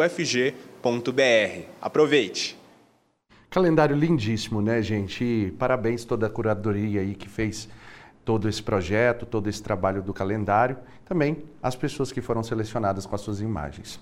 Aproveite! 1.80 2.57
Calendário 3.50 3.96
lindíssimo, 3.96 4.60
né, 4.60 4.82
gente? 4.82 5.24
E 5.24 5.50
parabéns 5.52 6.04
toda 6.04 6.26
a 6.26 6.30
curadoria 6.30 7.00
aí 7.00 7.14
que 7.14 7.28
fez 7.28 7.66
todo 8.22 8.46
esse 8.46 8.62
projeto, 8.62 9.24
todo 9.24 9.48
esse 9.48 9.62
trabalho 9.62 10.02
do 10.02 10.12
calendário, 10.12 10.76
também 11.06 11.44
as 11.62 11.74
pessoas 11.74 12.12
que 12.12 12.20
foram 12.20 12.42
selecionadas 12.42 13.06
com 13.06 13.14
as 13.14 13.22
suas 13.22 13.40
imagens. 13.40 13.98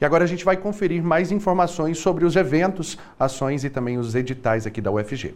E 0.00 0.04
agora 0.04 0.24
a 0.24 0.26
gente 0.26 0.46
vai 0.46 0.56
conferir 0.56 1.02
mais 1.02 1.30
informações 1.30 1.98
sobre 1.98 2.24
os 2.24 2.36
eventos, 2.36 2.96
ações 3.20 3.64
e 3.64 3.70
também 3.70 3.98
os 3.98 4.14
editais 4.14 4.66
aqui 4.66 4.80
da 4.80 4.90
UFG. 4.90 5.34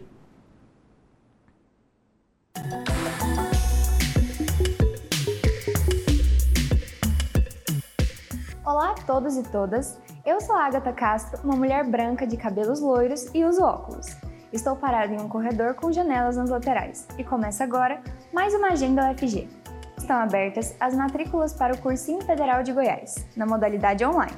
Olá 8.65 8.91
a 8.91 8.95
todos 9.05 9.37
e 9.37 9.43
todas. 9.43 9.99
Eu 10.23 10.39
sou 10.39 10.55
a 10.55 10.65
Agatha 10.65 10.93
Castro, 10.93 11.41
uma 11.43 11.55
mulher 11.55 11.83
branca 11.83 12.27
de 12.27 12.37
cabelos 12.37 12.79
loiros 12.79 13.25
e 13.33 13.43
uso 13.43 13.63
óculos. 13.63 14.05
Estou 14.53 14.75
parada 14.75 15.11
em 15.11 15.19
um 15.19 15.27
corredor 15.27 15.73
com 15.73 15.91
janelas 15.91 16.37
nas 16.37 16.51
laterais 16.51 17.07
e 17.17 17.23
começa 17.23 17.63
agora 17.63 17.99
mais 18.31 18.53
uma 18.53 18.67
agenda 18.67 19.11
UFG. 19.11 19.49
Estão 19.97 20.17
abertas 20.17 20.75
as 20.79 20.93
matrículas 20.93 21.53
para 21.53 21.73
o 21.73 21.77
Cursinho 21.79 22.21
Federal 22.21 22.61
de 22.61 22.71
Goiás, 22.71 23.25
na 23.35 23.47
modalidade 23.47 24.05
online. 24.05 24.37